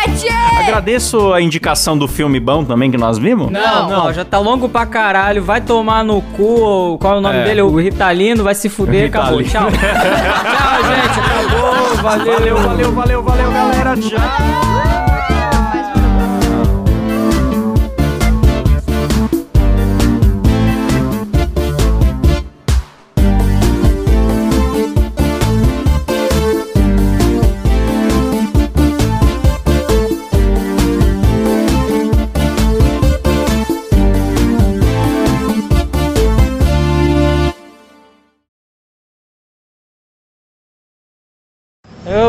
Agradeço 0.60 1.34
a 1.34 1.41
indicação 1.41 1.97
do 1.97 2.08
filme 2.08 2.39
bom 2.39 2.64
também 2.64 2.91
que 2.91 2.97
nós 2.97 3.18
vimos. 3.18 3.49
Não, 3.51 3.89
não. 3.89 4.05
Ó, 4.08 4.14
já 4.14 4.26
tá 4.26 4.39
longo 4.39 4.68
pra 4.68 4.86
caralho. 4.86 5.43
Vai 5.43 5.62
tomar 5.62 6.03
no 6.03 6.22
cu. 6.22 6.97
Qual 6.99 7.16
é 7.16 7.18
o 7.18 7.22
nome 7.22 7.38
É. 7.38 7.43
dele? 7.43 7.62
O 7.62 7.76
Ritalino. 7.78 8.43
Vai 8.43 8.55
se 8.55 8.68
fuder. 8.70 9.08
Acabou. 9.08 9.38
Ritalino. 9.39 9.72
Tchau. 9.72 9.80
Tchau, 9.80 10.84
gente. 10.84 11.20
Acabou. 11.20 11.95
Valeu. 12.03 12.58
valeu, 12.58 12.91
valeu, 12.91 13.24
valeu, 13.24 13.51
galera. 13.51 13.95
Tchau. 13.97 14.96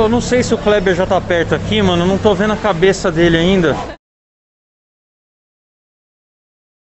Eu 0.09 0.11
não 0.11 0.23
sei 0.23 0.43
se 0.43 0.55
o 0.55 0.59
Kleber 0.59 0.95
já 0.95 1.05
tá 1.05 1.21
perto 1.21 1.55
aqui, 1.55 1.83
mano. 1.83 2.07
Não 2.07 2.17
tô 2.17 2.35
vendo 2.35 2.55
a 2.55 2.57
cabeça 2.57 3.13
dele 3.13 3.37
ainda. 3.37 3.98